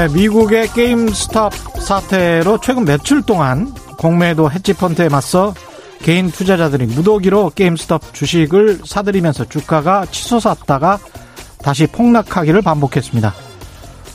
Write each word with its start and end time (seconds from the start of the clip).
네, 0.00 0.08
미국의 0.08 0.68
게임스톱 0.68 1.52
사태로 1.78 2.60
최근 2.60 2.86
며칠 2.86 3.20
동안 3.20 3.70
공매도 3.98 4.50
헤지펀드에 4.50 5.10
맞서 5.10 5.52
개인 5.98 6.30
투자자들이 6.30 6.86
무더기로 6.86 7.52
게임스톱 7.54 8.14
주식을 8.14 8.80
사들이면서 8.86 9.44
주가가 9.50 10.06
치솟았다가 10.06 10.98
다시 11.58 11.86
폭락하기를 11.86 12.62
반복했습니다. 12.62 13.34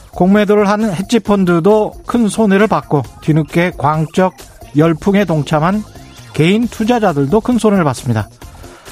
공매도를 0.09 0.67
하는 0.69 0.91
헤지펀드도 0.91 1.93
큰 2.07 2.29
손해를 2.29 2.65
받고 2.65 3.03
뒤늦게 3.21 3.73
광적 3.77 4.33
열풍에 4.75 5.25
동참한 5.25 5.83
개인 6.33 6.67
투자자들도 6.67 7.41
큰 7.41 7.59
손해를 7.59 7.83
봤습니다. 7.83 8.27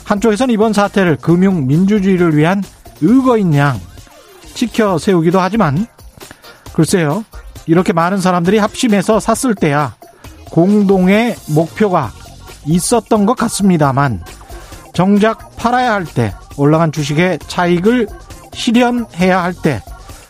한쪽에서는 0.04 0.54
이번 0.54 0.74
사태를 0.74 1.18
금융 1.18 1.66
민주주의를 1.66 2.38
위한 2.38 2.62
의거인 3.02 3.56
양 3.56 3.80
지켜 4.54 5.00
세우기도 5.00 5.40
하지만 5.40 5.88
글쎄요. 6.74 7.24
이렇게 7.66 7.94
많은 7.94 8.18
사람들이 8.20 8.58
합심해서 8.58 9.20
샀을 9.20 9.56
때야 9.56 9.96
공동의 10.52 11.36
목표가 11.48 12.12
있었던 12.66 13.26
것 13.26 13.36
같습니다만 13.38 14.24
정작 14.94 15.56
팔아야 15.56 15.94
할 15.94 16.06
때 16.06 16.34
올라간 16.58 16.92
주식의 16.92 17.40
차익을 17.48 18.08
실현해야 18.54 19.42
할 19.44 19.54
때 19.54 19.82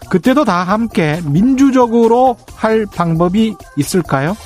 그때도 0.10 0.46
다 0.46 0.64
함께 0.64 1.22
민주적으로 1.26 2.38
할 2.56 2.86
방법이 2.86 3.56
있을까요? 3.78 4.38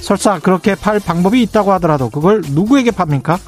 설사 0.00 0.38
그렇게 0.38 0.74
팔 0.74 1.00
방법이 1.00 1.40
있다고 1.42 1.72
하더라도 1.72 2.10
그걸 2.10 2.42
누구에게 2.44 2.90
팝니까? 2.90 3.38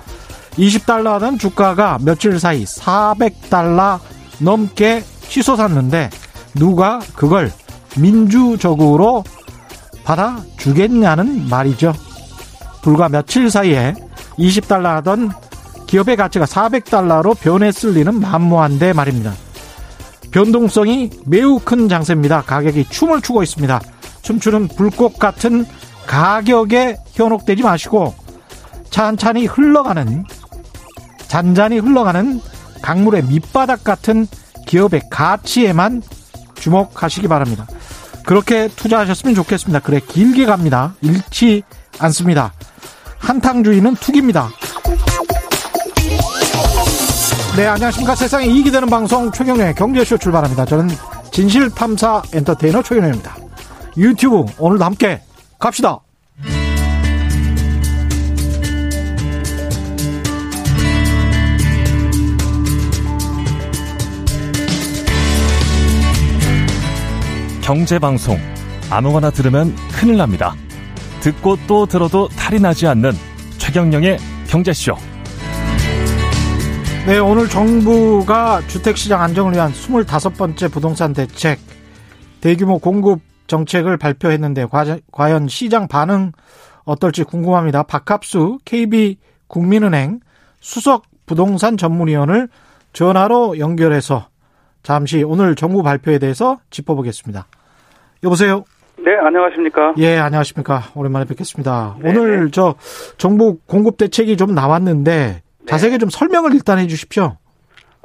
20달러 0.53 1.12
하던 1.15 1.39
주가가 1.39 1.99
며칠 2.01 2.41
사이 2.41 2.65
400달러 2.65 4.01
넘게 4.39 5.05
치솟았는데 5.29 6.11
누가 6.55 7.01
그걸 7.15 7.53
민주적으로 7.97 9.25
받아주겠냐는 10.05 11.48
말이죠. 11.48 11.92
불과 12.83 13.08
며칠 13.08 13.50
사이에 13.50 13.94
20달러 14.39 14.84
하던 14.97 15.31
기업의 15.86 16.16
가치가 16.16 16.44
400달러로 16.44 17.39
변했을 17.39 17.92
리는 17.92 18.20
만무한데 18.20 18.92
말입니다. 18.92 19.33
변동성이 20.31 21.11
매우 21.27 21.59
큰 21.59 21.89
장세입니다. 21.89 22.42
가격이 22.42 22.86
춤을 22.91 23.22
추고 23.22 23.42
있습니다. 23.42 23.81
춤추는 24.22 24.69
불꽃 24.69 25.19
같은 25.19 25.64
가격에 26.06 26.98
현혹되지 27.12 27.62
마시고 27.62 28.14
찬찬히 28.91 29.47
흘러가는 29.47 30.25
잔잔히 31.27 31.78
흘러가는 31.78 32.41
강물의 32.83 33.25
밑바닥 33.25 33.84
같은 33.84 34.27
기업의 34.66 35.03
가치에만 35.11 36.03
주목하시기 36.55 37.28
바랍니다. 37.28 37.66
그렇게 38.29 38.69
투자하셨으면 38.69 39.34
좋겠습니다. 39.34 39.81
그래 39.81 40.01
길게 40.07 40.45
갑니다. 40.45 40.95
잃지 41.01 41.62
않습니다. 41.98 42.53
한탕주의는 43.21 43.95
투기입니다. 43.95 44.51
네, 47.56 47.67
안녕하십니까. 47.67 48.15
세상에 48.15 48.45
이익이 48.45 48.71
되는 48.71 48.91
방송 48.91 49.33
최경련의 49.33 49.77
경제쇼 49.77 50.19
출발합니다. 50.19 50.67
저는 50.67 50.91
진실탐사 51.33 52.25
엔터테이너 52.34 52.83
최경련입니다. 52.83 53.34
유튜브 53.97 54.45
오늘도 54.59 54.84
함께 54.84 55.23
갑시다. 55.59 56.01
경제방송 67.69 68.39
아무거나 68.91 69.29
들으면 69.29 69.75
큰일 69.93 70.17
납니다. 70.17 70.55
듣고 71.21 71.59
또 71.67 71.84
들어도 71.84 72.27
탈이 72.29 72.61
나지 72.61 72.87
않는 72.87 73.12
최경령의 73.59 74.17
경제쇼. 74.47 74.95
네, 77.07 77.19
오늘 77.19 77.47
정부가 77.47 78.62
주택시장 78.69 79.21
안정을 79.21 79.53
위한 79.53 79.71
25번째 79.73 80.73
부동산 80.73 81.12
대책 81.12 81.61
대규모 82.41 82.78
공급 82.78 83.21
정책을 83.49 83.99
발표했는데 83.99 84.65
과연 85.12 85.49
시장 85.49 85.89
반응 85.89 86.33
어떨지 86.84 87.23
궁금합니다. 87.23 87.83
박합수 87.83 88.61
KB 88.65 89.19
국민은행 89.47 90.21
수석 90.61 91.05
부동산 91.27 91.77
전문위원을 91.77 92.49
전화로 92.95 93.59
연결해서 93.59 94.28
잠시 94.83 95.23
오늘 95.23 95.55
정부 95.55 95.83
발표에 95.83 96.19
대해서 96.19 96.59
짚어보겠습니다. 96.71 97.47
여보세요. 98.25 98.65
네, 98.99 99.17
안녕하십니까? 99.17 99.95
예, 99.99 100.17
안녕하십니까? 100.19 100.81
오랜만에 100.97 101.25
뵙겠습니다. 101.27 101.97
네네. 102.03 102.19
오늘 102.19 102.45
네. 102.47 102.51
저 102.51 102.75
정부 103.17 103.59
공급 103.67 103.97
대책이 103.97 104.37
좀 104.37 104.55
나왔는데 104.55 105.43
네. 105.61 105.67
자세하게 105.67 105.99
좀 105.99 106.09
설명을 106.09 106.53
일단 106.55 106.78
해주십시오. 106.78 107.37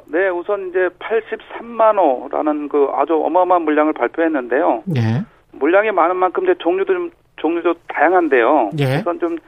네, 0.06 0.28
우선 0.28 0.68
이제 0.68 0.88
83만 1.00 1.96
호라는 1.98 2.68
그 2.68 2.88
아주 2.94 3.14
어마어마한 3.14 3.62
물량을 3.62 3.92
발표했는데요. 3.94 4.84
예. 4.96 5.24
물량이 5.52 5.90
많은 5.90 6.16
만큼 6.16 6.44
이제 6.44 6.54
종류도 6.60 6.92
좀 6.92 7.10
종류도 7.36 7.74
다양한데요. 7.88 8.70
예. 8.78 8.98
우선 8.98 9.18
좀 9.18 9.38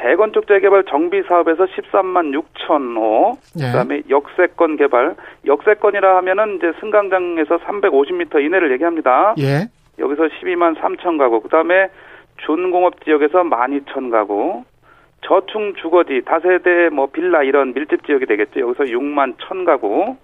재건축 0.00 0.46
재개발 0.46 0.84
정비 0.88 1.22
사업에서 1.28 1.64
13만 1.64 2.32
6천 2.34 2.96
호, 2.96 3.38
예. 3.60 3.66
그다음에 3.66 4.02
역세권 4.08 4.76
개발, 4.76 5.16
역세권이라 5.46 6.16
하면은 6.18 6.56
이제 6.56 6.72
승강장에서 6.80 7.58
350m 7.58 8.44
이내를 8.44 8.72
얘기합니다. 8.72 9.34
예. 9.38 9.68
여기서 9.98 10.24
12만 10.24 10.76
3천 10.76 11.18
가구, 11.18 11.40
그 11.40 11.48
다음에 11.48 11.88
준공업 12.44 13.04
지역에서 13.04 13.44
12,000 13.44 14.10
가구, 14.10 14.64
저층 15.22 15.74
주거지, 15.74 16.22
다세대 16.24 16.90
뭐 16.90 17.06
빌라 17.06 17.42
이런 17.42 17.72
밀집 17.74 18.06
지역이 18.06 18.26
되겠죠. 18.26 18.60
여기서 18.60 18.84
6만 18.84 19.36
1천 19.36 19.64
가구. 19.64 20.16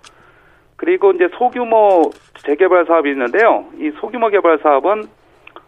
그리고 0.76 1.12
이제 1.12 1.28
소규모 1.38 2.10
재개발 2.44 2.86
사업이 2.86 3.08
있는데요. 3.10 3.66
이 3.78 3.90
소규모 4.00 4.28
개발 4.28 4.58
사업은 4.58 5.04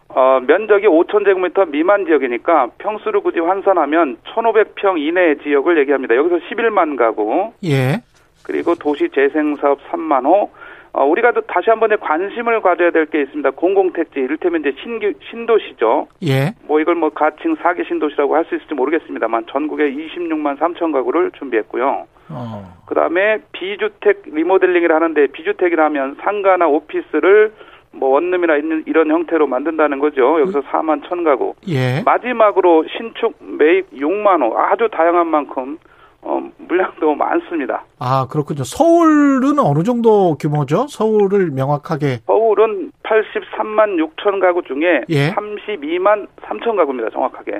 어, 0.09 0.39
면적이 0.45 0.87
5,000제곱미터 0.87 1.69
미만 1.69 2.05
지역이니까 2.05 2.69
평수를 2.77 3.21
굳이 3.21 3.39
환산하면 3.39 4.17
1,500평 4.23 4.99
이내 4.99 5.35
지역을 5.43 5.77
얘기합니다. 5.79 6.15
여기서 6.15 6.37
11만 6.47 6.97
가구. 6.97 7.53
예. 7.63 8.01
그리고 8.43 8.75
도시 8.75 9.09
재생 9.09 9.55
사업 9.55 9.79
3만 9.89 10.25
호, 10.25 10.51
어, 10.97 11.03
우리가 11.05 11.31
또 11.33 11.41
다시 11.41 11.69
한번 11.69 11.89
관심을 11.99 12.61
가져야 12.61 12.89
될 12.91 13.05
게 13.05 13.21
있습니다. 13.21 13.51
공공택지, 13.51 14.19
이를테면 14.19 14.61
이제 14.61 14.73
신규, 14.81 15.11
신도시죠. 15.29 16.07
예. 16.23 16.53
뭐 16.67 16.79
이걸 16.79 16.95
뭐 16.95 17.09
가칭 17.09 17.55
사기 17.61 17.83
신도시라고 17.85 18.33
할 18.35 18.45
수 18.45 18.55
있을지 18.55 18.73
모르겠습니다만 18.75 19.45
전국에 19.51 19.91
26만 19.91 20.57
3천 20.57 20.93
가구를 20.93 21.31
준비했고요. 21.37 22.05
어. 22.29 22.73
그 22.87 22.95
다음에 22.95 23.39
비주택 23.51 24.21
리모델링을 24.25 24.91
하는데 24.91 25.27
비주택이라면 25.27 26.17
상가나 26.21 26.67
오피스를 26.67 27.51
뭐 27.91 28.09
원룸이나 28.09 28.55
있는 28.57 28.83
이런 28.85 29.09
형태로 29.11 29.47
만든다는 29.47 29.99
거죠. 29.99 30.39
여기서 30.41 30.61
4만 30.61 31.07
천 31.07 31.23
가구. 31.23 31.55
예. 31.67 32.01
마지막으로 32.05 32.85
신축 32.97 33.35
매입 33.41 33.91
6만 33.91 34.41
호 34.41 34.57
아주 34.57 34.87
다양한 34.91 35.27
만큼 35.27 35.77
어, 36.27 36.41
물량도 36.57 37.13
많습니다. 37.13 37.83
아, 37.99 38.25
그렇군요. 38.27 38.63
서울은 38.63 39.59
어느 39.59 39.83
정도 39.83 40.35
규모죠? 40.39 40.87
서울을 40.89 41.51
명확하게. 41.51 42.21
서울은 42.25 42.91
83만 43.03 43.95
6천 43.99 44.41
가구 44.41 44.63
중에 44.63 45.03
예? 45.09 45.31
32만 45.33 46.25
3천 46.41 46.75
가구입니다. 46.77 47.11
정확하게. 47.11 47.51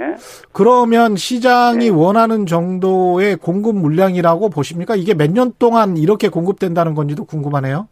그러면 0.51 1.15
시장이 1.15 1.85
네. 1.85 1.89
원하는 1.89 2.47
정도의 2.47 3.35
공급 3.37 3.75
물량이라고 3.75 4.49
보십니까? 4.49 4.95
이게 4.95 5.13
몇 5.13 5.29
년 5.35 5.51
동안 5.59 5.97
이렇게 5.97 6.29
공급된다는 6.29 6.95
건지도 6.95 7.25
궁금하네요. 7.25 7.87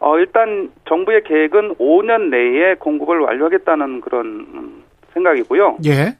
어, 0.00 0.18
일단 0.18 0.70
정부의 0.88 1.22
계획은 1.24 1.74
5년 1.76 2.30
내에 2.30 2.74
공급을 2.80 3.20
완료하겠다는 3.20 4.00
그런 4.00 4.26
음, 4.54 4.82
생각이고요. 5.12 5.76
예. 5.84 6.16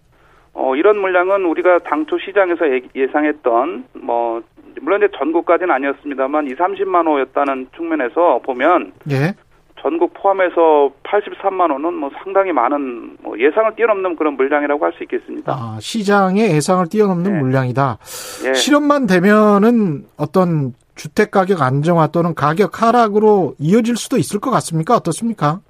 어, 0.61 0.77
이런 0.77 0.99
물량은 1.01 1.47
우리가 1.47 1.79
당초 1.79 2.19
시장에서 2.19 2.67
예상했던 2.95 3.85
뭐 3.95 4.43
물론 4.83 5.03
이제 5.03 5.09
전국까지는 5.19 5.75
아니었습니다만 5.75 6.49
2, 6.49 6.55
30만 6.55 7.07
호였다는 7.07 7.69
측면에서 7.75 8.41
보면 8.45 8.93
예. 9.11 9.35
전국 9.81 10.13
포함해서 10.13 10.93
83만 11.05 11.71
호는 11.71 11.95
뭐 11.95 12.11
상당히 12.23 12.53
많은 12.53 13.17
뭐 13.23 13.39
예상을 13.39 13.75
뛰어넘는 13.75 14.17
그런 14.17 14.37
물량이라고 14.37 14.85
할 14.85 14.93
수 14.93 15.03
있겠습니다. 15.05 15.51
아, 15.51 15.79
시장의 15.81 16.51
예상을 16.55 16.87
뛰어넘는 16.89 17.33
네. 17.33 17.39
물량이다. 17.41 17.99
예. 18.45 18.53
실현만 18.53 19.07
되면은 19.07 20.05
어떤 20.19 20.75
주택 20.95 21.31
가격 21.31 21.63
안정화 21.63 22.09
또는 22.09 22.35
가격 22.35 22.83
하락으로 22.83 23.55
이어질 23.59 23.97
수도 23.97 24.19
있을 24.19 24.39
것 24.41 24.51
같습니까? 24.51 24.95
어떻습니까? 24.95 25.61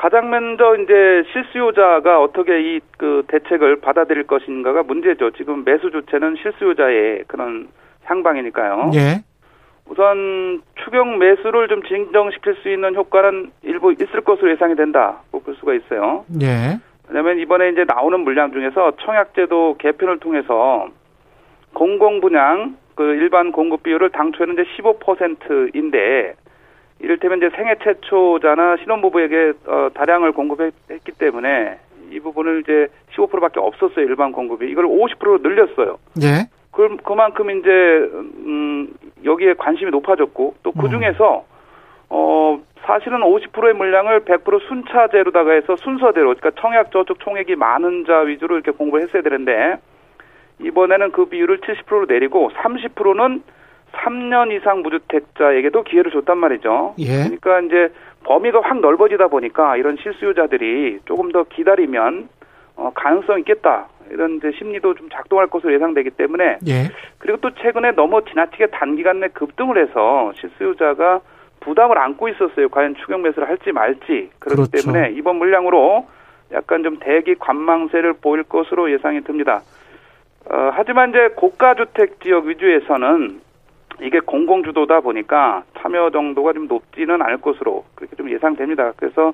가장 0.00 0.30
먼저 0.30 0.76
이제 0.76 1.24
실수요자가 1.30 2.22
어떻게 2.22 2.76
이 2.76 2.80
그 3.00 3.22
대책을 3.28 3.80
받아들일 3.80 4.26
것인가가 4.26 4.82
문제죠. 4.82 5.30
지금 5.30 5.64
매수 5.64 5.90
주체는 5.90 6.36
실수요자의 6.36 7.24
그런 7.26 7.68
향방이니까요. 8.04 8.90
예. 8.94 9.22
우선 9.88 10.60
추경 10.84 11.18
매수를 11.18 11.68
좀 11.68 11.82
진정시킬 11.82 12.56
수 12.56 12.68
있는 12.68 12.94
효과는 12.94 13.52
일부 13.62 13.90
있을 13.90 14.20
것으로 14.20 14.50
예상이 14.50 14.76
된다. 14.76 15.22
볼 15.32 15.42
수가 15.54 15.72
있어요. 15.72 16.26
예. 16.42 16.78
왜냐하면 17.08 17.38
이번에 17.38 17.70
이제 17.70 17.84
나오는 17.88 18.20
물량 18.20 18.52
중에서 18.52 18.92
청약제도 19.00 19.76
개편을 19.78 20.18
통해서 20.18 20.88
공공 21.72 22.20
분양 22.20 22.76
그 22.96 23.02
일반 23.02 23.50
공급 23.50 23.82
비율을 23.82 24.10
당초에는 24.10 24.54
이제 24.54 24.64
15%인데 24.76 26.34
이를테면 27.00 27.38
이제 27.38 27.50
생애 27.56 27.74
최초자나 27.82 28.76
신혼부부에게 28.78 29.52
어, 29.66 29.88
다량을 29.94 30.32
공급했기 30.32 31.12
때문에 31.18 31.78
이 32.10 32.20
부분을 32.20 32.60
이제 32.60 32.88
15%밖에 33.14 33.60
없었어요 33.60 34.04
일반 34.04 34.32
공급이 34.32 34.68
이걸 34.70 34.84
50%로 34.86 35.38
늘렸어요. 35.38 35.98
예. 36.22 36.48
그 36.72 36.96
그만큼 37.04 37.50
이제 37.50 37.70
음 37.70 38.92
여기에 39.24 39.54
관심이 39.54 39.90
높아졌고 39.90 40.54
또그 40.62 40.86
음. 40.86 40.90
중에서 40.90 41.44
어 42.10 42.60
사실은 42.82 43.20
50%의 43.20 43.74
물량을 43.74 44.20
100% 44.20 44.68
순차제로다가 44.68 45.52
해서 45.52 45.76
순서대로 45.76 46.34
그러니까 46.34 46.50
청약 46.60 46.90
저축 46.92 47.20
총액이 47.20 47.56
많은 47.56 48.04
자 48.06 48.18
위주로 48.20 48.56
이렇게 48.56 48.70
공부를 48.72 49.04
했어야 49.04 49.22
되는데 49.22 49.76
이번에는 50.60 51.12
그 51.12 51.26
비율을 51.26 51.58
70%로 51.60 52.06
내리고 52.06 52.50
30%는 52.50 53.42
3년 53.92 54.52
이상 54.52 54.82
무주택자에게도 54.82 55.82
기회를 55.82 56.10
줬단 56.10 56.38
말이죠. 56.38 56.94
예. 56.98 57.24
그러니까 57.24 57.60
이제 57.60 57.92
범위가 58.24 58.60
확 58.62 58.80
넓어지다 58.80 59.28
보니까 59.28 59.76
이런 59.76 59.96
실수요자들이 59.96 61.00
조금 61.06 61.32
더 61.32 61.44
기다리면 61.44 62.28
어, 62.76 62.90
가능성 62.94 63.40
있겠다. 63.40 63.88
이런 64.10 64.36
이제 64.36 64.50
심리도 64.58 64.94
좀 64.94 65.08
작동할 65.10 65.46
것으로 65.46 65.72
예상되기 65.74 66.10
때문에 66.10 66.58
예. 66.66 66.90
그리고 67.18 67.38
또 67.40 67.50
최근에 67.54 67.92
너무 67.92 68.22
지나치게 68.24 68.68
단기간 68.68 69.20
내 69.20 69.28
급등을 69.28 69.80
해서 69.80 70.32
실수요자가 70.36 71.20
부담을 71.60 71.98
안고 71.98 72.28
있었어요. 72.28 72.68
과연 72.70 72.96
추경 72.96 73.22
매수를 73.22 73.48
할지 73.48 73.70
말지. 73.70 74.30
그렇기 74.38 74.70
그렇죠. 74.70 74.70
때문에 74.70 75.12
이번 75.12 75.36
물량으로 75.36 76.06
약간 76.52 76.82
좀 76.82 76.98
대기 76.98 77.36
관망세를 77.36 78.14
보일 78.14 78.42
것으로 78.42 78.90
예상이 78.90 79.20
듭니다. 79.22 79.62
어, 80.50 80.70
하지만 80.72 81.10
이제 81.10 81.28
고가 81.36 81.74
주택 81.74 82.20
지역 82.20 82.46
위주에서는 82.46 83.40
이게 84.02 84.20
공공주도다 84.20 85.00
보니까 85.00 85.64
참여 85.78 86.10
정도가 86.10 86.52
좀 86.52 86.66
높지는 86.66 87.20
않을 87.22 87.38
것으로 87.38 87.84
그렇게 87.94 88.16
좀 88.16 88.30
예상됩니다. 88.30 88.92
그래서 88.96 89.32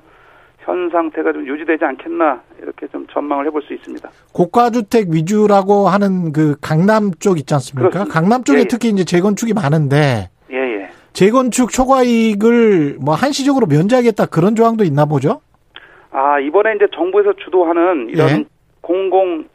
현 0.59 0.89
상태가 0.89 1.31
좀 1.31 1.47
유지되지 1.47 1.85
않겠나 1.85 2.41
이렇게 2.61 2.87
좀 2.87 3.07
전망을 3.07 3.45
해볼 3.47 3.61
수 3.61 3.73
있습니다. 3.73 4.09
고가주택 4.33 5.07
위주라고 5.09 5.87
하는 5.87 6.33
그 6.33 6.57
강남 6.61 7.11
쪽 7.19 7.39
있지 7.39 7.53
않습니까? 7.53 7.89
그렇습니다. 7.89 8.13
강남 8.13 8.43
쪽에 8.43 8.59
예, 8.59 8.61
예. 8.63 8.67
특히 8.67 8.89
이제 8.89 9.05
재건축이 9.05 9.53
많은데 9.53 10.29
예, 10.51 10.57
예. 10.57 10.89
재건축 11.13 11.71
초과 11.71 12.03
이익을 12.03 12.97
뭐 12.99 13.15
한시적으로 13.15 13.67
면제하겠다 13.67 14.25
그런 14.25 14.55
조항도 14.55 14.83
있나 14.83 15.05
보죠? 15.05 15.41
아 16.11 16.39
이번에 16.39 16.75
이제 16.75 16.87
정부에서 16.93 17.33
주도하는 17.33 18.09
이런 18.09 18.29
예. 18.29 18.45
공공 18.81 19.45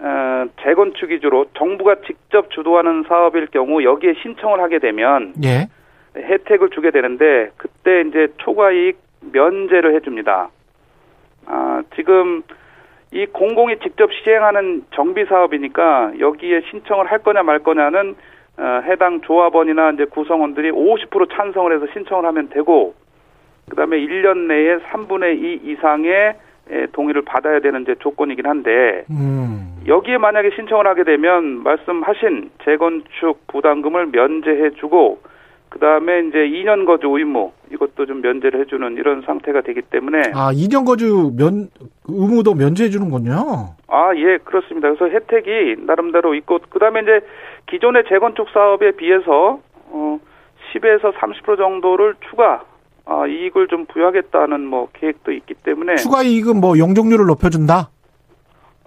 어, 0.00 0.44
재건축 0.62 1.10
위주로 1.10 1.46
정부가 1.56 1.96
직접 2.06 2.50
주도하는 2.50 3.04
사업일 3.08 3.46
경우 3.46 3.82
여기에 3.82 4.14
신청을 4.22 4.60
하게 4.60 4.78
되면 4.78 5.34
예. 5.44 5.68
혜택을 6.16 6.70
주게 6.70 6.90
되는데 6.90 7.50
그때 7.56 8.02
이제 8.02 8.28
초과이익 8.38 8.98
면제를 9.32 9.94
해줍니다. 9.96 10.50
아, 11.46 11.82
지금 11.96 12.42
이 13.10 13.26
공공이 13.26 13.78
직접 13.80 14.10
시행하는 14.12 14.84
정비 14.94 15.24
사업이니까 15.24 16.12
여기에 16.18 16.62
신청을 16.70 17.10
할 17.10 17.18
거냐 17.18 17.42
말 17.42 17.60
거냐는 17.60 18.14
어, 18.58 18.82
해당 18.84 19.20
조합원이나 19.22 19.92
이제 19.92 20.04
구성원들이 20.04 20.72
50% 20.72 21.30
찬성을 21.32 21.74
해서 21.74 21.86
신청을 21.92 22.24
하면 22.26 22.48
되고 22.50 22.94
그다음에 23.70 23.98
1년 23.98 24.46
내에 24.46 24.78
3분의 24.78 25.42
2 25.42 25.60
이상의 25.70 26.34
동의를 26.92 27.22
받아야 27.22 27.60
되는 27.60 27.82
이제 27.82 27.94
조건이긴 28.00 28.46
한데 28.46 29.04
음. 29.10 29.77
여기에 29.88 30.18
만약에 30.18 30.50
신청을 30.54 30.86
하게 30.86 31.04
되면 31.04 31.62
말씀하신 31.62 32.50
재건축 32.64 33.46
부담금을 33.48 34.06
면제해주고 34.12 35.18
그 35.70 35.78
다음에 35.78 36.20
이제 36.20 36.38
2년 36.38 36.86
거주 36.86 37.08
의무 37.08 37.52
이것도 37.72 38.06
좀 38.06 38.22
면제를 38.22 38.60
해주는 38.60 38.94
이런 38.96 39.22
상태가 39.22 39.60
되기 39.60 39.82
때문에 39.82 40.30
아 40.34 40.50
2년 40.52 40.86
거주 40.86 41.32
면 41.36 41.68
의무도 42.06 42.54
면제해주는군요. 42.54 43.34
아 43.88 44.12
예 44.16 44.38
그렇습니다. 44.44 44.88
그래서 44.94 45.08
혜택이 45.14 45.76
나름대로 45.86 46.34
있고 46.36 46.58
그 46.70 46.78
다음에 46.78 47.00
이제 47.00 47.20
기존의 47.70 48.04
재건축 48.08 48.48
사업에 48.52 48.92
비해서 48.92 49.60
어 49.90 50.18
10에서 50.72 51.12
30% 51.14 51.56
정도를 51.58 52.14
추가 52.30 52.62
아, 53.10 53.26
이익을 53.26 53.68
좀 53.68 53.86
부여하겠다는 53.86 54.66
뭐 54.66 54.88
계획도 54.92 55.32
있기 55.32 55.54
때문에 55.64 55.96
추가 55.96 56.22
이익은 56.22 56.60
뭐 56.60 56.78
용적률을 56.78 57.24
높여준다. 57.26 57.88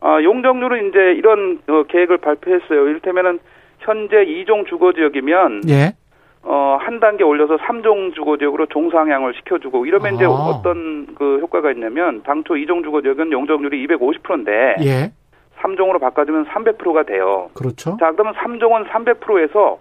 아 0.02 0.22
용적률은 0.22 0.90
이제 0.90 1.00
이런 1.16 1.60
어, 1.68 1.84
계획을 1.84 2.18
발표했어요. 2.18 2.88
이를테면은 2.88 3.40
현재 3.80 4.18
2종 4.18 4.68
주거 4.68 4.94
지역이면 4.94 5.62
예. 5.70 5.94
어, 6.44 6.78
한 6.82 7.00
단계 7.00 7.24
올려서 7.24 7.58
3종 7.58 8.16
주거 8.16 8.38
지역으로 8.38 8.66
종상향을 8.66 9.36
시켜주고 9.36 9.86
이러면 9.86 10.14
아. 10.14 10.16
이제 10.16 10.26
어떤 10.26 11.08
그 11.16 11.38
효과가 11.42 11.72
있냐면 11.72 12.24
당초 12.24 12.56
2종 12.56 12.84
주거 12.84 13.02
지역은 13.02 13.32
용적률이 13.32 13.88
250%인데 13.88 14.76
예. 14.82 15.12
3종으로 15.62 16.02
바꿔주면 16.02 16.46
300%가 16.46 17.04
돼요. 17.04 17.52
그렇죠. 17.54 17.96
자, 18.00 18.12
그러면 18.12 18.34
3종은 18.34 18.88
300%에서 18.88 19.78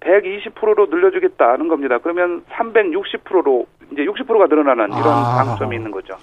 120%로 0.00 0.86
늘려주겠다는 0.90 1.68
겁니다. 1.68 1.96
그러면 1.96 2.42
360%로 2.50 3.66
이제 3.92 4.04
60%가 4.04 4.46
늘어나는 4.46 4.88
이런 4.88 5.06
아. 5.06 5.44
장점이 5.44 5.76
있는 5.76 5.90
거죠. 5.90 6.14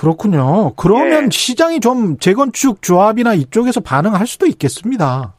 그렇군요. 0.00 0.72
그러면 0.76 1.24
예. 1.24 1.28
시장이 1.30 1.80
좀 1.80 2.16
재건축 2.16 2.80
조합이나 2.80 3.34
이쪽에서 3.34 3.82
반응할 3.82 4.26
수도 4.26 4.46
있겠습니다. 4.46 5.34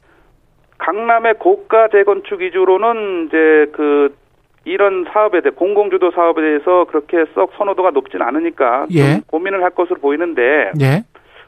강남의 0.78 1.40
고가 1.40 1.88
재건축 1.92 2.42
위주로는 2.42 3.28
이제 3.28 3.72
그 3.74 4.16
이런 4.64 5.06
사업에 5.12 5.42
대해 5.42 5.52
공공주도 5.56 6.12
사업에 6.12 6.42
대해서 6.42 6.86
그렇게 6.86 7.26
썩 7.34 7.52
선호도가 7.58 7.90
높진 7.90 8.22
않으니까 8.22 8.86
예. 8.94 9.22
고민을 9.26 9.64
할 9.64 9.72
것으로 9.72 10.00
보이는데 10.00 10.72
예. 10.80 11.04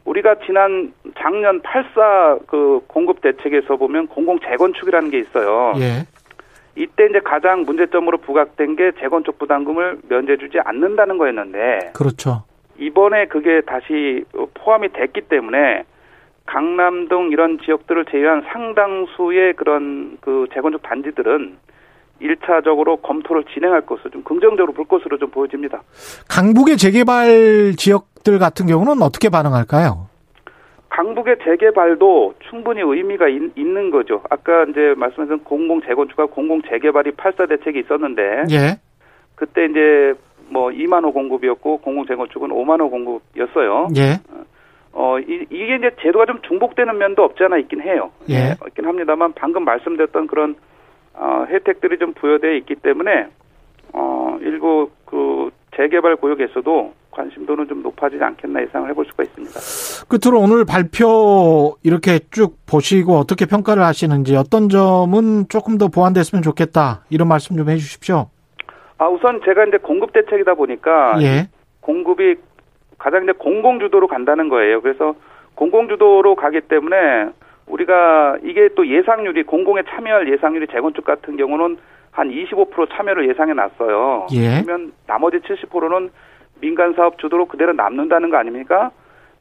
우리가 0.05 0.37
지난 0.47 0.91
작년 1.19 1.61
84그 1.61 2.87
공급 2.87 3.21
대책에서 3.21 3.75
보면 3.77 4.07
공공 4.07 4.39
재건축이라는 4.39 5.11
게 5.11 5.19
있어요. 5.19 5.73
예. 5.77 6.07
이때 6.75 7.05
이제 7.05 7.19
가장 7.23 7.61
문제점으로 7.61 8.17
부각된 8.17 8.75
게 8.75 8.91
재건축 8.99 9.37
부담금을 9.37 9.99
면제주지 10.09 10.57
않는다는 10.65 11.19
거였는데 11.19 11.91
그렇죠. 11.93 12.45
이번에 12.85 13.27
그게 13.27 13.61
다시 13.61 14.23
포함이 14.55 14.89
됐기 14.93 15.21
때문에 15.21 15.83
강남 16.45 17.07
등 17.07 17.29
이런 17.31 17.59
지역들을 17.59 18.05
제외한 18.11 18.43
상당수의 18.51 19.53
그런 19.53 20.17
그 20.21 20.47
재건축 20.53 20.81
단지들은 20.83 21.57
1차적으로 22.21 23.01
검토를 23.01 23.43
진행할 23.53 23.81
것으로 23.81 24.09
좀 24.11 24.23
긍정적으로 24.23 24.73
볼 24.73 24.85
것으로 24.85 25.17
좀 25.17 25.29
보여집니다. 25.29 25.81
강북의 26.29 26.77
재개발 26.77 27.73
지역들 27.77 28.39
같은 28.39 28.67
경우는 28.67 29.01
어떻게 29.01 29.29
반응할까요? 29.29 30.07
강북의 30.89 31.37
재개발도 31.43 32.35
충분히 32.49 32.81
의미가 32.81 33.27
있, 33.27 33.41
는 33.57 33.89
거죠. 33.89 34.21
아까 34.29 34.63
이제 34.69 34.93
말씀하신 34.95 35.39
공공 35.43 35.81
재건축과 35.81 36.27
공공 36.27 36.61
재개발이 36.69 37.11
8사 37.11 37.49
대책이 37.49 37.79
있었는데 37.79 38.43
예. 38.51 38.79
그때 39.35 39.65
이제 39.65 40.13
뭐 40.53 40.69
2만 40.69 41.03
호 41.03 41.11
공급이었고 41.11 41.79
공공 41.79 42.05
재건축은 42.05 42.49
5만 42.49 42.79
호 42.79 42.89
공급이었어요. 42.89 43.87
예. 43.97 44.19
어, 44.93 45.17
이, 45.19 45.45
이게 45.49 45.75
이제 45.75 45.89
제도가 46.01 46.27
좀 46.27 46.39
중복되는 46.43 46.97
면도 46.97 47.23
없지 47.23 47.43
않아 47.43 47.57
있긴 47.57 47.81
해요. 47.81 48.11
예. 48.29 48.33
네, 48.33 48.55
있긴 48.67 48.85
합니다만 48.85 49.33
방금 49.33 49.65
말씀드렸던 49.65 50.27
그런 50.27 50.55
어, 51.15 51.45
혜택들이 51.49 51.97
좀 51.97 52.13
부여되어 52.13 52.53
있기 52.57 52.75
때문에 52.75 53.27
어, 53.93 54.37
일부 54.41 54.89
그 55.05 55.49
재개발 55.75 56.17
구역에서도 56.17 56.93
관심도는 57.09 57.67
좀 57.67 57.81
높아지지 57.83 58.23
않겠나 58.23 58.61
예상을 58.63 58.89
해볼 58.89 59.05
수가 59.05 59.23
있습니다. 59.23 59.59
끝으로 60.09 60.39
오늘 60.39 60.65
발표 60.65 61.75
이렇게 61.83 62.19
쭉 62.31 62.57
보시고 62.65 63.17
어떻게 63.17 63.45
평가를 63.45 63.83
하시는지 63.83 64.35
어떤 64.35 64.69
점은 64.69 65.47
조금 65.49 65.77
더 65.77 65.87
보완됐으면 65.87 66.41
좋겠다 66.41 67.05
이런 67.09 67.27
말씀 67.27 67.55
좀 67.55 67.69
해주십시오. 67.69 68.29
아 68.97 69.07
우선 69.07 69.41
제가 69.43 69.65
이제 69.65 69.77
공급 69.77 70.13
대책이다 70.13 70.53
보니까 70.55 71.17
예. 71.21 71.47
공급이 71.81 72.35
가장 72.97 73.23
이제 73.23 73.33
공공 73.33 73.79
주도로 73.79 74.07
간다는 74.07 74.49
거예요. 74.49 74.81
그래서 74.81 75.15
공공 75.55 75.87
주도로 75.87 76.35
가기 76.35 76.61
때문에 76.61 77.29
우리가 77.67 78.37
이게 78.43 78.69
또 78.75 78.87
예상률이 78.87 79.43
공공에 79.43 79.83
참여할 79.89 80.31
예상률이 80.31 80.67
재건축 80.67 81.05
같은 81.05 81.37
경우는 81.37 81.77
한 82.11 82.29
25% 82.29 82.89
참여를 82.91 83.27
예상해 83.29 83.53
놨어요. 83.53 84.27
예. 84.33 84.61
그러면 84.61 84.93
나머지 85.07 85.37
70%는 85.39 86.11
민간 86.61 86.93
사업 86.93 87.17
주도로 87.17 87.47
그대로 87.47 87.73
남는다는 87.73 88.29
거 88.29 88.37
아닙니까? 88.37 88.91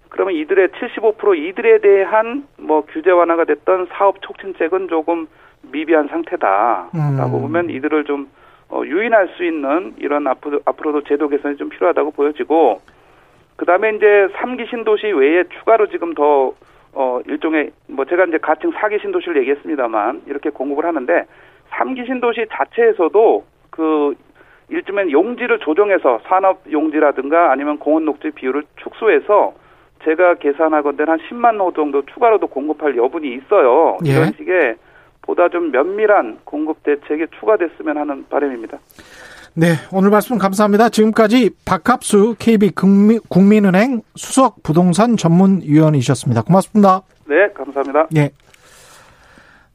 그러면 0.09 0.35
이들의 0.35 0.69
75% 0.69 1.39
이들에 1.39 1.79
대한 1.79 2.47
뭐 2.59 2.83
규제 2.83 3.11
완화가 3.11 3.45
됐던 3.45 3.89
사업 3.93 4.21
촉진책은 4.23 4.89
조금 4.89 5.27
미비한 5.71 6.09
상태다라고 6.09 7.37
음. 7.37 7.43
보면 7.43 7.71
이들을 7.71 8.05
좀 8.05 8.29
어, 8.73 8.83
유인할 8.87 9.29
수 9.37 9.45
있는 9.45 9.95
이런 9.99 10.27
앞으로, 10.27 10.61
앞으로도 10.65 11.05
제도 11.05 11.29
개선이 11.29 11.57
좀 11.59 11.69
필요하다고 11.69 12.13
보여지고 12.13 12.81
그다음에 13.57 13.91
이제 13.91 14.29
3기 14.35 14.69
신도시 14.71 15.09
외에 15.09 15.45
추가로 15.45 15.89
지금 15.89 16.15
더 16.15 16.55
어, 16.95 17.21
일종의 17.27 17.71
뭐 17.89 18.07
제가 18.07 18.25
이제 18.25 18.39
가칭 18.39 18.73
4기 18.73 19.01
신도시를 19.03 19.37
얘기했습니다만 19.43 20.23
이렇게 20.27 20.49
공급을 20.49 20.87
하는데 20.87 21.27
3기 21.71 22.07
신도시 22.07 22.47
자체에서도 22.51 23.45
그 23.71 24.15
일주면 24.71 25.11
용지를 25.11 25.59
조정해서 25.59 26.21
산업 26.25 26.61
용지라든가 26.71 27.53
아니면 27.53 27.79
공원 27.79 28.07
녹지 28.07 28.31
비율을 28.31 28.63
축소해서 28.77 29.53
제가 30.05 30.35
계산하건대 30.35 31.05
한 31.07 31.19
10만 31.19 31.61
호 31.61 31.73
정도 31.73 32.03
추가로도 32.07 32.47
공급할 32.47 32.97
여분이 32.97 33.35
있어요. 33.35 33.99
예. 34.07 34.13
이런 34.13 34.33
식의 34.33 34.77
보다 35.23 35.49
좀 35.49 35.71
면밀한 35.71 36.41
공급 36.45 36.83
대책이 36.83 37.27
추가됐으면 37.39 37.97
하는 37.97 38.27
바람입니다. 38.29 38.79
네, 39.55 39.75
오늘 39.93 40.11
말씀 40.11 40.39
감사합니다. 40.39 40.89
지금까지 40.89 41.51
박합수 41.65 42.37
KB 42.39 42.73
국민은행 43.29 44.03
수석 44.17 44.63
부동산 44.63 45.17
전문위원이셨습니다. 45.17 46.43
고맙습니다. 46.43 47.03
네, 47.27 47.53
감사합니다. 47.53 48.09
네. 48.11 48.31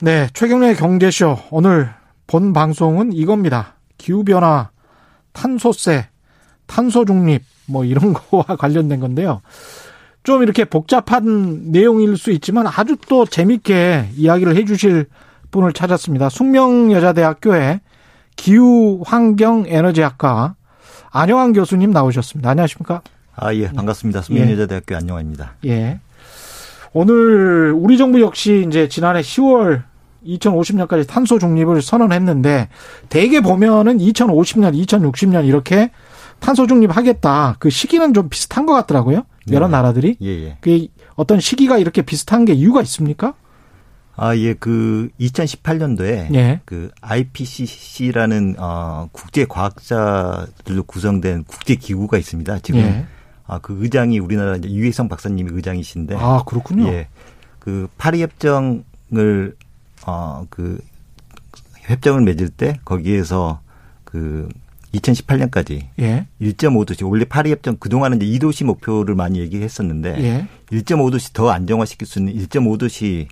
네, 0.01 0.27
최경련의 0.33 0.75
경제쇼. 0.75 1.37
오늘 1.51 1.89
본 2.27 2.53
방송은 2.53 3.13
이겁니다. 3.13 3.75
기후 3.97 4.23
변화, 4.23 4.69
탄소세, 5.31 6.07
탄소 6.65 7.05
중립, 7.05 7.43
뭐 7.67 7.85
이런 7.85 8.13
거와 8.13 8.43
관련된 8.43 8.99
건데요. 8.99 9.41
좀 10.23 10.43
이렇게 10.43 10.65
복잡한 10.65 11.71
내용일 11.71 12.17
수 12.17 12.31
있지만 12.31 12.67
아주 12.67 12.97
또 13.07 13.25
재밌게 13.25 14.09
이야기를 14.15 14.55
해 14.55 14.65
주실 14.65 15.05
분을 15.51 15.73
찾았습니다. 15.73 16.29
숙명여자대학교의 16.29 17.81
기후환경에너지학과 18.35 20.55
안영환 21.11 21.53
교수님 21.53 21.91
나오셨습니다. 21.91 22.49
안녕하십니까? 22.49 23.01
아, 23.35 23.53
예, 23.53 23.71
반갑습니다. 23.71 24.21
숙명여자대학교 24.21 24.93
예. 24.93 24.97
안영환입니다. 24.97 25.55
예. 25.65 25.99
오늘 26.93 27.73
우리 27.75 27.97
정부 27.97 28.21
역시 28.21 28.65
이제 28.67 28.87
지난해 28.87 29.21
10월 29.21 29.83
2050년까지 30.25 31.07
탄소 31.07 31.39
중립을 31.39 31.81
선언했는데 31.81 32.69
대개 33.09 33.41
보면은 33.41 33.97
2050년, 33.99 34.73
2060년 34.85 35.45
이렇게 35.45 35.91
탄소 36.39 36.67
중립하겠다. 36.67 37.55
그 37.59 37.69
시기는 37.69 38.13
좀 38.13 38.29
비슷한 38.29 38.65
것 38.65 38.73
같더라고요. 38.73 39.23
여러 39.51 39.67
네. 39.67 39.71
나라들이. 39.71 40.17
예, 40.21 40.27
예. 40.27 40.57
그 40.61 40.87
어떤 41.15 41.39
시기가 41.39 41.77
이렇게 41.77 42.01
비슷한 42.01 42.45
게 42.45 42.53
이유가 42.53 42.81
있습니까? 42.81 43.33
아, 44.19 44.35
예, 44.35 44.55
그 44.55 45.09
2018년도에 45.19 46.33
예. 46.33 46.59
그 46.65 46.89
IPCC라는 47.01 48.55
어 48.57 49.07
국제 49.11 49.45
과학자들로 49.45 50.83
구성된 50.87 51.43
국제 51.43 51.75
기구가 51.75 52.17
있습니다. 52.17 52.59
지금 52.59 52.79
예. 52.79 53.05
아, 53.45 53.59
그 53.59 53.77
의장이 53.79 54.17
우리나라 54.19 54.55
이제 54.55 54.69
유해성 54.69 55.07
박사님이 55.07 55.51
의장이신데 55.53 56.15
아, 56.15 56.43
그렇군요. 56.45 56.87
예. 56.87 57.07
그 57.59 57.87
파리 57.99 58.23
협정을 58.23 59.55
어그 60.05 60.79
협정을 61.81 62.21
맺을 62.23 62.49
때 62.49 62.79
거기에서 62.85 63.61
그 64.03 64.49
2018년까지 64.95 65.83
예. 65.99 66.25
1.5도씨 66.41 67.07
원래 67.07 67.23
파리 67.23 67.51
협정 67.51 67.77
그동안은 67.77 68.19
이제 68.21 68.39
2도씨 68.39 68.65
목표를 68.65 69.13
많이 69.13 69.39
얘기했었는데 69.39 70.23
예. 70.23 70.47
1.5도씨 70.71 71.33
더 71.33 71.51
안정화시킬 71.51 72.07
수 72.07 72.17
있는 72.19 72.33
1.5도씨 72.33 73.27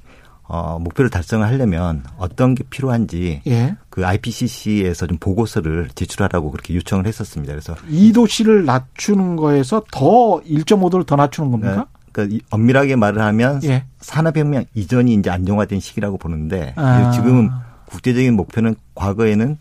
어, 0.47 0.77
목표를 0.79 1.09
달성을 1.09 1.45
하려면 1.45 2.03
어떤 2.17 2.53
게 2.53 2.63
필요한지 2.69 3.41
예. 3.47 3.75
그 3.89 4.05
IPCC에서 4.05 5.07
좀 5.07 5.17
보고서를 5.17 5.89
제출하라고 5.95 6.51
그렇게 6.51 6.75
요청을 6.75 7.07
했었습니다. 7.07 7.53
그래서 7.53 7.73
2도씨를 7.89 8.63
낮추는 8.65 9.37
거에서 9.37 9.83
더 9.91 10.41
1.5도를 10.41 11.05
더 11.05 11.15
낮추는 11.15 11.51
겁니까? 11.51 11.75
네. 11.75 11.83
그러니까 12.11 12.45
엄밀하게 12.51 12.95
말을 12.95 13.21
하면 13.21 13.59
예. 13.63 13.85
산업혁명 13.99 14.65
이전이 14.75 15.15
이제 15.15 15.29
안정화된 15.29 15.79
시기라고 15.79 16.17
보는데 16.17 16.73
아. 16.77 17.11
지금 17.11 17.49
국제적인 17.87 18.35
목표는 18.35 18.75
과거에는 18.93 19.57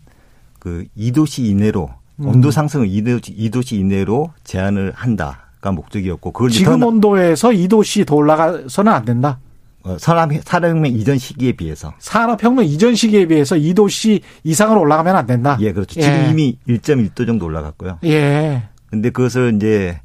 그 0.59 0.85
2도씨 0.97 1.45
이내로 1.45 1.89
음. 2.17 2.27
온도 2.27 2.51
상승을 2.51 2.87
2도씨, 2.87 3.37
2도씨 3.37 3.79
이내로 3.79 4.31
제한을 4.43 4.93
한다가 4.95 5.71
목적이었고 5.71 6.31
그걸 6.31 6.49
지금 6.49 6.83
온도에서 6.83 7.49
2도씨 7.49 8.05
더 8.05 8.15
올라가서는 8.15 8.91
안 8.91 9.03
된다. 9.03 9.39
어, 9.85 9.97
산업, 9.99 10.31
산업혁명 10.43 10.91
이전 10.91 11.17
시기에 11.17 11.51
비해서. 11.53 11.93
산업혁명 11.99 12.65
이전 12.65 12.95
시기에 12.95 13.27
비해서 13.27 13.55
2도씨 13.55 14.21
이상으로 14.43 14.81
올라가면 14.81 15.15
안 15.15 15.25
된다? 15.27 15.57
예, 15.61 15.71
그렇죠. 15.71 15.99
예. 15.99 16.03
지금 16.03 16.25
이미 16.31 16.57
1.1도 16.67 17.25
정도 17.27 17.45
올라갔고요. 17.45 17.99
예. 18.05 18.63
근데 18.89 19.11
그것을 19.11 19.53
이제, 19.55 19.99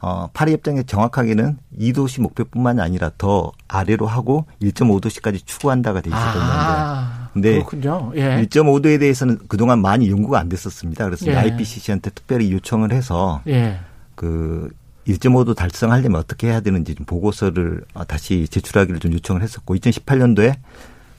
어, 0.00 0.28
파리 0.32 0.52
협정에 0.52 0.84
정확하게는 0.84 1.56
2도씨 1.80 2.20
목표뿐만이 2.20 2.80
아니라 2.80 3.10
더 3.18 3.50
아래로 3.66 4.06
하고 4.06 4.46
1.5도씨까지 4.62 5.44
추구한다가 5.44 6.00
돼 6.00 6.10
있었던 6.10 6.42
아, 6.42 7.28
건데. 7.32 7.54
근데 7.54 7.64
그렇군요. 7.64 8.12
예. 8.14 8.40
1.5도에 8.46 9.00
대해서는 9.00 9.38
그동안 9.48 9.80
많이 9.80 10.08
연구가 10.10 10.38
안 10.38 10.48
됐었습니다. 10.48 11.06
그래서 11.06 11.26
예. 11.26 11.34
IPCC한테 11.34 12.10
특별히 12.10 12.52
요청을 12.52 12.92
해서 12.92 13.40
예. 13.48 13.80
그 14.14 14.70
1.5도 15.06 15.54
달성하려면 15.54 16.20
어떻게 16.20 16.48
해야 16.48 16.60
되는지 16.60 16.94
좀 16.94 17.06
보고서를 17.06 17.84
어, 17.94 18.04
다시 18.04 18.48
제출하기를 18.48 19.00
좀 19.00 19.12
요청을 19.12 19.42
했었고 19.42 19.76
2018년도에 19.76 20.56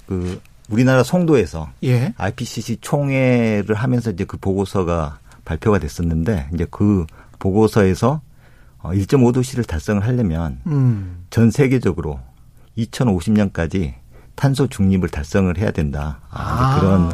그 0.08 0.42
우리나라 0.70 1.04
송도에서 1.04 1.70
예. 1.84 2.14
IPCC 2.18 2.78
총회를 2.82 3.76
하면서 3.76 4.12
이제 4.12 4.26
그 4.26 4.38
보고서가 4.38 5.20
발표가 5.44 5.78
됐었는데 5.78 6.50
이제 6.54 6.66
그 6.70 7.06
보고서에서 7.40 8.22
1.5도씨를 8.82 9.60
어, 9.60 9.64
달성을 9.64 10.04
하려면 10.04 10.60
음. 10.68 11.26
전 11.30 11.52
세계적으로 11.52 12.20
2050년까지 12.78 13.94
탄소 14.36 14.68
중립을 14.68 15.10
달성을 15.10 15.56
해야 15.58 15.72
된다. 15.72 16.20
아. 16.30 16.80
그런 16.80 17.12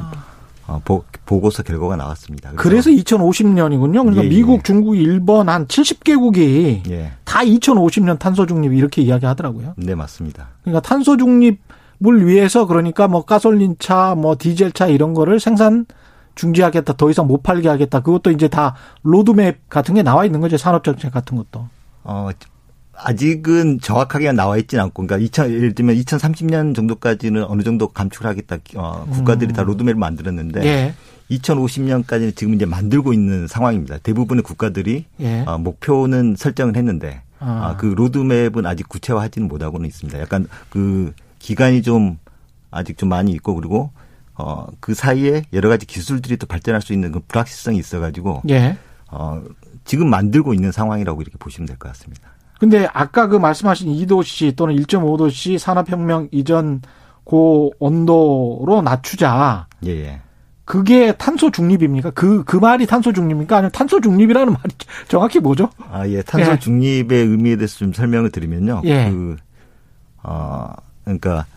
어, 0.72 0.82
보, 0.86 1.04
보고서 1.26 1.64
결과가 1.64 1.98
나왔습니다. 1.98 2.52
그래서, 2.56 2.90
그래서 2.90 3.04
2050년이군요. 3.04 4.02
그러니까 4.04 4.24
예, 4.24 4.30
미국, 4.30 4.60
예. 4.60 4.64
중국, 4.64 4.96
일본 4.96 5.50
한 5.50 5.68
70개국이 5.68 6.90
예. 6.90 7.12
다 7.26 7.40
2050년 7.40 8.18
탄소 8.18 8.46
중립 8.46 8.74
이렇게 8.74 9.02
이야기하더라고요. 9.02 9.74
네, 9.76 9.96
맞습니다. 9.96 10.48
그러니까 10.64 10.82
탄소 10.88 11.18
중립을 11.18 12.26
위해서 12.26 12.66
그러니까 12.66 13.10
뭐 13.10 13.26
가솔린 13.26 13.76
차, 13.80 14.16
뭐 14.16 14.38
디젤 14.40 14.72
차 14.72 14.88
이런 14.88 15.14
거를 15.14 15.42
생산 15.42 15.86
중지하겠다, 16.36 16.94
더 16.94 17.10
이상 17.10 17.28
못 17.28 17.44
팔게 17.44 17.68
하겠다. 17.68 18.00
그것도 18.00 18.32
이제 18.32 18.48
다 18.48 18.76
로드맵 19.04 19.70
같은 19.70 19.96
게 19.96 20.04
나와 20.04 20.24
있는 20.24 20.40
거죠. 20.40 20.56
산업 20.56 20.86
정책 20.86 21.12
같은 21.12 21.36
것도. 21.36 21.68
어, 22.04 22.30
아직은 22.94 23.80
정확하게 23.80 24.32
나와 24.34 24.58
있지는 24.58 24.84
않고, 24.86 25.06
그러니까 25.06 25.18
2000, 25.26 25.52
예를 25.52 25.74
들면 25.74 25.96
2030년 25.96 26.76
정도까지는 26.76 27.44
어느 27.46 27.64
정도 27.64 27.88
감축을 27.88 28.28
하겠다. 28.28 28.58
어, 28.76 29.06
국가들이 29.12 29.52
음. 29.52 29.54
다 29.54 29.64
로드맵을 29.64 29.96
만들었는데, 29.96 30.64
예. 30.66 30.94
2050년까지는 31.32 32.36
지금 32.36 32.54
이제 32.54 32.66
만들고 32.66 33.14
있는 33.14 33.48
상황입니다. 33.48 33.98
대부분의 34.00 34.44
국가들이 34.44 35.06
예. 35.22 35.42
어, 35.48 35.58
목표는 35.58 36.36
설정을 36.38 36.76
했는데, 36.76 37.22
아. 37.40 37.72
어, 37.72 37.78
그 37.78 37.86
로드맵은 37.88 38.66
아직 38.66 38.88
구체화하지는 38.90 39.48
못하고는 39.48 39.88
있습니다. 39.88 40.20
약간 40.20 40.48
그 40.70 41.14
기간이 41.40 41.82
좀 41.82 42.18
아직 42.70 42.98
좀 42.98 43.10
많이 43.10 43.32
있고, 43.32 43.56
그리고 43.56 43.92
어, 44.36 44.68
그 44.80 44.94
사이에 44.94 45.44
여러 45.54 45.70
가지 45.70 45.86
기술들이 45.86 46.38
또 46.38 46.48
발전할 46.48 46.82
수 46.82 46.94
있는 46.94 47.12
그 47.12 47.20
불확실성이 47.28 47.78
있어가지고, 47.80 48.44
예. 48.50 48.78
어, 49.10 49.42
지금 49.86 50.10
만들고 50.10 50.54
있는 50.54 50.72
상황이라고 50.72 51.22
이렇게 51.22 51.38
보시면 51.38 51.68
될 51.68 51.78
것 51.78 51.88
같습니다. 51.90 52.31
근데 52.62 52.88
아까 52.94 53.26
그 53.26 53.38
말씀하신 53.38 53.92
2도씨 53.92 54.56
또는 54.56 54.76
1.5도씨 54.76 55.58
산업혁명 55.58 56.28
이전 56.32 56.84
고 57.24 57.74
온도로 57.80 58.84
낮추자. 58.84 59.66
예, 59.88 59.90
예. 59.90 60.22
그게 60.64 61.12
탄소 61.14 61.50
중립입니까? 61.50 62.12
그, 62.12 62.44
그 62.44 62.58
말이 62.58 62.86
탄소 62.86 63.14
중립입니까? 63.14 63.58
아니면 63.58 63.72
탄소 63.72 64.00
중립이라는 64.00 64.54
말이 64.54 64.76
정확히 65.10 65.40
뭐죠? 65.40 65.72
아, 65.90 66.08
예. 66.08 66.22
탄소 66.22 66.52
예. 66.52 66.60
중립의 66.60 67.26
의미에 67.26 67.56
대해서 67.56 67.80
좀 67.80 67.94
설명을 67.94 68.30
드리면요. 68.30 68.84
예. 68.86 69.10
그, 69.10 69.38
어, 70.22 70.72
그러니까 71.04 71.48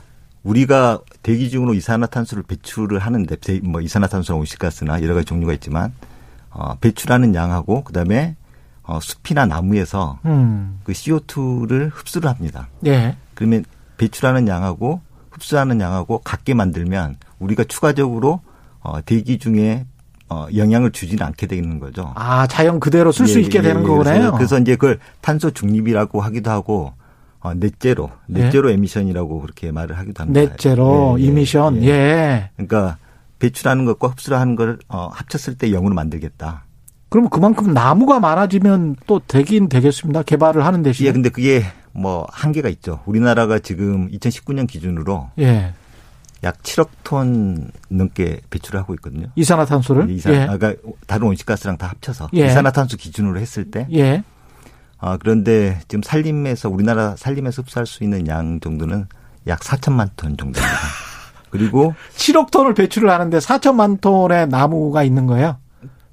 우리가 0.43 1.01
대기 1.23 1.51
중으로 1.51 1.75
이산화탄소를 1.75 2.45
배출을 2.45 2.99
하는데, 2.99 3.37
뭐 3.63 3.83
이산화탄소나 3.83 4.39
온실가스나 4.39 5.03
여러 5.03 5.13
가지 5.13 5.27
종류가 5.27 5.53
있지만, 5.53 5.93
어, 6.49 6.77
배출하는 6.77 7.35
양하고 7.35 7.85
그다음에 7.85 8.37
어, 8.85 9.01
숲이나 9.01 9.47
나무에서 9.47 10.19
음. 10.27 10.81
그 10.85 10.93
CO2를 10.93 11.91
흡수를 11.93 12.29
합니다. 12.29 12.69
예. 12.87 13.17
그러면 13.35 13.65
배출하는 13.97 14.47
양하고 14.47 15.01
흡수하는 15.31 15.81
양하고 15.81 16.19
같게 16.19 16.55
만들면 16.55 17.17
우리가 17.39 17.65
추가적으로 17.65 18.41
어, 18.81 19.01
대기 19.05 19.39
중에 19.39 19.87
어, 20.29 20.47
영향을 20.55 20.93
주지는 20.93 21.25
않게 21.25 21.47
되는 21.47 21.79
거죠. 21.81 22.13
아, 22.15 22.47
자연 22.47 22.81
그대로 22.81 23.13
쓸수 23.13 23.39
예, 23.39 23.43
있게 23.43 23.59
예, 23.59 23.63
되는 23.63 23.83
예, 23.83 23.87
거네요. 23.87 24.03
그래서, 24.03 24.33
그래서, 24.33 24.59
이제 24.59 24.77
그걸 24.77 24.99
탄소 25.21 25.51
중립이라고 25.51 26.21
하기도 26.21 26.51
하고 26.51 26.93
어, 27.41 27.53
넷제로, 27.55 28.11
넷제로 28.27 28.71
예. 28.71 28.75
에미션이라고 28.75 29.41
그렇게 29.41 29.71
말을 29.71 29.99
하기도 29.99 30.23
합니다. 30.23 30.41
넷제로 30.41 31.17
예, 31.19 31.25
이미션, 31.25 31.83
예. 31.85 31.89
예. 31.89 32.51
그러니까 32.57 32.99
배출하는 33.39 33.85
것과 33.85 34.09
흡수를 34.09 34.39
하는 34.39 34.57
걸 34.57 34.79
어, 34.89 35.09
합쳤을 35.13 35.57
때 35.59 35.69
0으로 35.69 35.93
만들겠다. 35.93 36.64
그럼 37.15 37.29
그만큼 37.29 37.73
나무가 37.73 38.19
많아지면 38.19 38.97
또 39.07 39.21
되긴 39.21 39.69
되겠습니다. 39.69 40.25
개발을 40.25 40.67
하는 40.67 40.83
대신에. 40.83 41.09
예, 41.09 41.13
근데 41.13 41.29
그게 41.29 41.63
뭐 41.93 42.27
한계가 42.29 42.69
있죠. 42.71 43.03
우리나라가 43.07 43.61
지금 43.61 44.11
2019년 44.11 44.67
기준으로 44.67 45.31
예. 45.39 45.75
약 46.43 46.61
7억 46.65 46.89
톤 47.05 47.71
넘게 47.89 48.41
배출을 48.51 48.81
하고 48.81 48.95
있거든요. 48.95 49.29
이산화탄소를? 49.37 50.11
이산, 50.11 50.35
예. 50.35 50.41
아, 50.41 50.57
그러니까 50.57 50.75
다른 51.07 51.29
온실가스랑 51.29 51.79
다 51.79 51.87
합쳐서 51.87 52.31
예. 52.35 52.47
이산화탄소 52.47 52.97
기준으로 52.97 53.39
했을 53.39 53.71
때. 53.71 53.87
예. 53.93 54.25
아, 54.99 55.17
그런데 55.17 55.79
지금 55.87 56.03
산림에서 56.03 56.69
우리나라 56.69 57.15
산림에서 57.15 57.63
흡수할 57.63 57.87
수 57.87 58.03
있는 58.03 58.27
양 58.27 58.59
정도는 58.59 59.07
약 59.47 59.61
4천만 59.61 60.09
톤 60.17 60.37
정도입니다. 60.37 60.67
그리고 61.51 61.95
7억 62.17 62.51
톤을 62.51 62.75
배출을 62.75 63.09
하는데 63.09 63.39
4천만 63.39 64.01
톤의 64.01 64.49
나무가 64.49 65.05
있는 65.05 65.27
거예요? 65.27 65.59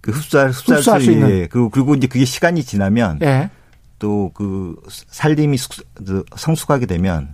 그 0.01 0.11
흡수할 0.11 0.49
흡수할, 0.49 0.79
흡수할 0.79 0.99
수, 0.99 1.05
수 1.05 1.11
있는. 1.11 1.29
예. 1.29 1.47
그리고 1.47 1.69
그리고 1.69 1.95
이제 1.95 2.07
그게 2.07 2.25
시간이 2.25 2.63
지나면 2.63 3.19
예. 3.21 3.49
또그 3.99 4.81
산림이 4.89 5.57
그 5.93 6.23
성숙하게 6.35 6.87
되면 6.87 7.33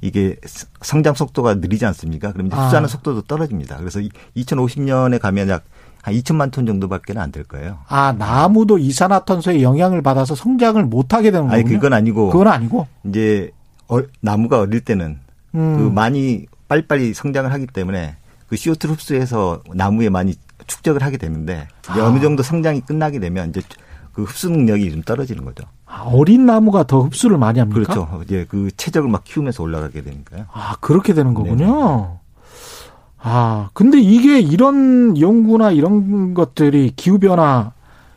이게 0.00 0.36
성장 0.82 1.14
속도가 1.14 1.54
느리지 1.56 1.86
않습니까? 1.86 2.32
그럼 2.32 2.48
이제 2.48 2.56
흡수하는 2.56 2.84
아. 2.84 2.88
속도도 2.88 3.22
떨어집니다. 3.22 3.78
그래서 3.78 4.00
2050년에 4.36 5.20
가면 5.20 5.48
약 5.48 5.64
한 6.02 6.14
2천만 6.14 6.50
톤 6.50 6.66
정도밖에 6.66 7.12
안 7.18 7.32
될 7.32 7.44
거예요. 7.44 7.78
아, 7.88 8.14
나무도 8.16 8.78
이산화탄소의 8.78 9.62
영향을 9.62 10.00
받아서 10.00 10.34
성장을 10.34 10.82
못 10.84 11.12
하게 11.12 11.30
되는 11.30 11.46
거군요. 11.46 11.60
아니, 11.60 11.74
그건 11.74 11.92
아니고. 11.92 12.30
그건 12.30 12.48
아니고. 12.48 12.86
이제 13.04 13.50
어, 13.88 13.98
나무가 14.20 14.60
어릴 14.60 14.80
때는 14.80 15.18
음. 15.54 15.76
그 15.76 15.82
많이 15.82 16.46
빨리빨리 16.68 17.12
성장을 17.12 17.52
하기 17.52 17.66
때문에 17.66 18.16
그 18.48 18.56
CO2를 18.56 18.90
흡수해서 18.90 19.62
나무에 19.74 20.08
많이 20.08 20.34
축적을 20.68 21.02
하게 21.02 21.16
되는데 21.16 21.66
아. 21.88 21.98
어느 22.00 22.20
정도 22.20 22.44
성장이 22.44 22.82
끝나게 22.82 23.18
되면 23.18 23.48
이제 23.48 23.60
그 24.12 24.22
흡수 24.22 24.48
능력이 24.50 24.90
좀 24.92 25.02
떨어지는 25.02 25.44
거죠. 25.44 25.64
아, 25.86 26.02
어린 26.04 26.46
나무가 26.46 26.84
더 26.84 27.00
흡수를 27.00 27.38
많이 27.38 27.58
합니까? 27.58 27.80
그렇죠. 27.80 28.20
이제 28.24 28.46
그 28.48 28.68
체적을 28.76 29.08
막 29.10 29.24
키우면서 29.24 29.62
올라가게 29.62 30.02
되니까요. 30.02 30.46
아, 30.52 30.76
그렇게 30.80 31.14
되는 31.14 31.34
거군요. 31.34 31.56
네네. 31.56 32.08
아, 33.20 33.70
근데 33.72 33.98
이게 34.00 34.38
이런 34.40 35.18
연구나 35.20 35.70
이런 35.72 36.34
것들이 36.34 36.92
기후 36.94 37.18
변화, 37.18 37.72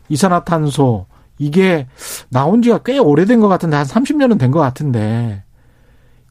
이산화탄소, 0.08 1.06
이게 1.38 1.86
나온 2.28 2.62
지가 2.62 2.78
꽤 2.84 2.98
오래된 2.98 3.40
것 3.40 3.48
같은데, 3.48 3.76
한 3.76 3.84
30년은 3.86 4.38
된 4.38 4.50
것 4.52 4.60
같은데, 4.60 5.42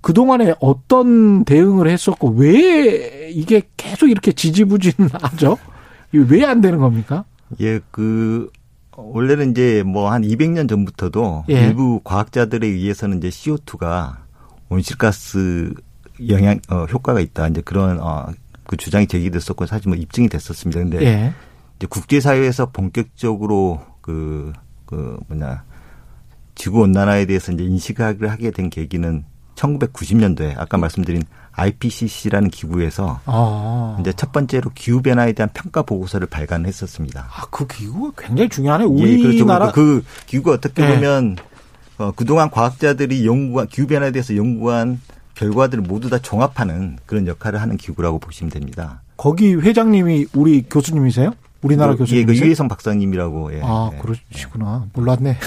그 0.01 0.13
동안에 0.13 0.53
어떤 0.61 1.43
대응을 1.43 1.89
했었고, 1.89 2.29
왜 2.37 3.29
이게 3.31 3.61
계속 3.77 4.09
이렇게 4.09 4.31
지지부진하죠? 4.31 5.57
왜 6.13 6.43
안 6.45 6.61
되는 6.61 6.79
겁니까? 6.79 7.25
예, 7.59 7.79
그, 7.91 8.49
원래는 8.95 9.51
이제 9.51 9.83
뭐 9.83 10.11
한 10.11 10.21
200년 10.23 10.67
전부터도 10.69 11.45
예. 11.49 11.67
일부 11.67 12.01
과학자들에 12.03 12.67
의해서는 12.67 13.17
이제 13.17 13.29
CO2가 13.29 14.17
온실가스 14.69 15.73
영향 16.29 16.59
어 16.69 16.85
효과가 16.85 17.19
있다. 17.19 17.47
이제 17.47 17.61
그런 17.61 17.99
어 17.99 18.27
그 18.71 18.77
주장이 18.77 19.05
제기됐었고 19.05 19.65
사실 19.65 19.89
뭐 19.89 19.97
입증이 19.97 20.29
됐었습니다. 20.29 20.79
근데 20.79 21.01
예. 21.05 21.33
이제 21.75 21.87
국제 21.89 22.21
사회에서 22.21 22.67
본격적으로 22.67 23.81
그그 23.99 24.53
그 24.85 25.19
뭐냐 25.27 25.65
지구 26.55 26.79
온난화에 26.79 27.25
대해서 27.25 27.51
이제 27.51 27.65
인식을 27.65 28.29
하게 28.29 28.51
된 28.51 28.69
계기는 28.69 29.25
1990년도에 29.55 30.53
아까 30.57 30.77
말씀드린 30.77 31.23
IPCC라는 31.53 32.49
기구에서 32.49 33.19
아. 33.25 33.97
이제 33.99 34.13
첫 34.13 34.31
번째로 34.31 34.71
기후 34.73 35.01
변화에 35.01 35.33
대한 35.33 35.49
평가 35.53 35.81
보고서를 35.81 36.27
발간했었습니다. 36.27 37.27
아, 37.29 37.45
그 37.49 37.67
기구가 37.67 38.23
굉장히 38.25 38.49
중요하네. 38.49 38.85
우리나라 38.85 39.67
예, 39.67 39.71
그렇죠. 39.71 39.73
그 39.73 40.03
기구가 40.25 40.55
어떻게 40.55 40.85
네. 40.85 40.95
보면 40.95 41.37
어, 41.97 42.11
그동안 42.15 42.49
과학자들이 42.49 43.27
연구한 43.27 43.67
기후 43.67 43.87
변화에 43.87 44.11
대해서 44.11 44.35
연구한 44.35 44.99
결과들을 45.35 45.83
모두 45.83 46.09
다 46.09 46.17
종합하는 46.19 46.97
그런 47.05 47.27
역할을 47.27 47.61
하는 47.61 47.77
기구라고 47.77 48.19
보시면 48.19 48.51
됩니다. 48.51 49.01
거기 49.17 49.53
회장님이 49.53 50.27
우리 50.33 50.63
교수님이세요? 50.63 51.33
우리나라 51.61 51.93
그, 51.93 51.99
교수님? 51.99 52.21
예, 52.21 52.25
그 52.25 52.35
유해성 52.35 52.67
박사님이라고. 52.67 53.53
예. 53.53 53.61
아, 53.63 53.91
예. 53.93 53.97
그러시구나. 53.99 54.87
몰랐네. 54.93 55.37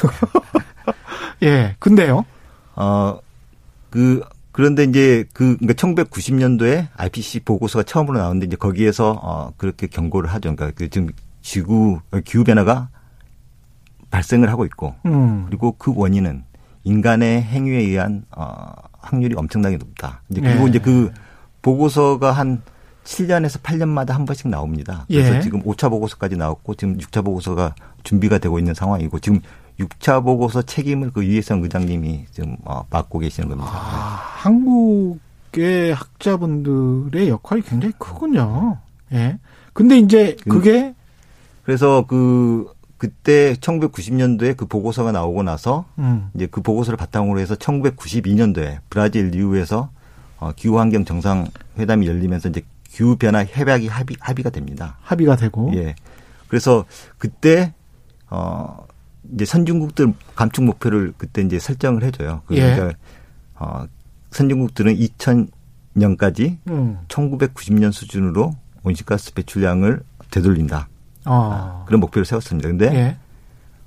예. 1.43 1.75
근데요? 1.79 2.25
어, 2.77 3.19
그 3.90 4.21
그런데 4.55 4.85
이제 4.85 5.25
그 5.33 5.57
그러니까 5.57 5.75
1990년도에 5.75 6.87
IPCC 6.97 7.40
보고서가 7.40 7.83
처음으로 7.83 8.19
나오는데 8.19 8.47
이제 8.47 8.55
거기에서 8.55 9.19
어 9.21 9.53
그렇게 9.57 9.88
경고를 9.88 10.31
하죠. 10.31 10.55
그러니까 10.55 10.71
그 10.79 10.88
지금 10.88 11.09
지구 11.43 11.99
기후 12.25 12.45
변화가 12.45 12.88
발생을 14.12 14.49
하고 14.49 14.64
있고 14.64 14.95
음. 15.07 15.47
그리고 15.47 15.73
그 15.77 15.93
원인은 15.93 16.45
인간의 16.85 17.43
행위에 17.43 17.79
의한 17.79 18.27
어 18.31 18.73
확률이 18.93 19.35
엄청나게 19.35 19.77
높다. 19.77 20.23
이제 20.31 20.40
그리고 20.40 20.67
예. 20.67 20.69
이제 20.69 20.79
그 20.79 21.11
보고서가 21.61 22.31
한 22.31 22.62
7년에서 23.03 23.61
8년마다 23.61 24.11
한 24.11 24.25
번씩 24.25 24.47
나옵니다. 24.51 25.05
그래서 25.09 25.35
예. 25.35 25.40
지금 25.40 25.64
5차 25.64 25.90
보고서까지 25.90 26.37
나왔고 26.37 26.77
지금 26.77 26.97
6차 26.99 27.25
보고서가 27.25 27.75
준비가 28.05 28.38
되고 28.38 28.57
있는 28.61 28.73
상황이고 28.73 29.19
지금 29.19 29.40
6차 29.81 30.23
보고서 30.23 30.63
책임을 30.63 31.11
그 31.11 31.25
유해성 31.25 31.63
의장님이 31.63 32.27
지금 32.31 32.57
어, 32.65 32.85
맡고 32.91 33.19
계시는 33.19 33.49
겁니다. 33.49 33.71
아, 33.73 34.21
한국의 34.37 35.95
학자분들의 35.95 37.29
역할이 37.29 37.63
굉장히 37.63 37.93
크군요. 37.99 38.79
예. 39.13 39.39
근데 39.73 39.99
이제 39.99 40.37
그게 40.49 40.95
그래서 41.65 42.05
그 42.07 42.73
그때 42.97 43.55
1990년도에 43.55 44.57
그 44.57 44.67
보고서가 44.67 45.13
나오고 45.13 45.43
나서 45.43 45.85
음. 45.99 46.31
이제 46.35 46.47
그 46.47 46.63
보고서를 46.63 46.97
바탕으로 46.97 47.41
해서 47.41 47.55
1992년도에 47.57 48.79
브라질 48.89 49.31
리우에서 49.31 49.91
어, 50.39 50.53
기후 50.55 50.79
환경 50.79 51.05
정상 51.05 51.49
회담이 51.79 52.07
열리면서 52.07 52.49
이제 52.49 52.63
기후 52.89 53.17
변화 53.17 53.45
협약이 53.45 53.89
합의 53.89 54.17
합의가 54.21 54.51
됩니다. 54.51 54.97
합의가 55.03 55.37
되고 55.37 55.73
예. 55.75 55.97
그래서 56.47 56.85
그때 57.19 57.75
어 58.31 58.87
이제 59.33 59.45
선진국들 59.45 60.13
감축 60.35 60.65
목표를 60.65 61.15
그때 61.17 61.43
이제 61.43 61.59
설정을 61.59 62.03
해줘요. 62.05 62.43
그러니까 62.47 62.89
예. 62.89 62.93
어, 63.55 63.87
선진국들은 64.31 64.97
2000년까지 64.97 66.59
음. 66.69 66.99
1990년 67.09 67.93
수준으로 67.93 68.55
온실가스 68.83 69.35
배출량을 69.35 70.03
되돌린다. 70.31 70.89
아. 71.25 71.85
그런 71.87 72.01
목표를 72.01 72.25
세웠습니다. 72.27 72.69
근데 72.69 72.95
예. 72.95 73.17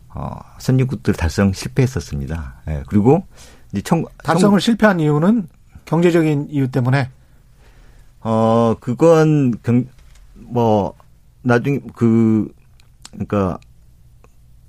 어, 0.10 0.40
선진국들 0.58 1.14
달성 1.14 1.54
실패했었습니다. 1.54 2.62
예. 2.70 2.84
그리고 2.88 3.26
이제 3.72 3.82
청, 3.82 4.04
달성을 4.24 4.60
청, 4.60 4.60
실패한 4.60 5.00
이유는 5.00 5.48
경제적인 5.86 6.48
이유 6.50 6.70
때문에 6.70 7.10
어 8.22 8.76
그건 8.80 9.54
경, 9.62 9.86
뭐 10.34 10.94
나중에 11.44 11.80
그 11.96 12.52
그러니까 13.12 13.60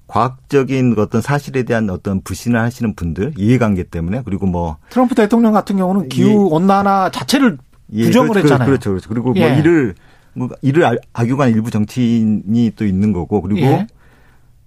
과학적인 0.09 0.95
어떤 0.99 1.21
사실에 1.21 1.63
대한 1.63 1.89
어떤 1.91 2.23
불신을 2.23 2.59
하시는 2.59 2.95
분들 2.95 3.35
이해관계 3.37 3.85
때문에 3.85 4.23
그리고 4.25 4.47
뭐 4.47 4.79
트럼프 4.91 5.15
대통령 5.15 5.53
같은 5.53 5.77
경우는 5.77 6.09
기후 6.09 6.49
온난화 6.51 7.11
자체를 7.11 7.59
예, 7.93 8.05
부정을 8.05 8.31
그렇죠, 8.31 8.47
했잖아요. 8.47 8.67
그렇죠, 8.67 8.91
그렇죠. 8.91 9.09
그리고 9.09 9.33
뭐 9.33 9.37
예. 9.37 9.51
뭐 9.51 9.59
이를 9.59 9.95
뭐 10.33 10.49
이를 10.63 10.99
악용한 11.13 11.51
일부 11.51 11.71
정치인이 11.71 12.73
또 12.75 12.87
있는 12.87 13.13
거고 13.13 13.43
그리고 13.43 13.61
예. 13.61 13.87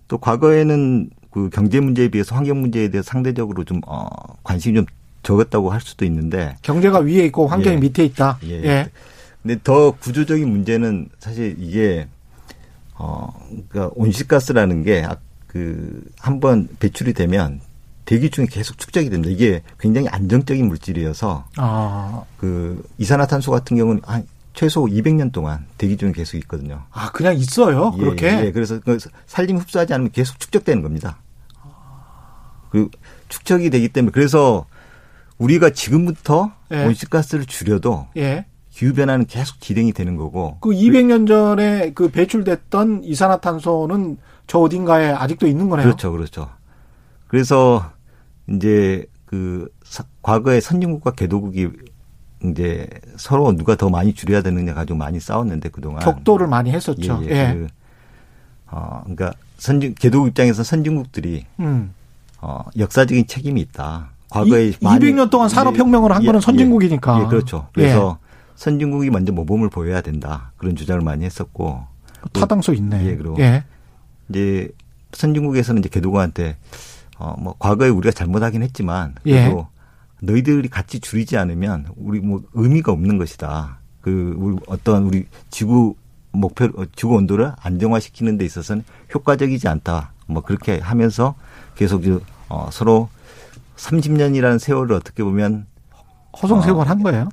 또 0.07 0.17
과거에는 0.19 1.09
그 1.31 1.49
경제 1.51 1.79
문제에 1.79 2.09
비해서 2.09 2.35
환경 2.35 2.61
문제에 2.61 2.89
대해서 2.89 3.09
상대적으로 3.09 3.63
좀 3.63 3.81
어, 3.87 4.07
관심이 4.43 4.75
좀 4.75 4.85
적었다고 5.23 5.71
할 5.71 5.81
수도 5.81 6.05
있는데 6.05 6.55
경제가 6.61 6.99
위에 6.99 7.25
있고 7.25 7.47
환경이 7.47 7.77
예. 7.77 7.79
밑에 7.79 8.05
있다. 8.05 8.37
예. 8.43 8.63
예. 8.63 8.89
근데 9.41 9.59
더 9.63 9.91
구조적인 9.91 10.47
문제는 10.47 11.09
사실 11.17 11.55
이게 11.57 12.07
어 12.93 13.33
그러니까 13.69 13.91
온실가스라는 13.95 14.83
게 14.83 15.03
그 15.51 16.01
한번 16.17 16.69
배출이 16.79 17.11
되면 17.11 17.59
대기 18.05 18.29
중에 18.29 18.45
계속 18.45 18.77
축적이 18.77 19.09
됩니다. 19.09 19.29
이게 19.29 19.63
굉장히 19.81 20.07
안정적인 20.07 20.65
물질이어서 20.65 21.45
아. 21.57 22.23
그 22.37 22.81
이산화탄소 22.97 23.51
같은 23.51 23.75
경우는 23.75 24.01
한 24.05 24.25
최소 24.53 24.85
200년 24.85 25.33
동안 25.33 25.65
대기 25.77 25.97
중에 25.97 26.13
계속 26.13 26.37
있거든요. 26.37 26.83
아 26.89 27.11
그냥 27.11 27.35
있어요? 27.35 27.91
예, 27.97 27.99
그렇게? 27.99 28.45
예, 28.45 28.51
그래서 28.53 28.79
그 28.79 28.97
살림 29.27 29.57
흡수하지 29.57 29.93
않으면 29.93 30.11
계속 30.11 30.39
축적되는 30.39 30.81
겁니다. 30.81 31.17
그 32.69 32.89
축적이 33.27 33.71
되기 33.71 33.89
때문에 33.89 34.11
그래서 34.13 34.65
우리가 35.37 35.71
지금부터 35.71 36.53
예. 36.71 36.85
온실가스를 36.85 37.45
줄여도 37.45 38.07
예. 38.15 38.45
기후 38.81 38.95
변화는 38.95 39.27
계속 39.27 39.61
진행이 39.61 39.93
되는 39.93 40.15
거고. 40.15 40.57
그 40.59 40.71
200년 40.71 41.27
전에 41.27 41.91
그 41.93 42.09
배출됐던 42.09 43.03
이산화탄소는 43.03 44.17
저 44.47 44.57
어딘가에 44.57 45.11
아직도 45.11 45.45
있는 45.45 45.69
거네요. 45.69 45.85
그렇죠, 45.85 46.11
그렇죠. 46.11 46.49
그래서 47.27 47.91
이제 48.49 49.05
그 49.25 49.69
과거에 50.23 50.59
선진국과 50.59 51.11
개도국이 51.11 51.69
이제 52.43 52.87
서로 53.17 53.55
누가 53.55 53.75
더 53.75 53.91
많이 53.91 54.15
줄여야 54.15 54.41
되느냐 54.41 54.73
가지고 54.73 54.97
많이 54.97 55.19
싸웠는데 55.19 55.69
그동안 55.69 55.99
격도를 55.99 56.47
많이 56.47 56.71
했었죠. 56.71 57.21
예. 57.25 57.29
예. 57.29 57.35
예. 57.35 57.53
그, 57.53 57.67
어 58.71 59.01
그러니까 59.03 59.33
선진 59.59 59.93
개도국 59.93 60.29
입장에서 60.29 60.63
선진국들이 60.63 61.45
음. 61.59 61.93
어 62.41 62.63
역사적인 62.75 63.27
책임이 63.27 63.61
있다. 63.61 64.09
과거에 64.31 64.69
이, 64.69 64.71
200년 64.71 65.29
동안 65.29 65.49
산업 65.49 65.77
혁명을 65.77 66.11
한 66.11 66.23
예, 66.23 66.25
거는 66.25 66.39
예. 66.39 66.41
선진국이니까. 66.41 67.21
예, 67.21 67.27
그렇죠. 67.27 67.67
그래서 67.73 68.17
예. 68.19 68.30
선진국이 68.55 69.09
먼저 69.09 69.31
모범을 69.31 69.69
보여야 69.69 70.01
된다. 70.01 70.51
그런 70.57 70.75
주장을 70.75 71.01
많이 71.01 71.25
했었고. 71.25 71.85
타당성 72.33 72.75
있네. 72.75 73.05
예, 73.07 73.15
그리고 73.15 73.35
예. 73.39 73.63
이제 74.29 74.69
선진국에서는 75.13 75.79
이제 75.79 75.89
개도국한테 75.89 76.57
어뭐 77.17 77.55
과거에 77.59 77.89
우리가 77.89 78.13
잘못하긴 78.13 78.63
했지만 78.63 79.15
예. 79.25 79.43
그래도 79.43 79.67
너희들이 80.21 80.69
같이 80.69 80.99
줄이지 80.99 81.37
않으면 81.37 81.87
우리 81.95 82.19
뭐 82.19 82.43
의미가 82.53 82.91
없는 82.91 83.17
것이다. 83.17 83.79
그 84.01 84.35
우리 84.37 84.57
어떤 84.67 85.03
우리 85.03 85.25
지구 85.49 85.95
목표 86.31 86.69
지구 86.95 87.15
온도를 87.15 87.53
안정화시키는 87.61 88.37
데 88.37 88.45
있어서는 88.45 88.83
효과적이지 89.13 89.67
않다. 89.67 90.13
뭐 90.27 90.43
그렇게 90.43 90.79
하면서 90.79 91.35
계속 91.75 92.03
어 92.49 92.69
서로 92.71 93.09
30년이라는 93.77 94.59
세월을 94.59 94.95
어떻게 94.95 95.23
보면 95.23 95.65
허송세월 96.41 96.79
어, 96.79 96.83
한 96.83 97.03
거예요? 97.03 97.29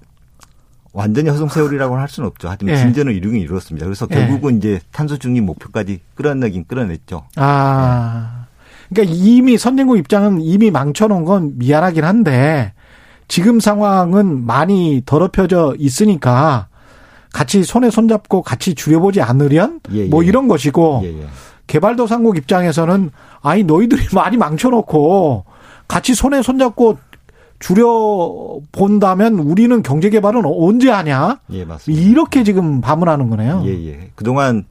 완전히 0.92 1.29
허송세월이라고는 1.29 2.01
할 2.01 2.09
수는 2.09 2.29
없죠. 2.29 2.48
하지만 2.48 2.74
예. 2.74 2.79
진전을 2.79 3.14
이루긴 3.14 3.40
이루었습니다. 3.40 3.87
그래서 3.87 4.07
예. 4.11 4.14
결국은 4.14 4.55
예. 4.55 4.57
이제 4.57 4.81
탄소 4.90 5.16
중립 5.16 5.42
목표까지 5.44 6.01
끌어내긴 6.14 6.64
끌어냈죠. 6.66 7.24
아. 7.37 8.46
그러니까 8.88 9.14
이미 9.14 9.59
선진국 9.59 9.98
입장은 9.98 10.40
이미 10.40 10.70
망쳐놓은 10.70 11.24
건 11.24 11.53
미안하긴 11.57 12.05
한데 12.05 12.72
지금 13.29 13.61
상황은 13.61 14.46
많이 14.46 15.03
더럽혀져 15.05 15.74
있으니까 15.79 16.68
같이 17.33 17.62
손에 17.62 17.90
손잡고 17.90 18.42
같이 18.42 18.74
줄여보지 18.74 19.20
않으련 19.20 19.81
예, 19.92 20.05
뭐 20.07 20.24
예. 20.24 20.29
이런 20.29 20.48
것이고. 20.48 21.05
개발도상국 21.68 22.37
입장에서는 22.38 23.11
아니 23.42 23.62
너희들이 23.62 24.07
많이 24.12 24.37
망쳐놓고 24.37 25.44
같이 25.87 26.14
손에 26.14 26.42
손잡고 26.42 26.98
줄여 27.58 28.60
본다면 28.72 29.34
우리는 29.38 29.82
경제 29.82 30.10
개발은 30.10 30.42
언제 30.44 30.90
하냐? 30.90 31.40
예, 31.50 31.64
맞습니다. 31.64 32.02
이렇게 32.02 32.44
지금 32.44 32.80
반문하는 32.80 33.28
거네요. 33.30 33.62
예, 33.66 33.70
예. 33.86 34.10
그동안 34.14 34.64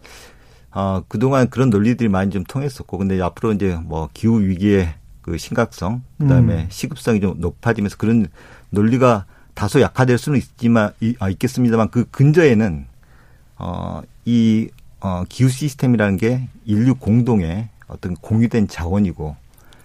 어 0.71 1.01
그동안 1.07 1.49
그런 1.49 1.69
논리들이 1.69 2.09
많이 2.09 2.29
좀 2.31 2.43
통했었고 2.43 2.97
근데 2.97 3.21
앞으로 3.21 3.53
이제 3.53 3.77
뭐 3.83 4.09
기후 4.13 4.41
위기의 4.41 4.93
그 5.21 5.37
심각성 5.37 6.03
그다음에 6.19 6.53
음. 6.63 6.67
시급성이 6.69 7.19
좀 7.19 7.35
높아지면서 7.39 7.97
그런 7.97 8.27
논리가 8.69 9.25
다소 9.53 9.81
약화될 9.81 10.17
수는 10.17 10.37
있지만 10.37 10.91
아, 11.19 11.29
있겠습니다만 11.29 11.89
그 11.89 12.05
근저에는 12.11 12.85
어 13.57 14.01
이 14.27 14.67
어, 14.99 15.23
기후 15.29 15.47
시스템이라는 15.47 16.17
게 16.17 16.49
인류 16.65 16.95
공동의 16.95 17.69
어떤 17.87 18.13
공유된 18.15 18.67
자원이고 18.67 19.37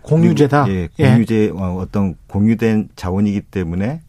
공유제다. 0.02 0.68
예, 0.68 0.88
공유제 0.96 1.44
예. 1.44 1.50
어떤 1.50 2.16
공유된 2.28 2.90
자원이기 2.96 3.42
때문에 3.42 4.00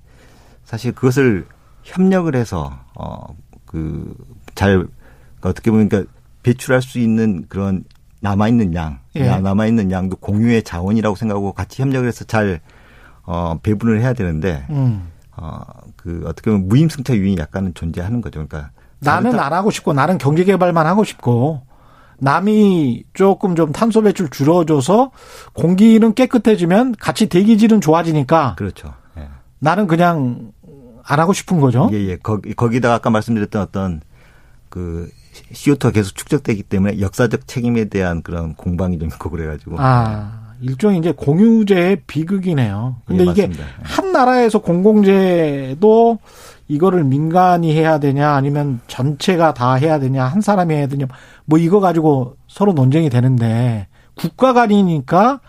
사실 0.66 0.92
그것을 0.94 1.46
협력을 1.84 2.34
해서 2.36 2.80
어그 2.96 4.16
잘 4.56 4.86
어떻게 5.42 5.72
보면 5.72 5.90
그러니까 5.90 6.12
배출할 6.44 6.82
수 6.82 7.00
있는 7.00 7.46
그런 7.48 7.84
남아 8.22 8.48
있는 8.48 8.74
양, 8.74 9.00
예. 9.16 9.40
남아 9.40 9.68
있는 9.68 9.92
양도 9.92 10.16
공유의 10.16 10.64
자원이라고 10.64 11.16
생각하고 11.16 11.52
같이 11.52 11.82
협력을 11.82 12.08
해서 12.08 12.24
잘 12.26 12.62
어, 13.26 13.58
배분을 13.62 14.02
해야 14.02 14.14
되는데 14.14 14.66
음. 14.70 15.10
어 15.36 15.84
그 16.04 16.22
어떻게 16.26 16.52
보면 16.52 16.68
무임승차 16.68 17.16
유인이 17.16 17.38
약간은 17.38 17.74
존재하는 17.76 18.20
거죠. 18.20 18.46
그러니까 18.46 18.72
나는 19.00 19.40
안 19.40 19.54
하고 19.54 19.72
싶고 19.72 19.94
나는 19.94 20.18
경제 20.18 20.44
개발만 20.44 20.86
하고 20.86 21.06
싶고 21.06 21.62
남이 22.20 23.04
조금 23.14 23.56
좀 23.56 23.72
탄소 23.72 24.02
배출 24.02 24.30
줄어줘서 24.30 25.12
공기는 25.54 26.14
깨끗해지면 26.14 26.96
같이 27.00 27.28
대기질은 27.28 27.82
좋아지니까. 27.82 28.56
그렇죠. 28.56 28.94
예. 29.18 29.28
나는 29.60 29.88
그냥 29.88 30.52
안 31.06 31.20
하고 31.20 31.34
싶은 31.34 31.60
거죠. 31.60 31.90
예, 31.92 31.98
예. 31.98 32.18
거기, 32.18 32.54
거기다가 32.54 32.96
아까 32.96 33.10
말씀드렸던 33.10 33.62
어떤 33.62 34.02
그 34.70 35.10
CO2가 35.54 35.94
계속 35.94 36.16
축적되기 36.16 36.64
때문에 36.64 37.00
역사적 37.00 37.48
책임에 37.48 37.86
대한 37.86 38.22
그런 38.22 38.56
공방이 38.56 38.98
좀 39.00 39.10
있고 39.10 39.30
그래가지고. 39.30 39.76
아, 39.80 40.44
일종의 40.62 41.00
이제 41.00 41.12
공유제의 41.12 42.04
비극이네요. 42.08 42.98
근데 43.06 43.26
예, 43.26 43.32
이게 43.32 43.50
한 43.82 44.12
나라에서 44.14 44.60
공공재도 44.60 46.20
이거를 46.74 47.04
민간이 47.04 47.74
해야 47.74 48.00
되냐 48.00 48.32
아니면 48.32 48.80
전체가 48.88 49.54
다 49.54 49.76
해야 49.76 50.00
되냐 50.00 50.26
한 50.26 50.42
사람이 50.42 50.74
해야 50.74 50.88
되냐 50.88 51.06
뭐 51.46 51.60
이거 51.60 51.80
가지고 51.80 52.36
서로 52.48 52.74
논쟁이 52.74 53.10
되는데 53.10 53.88
국가 54.16 54.54
간이니까 54.54 55.40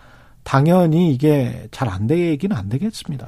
당연히 0.43 1.11
이게 1.11 1.67
잘 1.71 1.89
안 1.89 2.07
되기는 2.07 2.55
안 2.55 2.69
되겠습니다. 2.69 3.27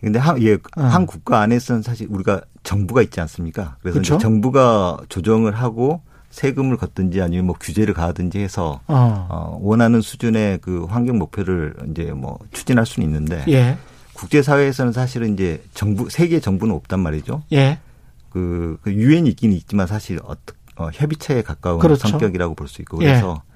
근데 0.00 0.18
한, 0.18 0.40
예, 0.42 0.54
어. 0.54 0.82
한 0.82 1.06
국가 1.06 1.40
안에서는 1.40 1.82
사실 1.82 2.08
우리가 2.10 2.40
정부가 2.62 3.02
있지 3.02 3.20
않습니까? 3.20 3.76
그래서 3.80 3.94
그렇죠? 3.94 4.18
정부가 4.18 4.98
조정을 5.08 5.54
하고 5.54 6.02
세금을 6.30 6.76
걷든지 6.76 7.20
아니면 7.20 7.46
뭐 7.46 7.56
규제를 7.60 7.94
가하든지 7.94 8.38
해서 8.38 8.80
어. 8.88 9.26
어 9.28 9.58
원하는 9.60 10.00
수준의 10.00 10.58
그 10.58 10.84
환경 10.84 11.18
목표를 11.18 11.74
이제 11.90 12.12
뭐 12.12 12.38
추진할 12.52 12.86
수는 12.86 13.06
있는데 13.08 13.44
예. 13.48 13.76
국제사회에서는 14.14 14.92
사실은 14.92 15.34
이제 15.34 15.62
정부 15.74 16.08
세계 16.10 16.40
정부는 16.40 16.74
없단 16.74 17.00
말이죠. 17.00 17.42
예. 17.52 17.78
그, 18.30 18.78
그 18.82 18.92
유엔이 18.92 19.28
있긴 19.30 19.52
있지만 19.52 19.86
사실 19.86 20.18
어떻게 20.24 20.58
어, 20.76 20.88
협의체에 20.92 21.42
가까운 21.42 21.78
그렇죠. 21.78 22.08
성격이라고 22.08 22.54
볼 22.54 22.66
수 22.68 22.80
있고 22.82 22.98
그래서 22.98 23.42
예. 23.44 23.52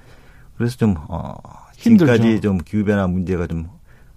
그래서 0.57 0.77
좀 0.77 0.97
어, 1.09 1.35
지금까지 1.79 2.41
좀 2.41 2.59
기후 2.59 2.85
변화 2.85 3.07
문제가 3.07 3.47
좀 3.47 3.69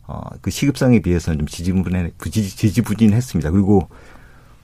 어, 0.08 0.22
그 0.42 0.50
시급성에 0.52 1.02
비해서는 1.02 1.40
좀 1.40 1.48
지지부진해 1.48 2.12
지지부진했습니다. 2.20 3.52
그리고 3.52 3.88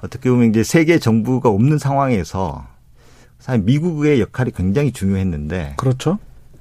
어떻게 0.01 0.29
보면 0.29 0.49
이제 0.49 0.63
세계 0.63 0.99
정부가 0.99 1.49
없는 1.49 1.77
상황에서 1.77 2.67
사실 3.39 3.63
미국의 3.63 4.19
역할이 4.21 4.51
굉장히 4.51 4.91
중요했는데 4.91 5.75
그렇죠. 5.77 6.19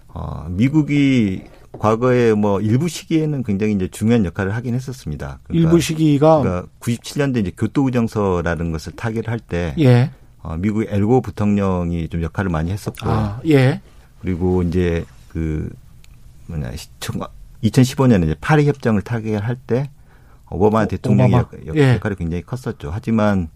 어, 0.09 0.46
미국이 0.50 1.42
과거에 1.79 2.33
뭐 2.35 2.61
일부 2.61 2.89
시기에는 2.89 3.43
굉장히 3.43 3.73
이제 3.75 3.89
중요한 3.89 4.25
역할을 4.25 4.55
하긴 4.55 4.75
했었습니다. 4.75 5.41
그러니까 5.45 5.69
일부 5.69 5.81
시기가 5.81 6.41
그러니까 6.41 6.69
97년대 6.81 7.39
이제 7.39 7.53
교토의정서라는 7.57 8.73
것을 8.73 8.93
타결 8.93 9.25
할 9.29 9.39
때 9.41 9.75
예. 9.79 10.11
어, 10.43 10.57
미국의 10.57 10.89
엘고 10.91 11.21
부통령이 11.21 12.09
좀 12.09 12.23
역할을 12.23 12.51
많이 12.51 12.71
했었고 12.71 13.09
아, 13.11 13.41
예. 13.49 13.81
그리고 14.21 14.63
이제 14.63 15.05
그 15.29 15.71
뭐냐 16.47 16.71
2015년에 17.63 18.25
이제 18.25 18.37
파리 18.41 18.67
협정을 18.67 19.03
타결할 19.03 19.57
때 19.67 19.91
오바마 20.51 20.87
대통령의 20.87 21.35
오바마. 21.35 21.67
역, 21.67 21.77
예. 21.77 21.95
역할이 21.95 22.15
굉장히 22.17 22.43
컸었죠. 22.43 22.91
하지만 22.93 23.49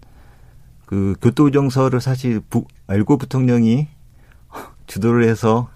그 0.86 1.14
교토의정서를 1.20 2.00
사실 2.00 2.40
부, 2.40 2.64
엘고 2.88 3.18
부통령이 3.18 3.88
주도를 4.86 5.24
해서 5.28 5.68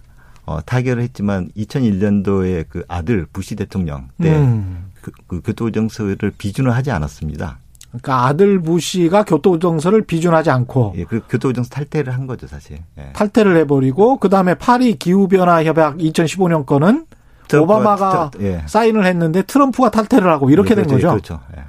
어, 0.44 0.60
타결을 0.60 1.02
했지만 1.02 1.50
2001년도에 1.56 2.66
그 2.68 2.84
아들 2.88 3.26
부시 3.32 3.54
대통령 3.56 4.08
때 4.20 4.36
음. 4.36 4.90
그, 5.00 5.12
그 5.26 5.40
교토정서를 5.42 6.32
비준을 6.36 6.74
하지 6.74 6.90
않았습니다. 6.90 7.58
그러니까 7.90 8.26
아들 8.26 8.60
부시가 8.60 9.24
교토정서를 9.24 10.02
비준하지 10.02 10.50
않고 10.50 10.94
예, 10.96 11.04
그 11.04 11.20
교토정서 11.28 11.68
탈퇴를 11.70 12.14
한 12.14 12.26
거죠, 12.26 12.46
사실. 12.46 12.78
예. 12.98 13.12
탈퇴를 13.12 13.56
해버리고 13.58 14.16
그 14.16 14.30
다음에 14.30 14.54
파리 14.54 14.96
기후변화 14.96 15.64
협약 15.64 15.98
2015년 15.98 16.64
거는 16.64 17.06
오바마가 17.54 18.30
예. 18.40 18.62
사인을 18.66 19.04
했는데 19.04 19.42
트럼프가 19.42 19.90
탈퇴를 19.90 20.30
하고 20.30 20.48
이렇게 20.48 20.70
예, 20.70 20.74
그렇죠, 20.76 20.96
된 20.96 20.96
거죠. 20.96 21.08
그렇죠. 21.10 21.40
예. 21.56 21.64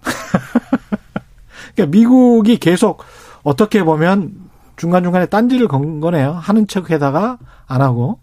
그러니까 1.76 1.90
미국이 1.90 2.56
계속 2.56 3.04
어떻게 3.42 3.82
보면 3.82 4.32
중간중간에 4.76 5.26
딴지를 5.26 5.68
건 5.68 6.00
거네요. 6.00 6.32
하는 6.32 6.66
척 6.66 6.90
해다가 6.90 7.36
안 7.68 7.82
하고. 7.82 8.18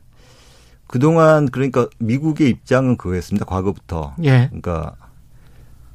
그동안 0.88 1.49
그러니까 1.49 1.88
미국의 1.99 2.49
입장은 2.49 2.97
그거였습니다. 2.97 3.45
과거부터. 3.45 4.15
예. 4.23 4.47
그러니까 4.47 4.95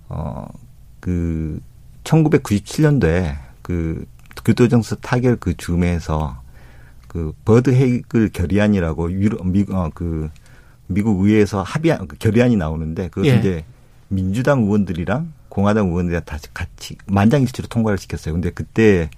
어그 0.08 1.60
1997년도에 2.04 3.36
그 3.62 4.06
교토정서 4.44 4.96
타결 4.96 5.36
그 5.36 5.56
줌에서 5.56 6.40
그 7.06 7.32
버드 7.44 7.70
헤이글 7.70 8.30
결의안이라고 8.32 9.12
유럽 9.12 9.46
미국 9.46 9.74
어, 9.74 9.90
그 9.92 10.30
미국 10.86 11.24
의회에서 11.24 11.62
합의안 11.62 12.08
그 12.08 12.16
결의안이 12.16 12.56
나오는데 12.56 13.08
그것을 13.08 13.32
예. 13.34 13.38
이제 13.38 13.64
민주당 14.08 14.62
의원들이랑 14.62 15.32
공화당 15.48 15.88
의원들이랑 15.88 16.24
다시 16.24 16.52
같이 16.52 16.96
만장일치로 17.06 17.68
통과를 17.68 17.98
시켰어요. 17.98 18.34
근데 18.34 18.50
그때 18.50 19.10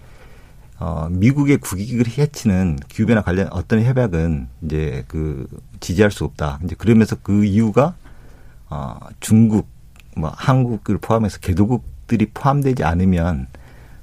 어, 0.83 1.07
미국의 1.09 1.59
국익을 1.59 2.09
해치는 2.09 2.81
기후변화 2.89 3.23
관련 3.23 3.47
어떤 3.53 3.85
협약은 3.85 4.49
이제 4.63 5.05
그 5.07 5.47
지지할 5.79 6.11
수 6.11 6.25
없다. 6.25 6.59
이제 6.65 6.75
그러면서 6.77 7.15
그 7.23 7.45
이유가 7.45 7.95
어, 8.69 8.99
중국, 9.21 9.69
뭐 10.17 10.33
한국을 10.35 10.99
포함해서 10.99 11.39
개도국들이 11.39 12.31
포함되지 12.35 12.83
않으면 12.83 13.47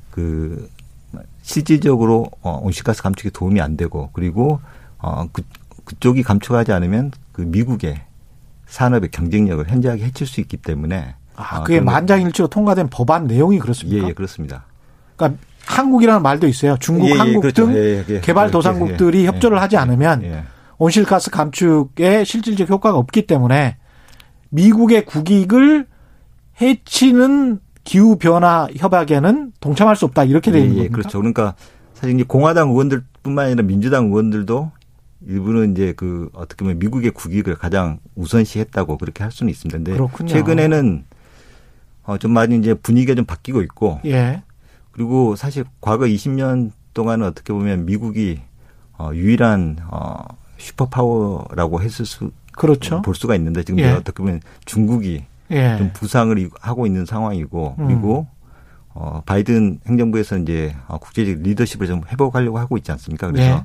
그 0.09 0.69
실질적으로 1.41 2.31
어, 2.43 2.61
온실가스 2.63 3.03
감축에 3.03 3.31
도움이 3.31 3.59
안 3.59 3.75
되고 3.75 4.09
그리고 4.13 4.61
어, 4.99 5.27
그, 5.33 5.43
그쪽이 5.83 6.23
감축하지 6.23 6.71
않으면 6.71 7.11
그 7.33 7.41
미국의 7.41 8.01
산업의 8.67 9.11
경쟁력을 9.11 9.67
현저하게 9.67 10.05
해칠 10.05 10.25
수 10.25 10.39
있기 10.39 10.55
때문에 10.55 11.15
아, 11.35 11.61
그게 11.63 11.81
만장일치로 11.81 12.47
통과된 12.47 12.89
법안 12.89 13.27
내용이 13.27 13.59
그렇습니까? 13.59 14.05
예, 14.05 14.09
예 14.09 14.13
그렇습니다. 14.13 14.63
그러니까 15.17 15.41
한국이라는 15.69 16.21
말도 16.23 16.47
있어요. 16.47 16.77
중국, 16.79 17.09
예, 17.09 17.11
예, 17.13 17.17
한국 17.17 17.41
그렇죠. 17.41 17.67
등 17.67 17.75
예, 17.75 18.03
예, 18.09 18.19
개발도상국들이 18.21 19.27
협조를 19.27 19.61
하지 19.61 19.77
않으면 19.77 20.45
온실가스 20.79 21.29
감축에 21.29 22.23
실질적 22.23 22.69
효과가 22.69 22.97
없기 22.97 23.27
때문에 23.27 23.77
미국의 24.49 25.05
국익을 25.05 25.85
해치는 26.59 27.59
기후 27.83 28.17
변화 28.17 28.67
협약에는 28.75 29.53
동참할 29.59 29.95
수 29.95 30.05
없다 30.05 30.23
이렇게 30.23 30.51
되어 30.51 30.61
있는 30.63 30.77
예, 30.79 30.83
예, 30.85 30.87
그렇죠. 30.89 31.19
그러니까 31.19 31.53
사실 31.93 32.15
이제 32.15 32.23
공화당 32.27 32.69
의원들뿐만 32.69 33.45
아니라 33.45 33.61
민주당 33.63 34.05
의원들도 34.05 34.71
일부는 35.27 35.73
이제 35.73 35.93
그 35.95 36.29
어떻게 36.33 36.63
보면 36.63 36.79
미국의 36.79 37.11
국익을 37.11 37.55
가장 37.55 37.99
우선시했다고 38.15 38.97
그렇게 38.97 39.21
할 39.23 39.31
수는 39.31 39.51
있습니다. 39.51 39.77
근데 39.77 39.91
그렇군요. 39.93 40.29
최근에는 40.29 41.05
어 42.05 42.17
좀 42.17 42.31
많이 42.31 42.57
이제 42.57 42.73
분위기가 42.73 43.13
좀 43.13 43.25
바뀌고 43.25 43.61
있고 43.61 43.99
예. 44.05 44.41
그리고 44.99 45.37
사실 45.37 45.63
과거 45.79 46.03
20년 46.03 46.71
동안은 46.93 47.25
어떻게 47.25 47.53
보면 47.53 47.85
미국이 47.85 48.41
어 48.97 49.11
유일한 49.13 49.77
어 49.89 50.17
superpower라고 50.57 51.81
했을 51.81 52.05
수 52.05 52.31
그렇죠. 52.51 53.01
볼 53.01 53.15
수가 53.15 53.33
있는데 53.35 53.63
지금 53.63 53.79
예. 53.79 53.91
어떻게 53.91 54.21
보면 54.21 54.41
중국이 54.65 55.23
예. 55.51 55.77
좀 55.77 55.91
부상을 55.93 56.49
하고 56.59 56.85
있는 56.85 57.05
상황이고 57.05 57.75
음. 57.79 57.87
그리고 57.87 58.27
어 58.89 59.23
바이든 59.25 59.79
행정부에서 59.87 60.39
이제 60.39 60.75
어, 60.89 60.97
국제적 60.97 61.43
리더십을 61.43 61.87
좀 61.87 62.01
회복하려고 62.09 62.59
하고 62.59 62.75
있지 62.75 62.91
않습니까? 62.91 63.31
그래서 63.31 63.49
예. 63.49 63.63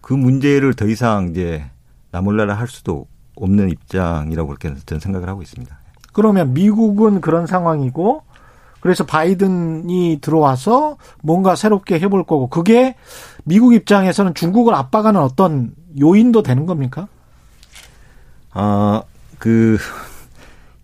그 0.00 0.14
문제를 0.14 0.74
더 0.74 0.86
이상 0.86 1.30
이제 1.30 1.64
나몰라라 2.12 2.54
할 2.54 2.68
수도 2.68 3.08
없는 3.34 3.70
입장이라고 3.70 4.46
그렇게 4.46 4.72
저는 4.86 5.00
생각을 5.00 5.28
하고 5.28 5.42
있습니다. 5.42 5.76
그러면 6.12 6.54
미국은 6.54 7.20
그런 7.20 7.48
상황이고 7.48 8.22
그래서 8.86 9.04
바이든이 9.04 10.18
들어와서 10.20 10.96
뭔가 11.20 11.56
새롭게 11.56 11.98
해볼 11.98 12.22
거고 12.22 12.46
그게 12.46 12.94
미국 13.42 13.74
입장에서는 13.74 14.32
중국을 14.34 14.76
압박하는 14.76 15.20
어떤 15.20 15.74
요인도 15.98 16.44
되는 16.44 16.66
겁니까? 16.66 17.08
아, 18.52 19.02
그, 19.40 19.76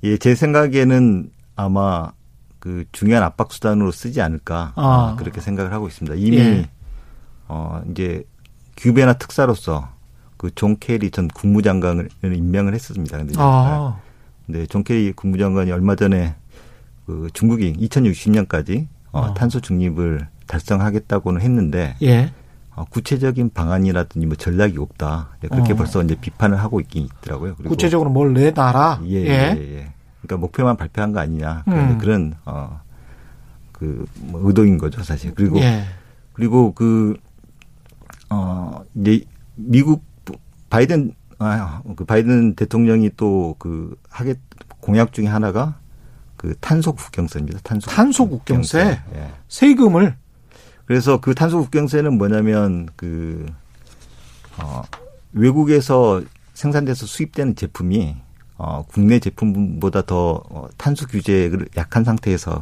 예, 0.02 0.16
제 0.16 0.34
생각에는 0.34 1.30
아마 1.54 2.10
그 2.58 2.86
중요한 2.90 3.22
압박 3.22 3.52
수단으로 3.52 3.92
쓰지 3.92 4.20
않을까 4.20 4.72
아. 4.74 5.14
그렇게 5.16 5.40
생각을 5.40 5.72
하고 5.72 5.86
있습니다. 5.86 6.16
이미 6.16 6.38
예. 6.38 6.68
어 7.46 7.82
이제 7.88 8.24
기후변화 8.78 9.12
특사로서 9.12 9.90
그 10.36 10.50
존 10.56 10.76
케리 10.80 11.12
전 11.12 11.28
국무장관을 11.28 12.08
임명을 12.24 12.74
했습니다. 12.74 13.16
근데 13.16 13.34
아. 13.38 13.96
네, 14.46 14.66
존 14.66 14.82
케리 14.82 15.12
국무장관이 15.12 15.70
얼마 15.70 15.94
전에 15.94 16.34
그 17.06 17.28
중국이 17.32 17.72
2060년까지 17.74 18.86
어, 19.12 19.20
어. 19.20 19.34
탄소 19.34 19.60
중립을 19.60 20.28
달성하겠다고는 20.46 21.40
했는데 21.40 21.96
예. 22.02 22.32
어, 22.74 22.84
구체적인 22.84 23.50
방안이라든지 23.52 24.26
뭐 24.26 24.36
전략이 24.36 24.78
없다. 24.78 25.36
네, 25.40 25.48
그렇게 25.48 25.72
어. 25.72 25.76
벌써 25.76 26.02
이제 26.02 26.14
비판을 26.18 26.58
하고 26.58 26.80
있긴 26.80 27.04
있더라고요. 27.04 27.54
그리고 27.56 27.68
구체적으로 27.70 28.10
뭘 28.10 28.32
내놔라. 28.32 29.00
예, 29.06 29.16
예, 29.16 29.26
예. 29.26 29.76
예. 29.78 29.92
그러니까 30.22 30.36
목표만 30.38 30.76
발표한 30.76 31.12
거 31.12 31.20
아니냐. 31.20 31.64
음. 31.68 31.98
그런 31.98 32.34
어 32.44 32.80
그 33.72 34.06
뭐 34.20 34.40
의도인 34.44 34.78
거죠, 34.78 35.02
사실. 35.02 35.34
그리고 35.34 35.58
예. 35.58 35.82
그리고 36.34 36.72
그 36.72 37.16
어, 38.30 38.84
이제 38.94 39.24
미국 39.56 40.04
바이든 40.70 41.12
아, 41.38 41.82
그 41.96 42.04
바이든 42.04 42.54
대통령이 42.54 43.10
또 43.16 43.56
그 43.58 43.96
하게 44.08 44.34
공약 44.80 45.12
중에 45.12 45.26
하나가 45.26 45.78
그 46.42 46.56
탄소 46.58 46.92
국경세입니다. 46.92 47.60
탄소, 47.62 47.88
탄소 47.88 48.28
국경세. 48.28 49.00
예. 49.14 49.30
세금을 49.46 50.16
그래서 50.86 51.20
그 51.20 51.36
탄소 51.36 51.58
국경세는 51.58 52.18
뭐냐면 52.18 52.88
그 52.96 53.46
어, 54.58 54.82
외국에서 55.32 56.20
생산돼서 56.54 57.06
수입되는 57.06 57.54
제품이 57.54 58.16
어, 58.58 58.84
국내 58.88 59.20
제품보다 59.20 60.02
더 60.02 60.42
어, 60.50 60.68
탄소 60.76 61.06
규제를 61.06 61.68
약한 61.76 62.02
상태에서 62.02 62.58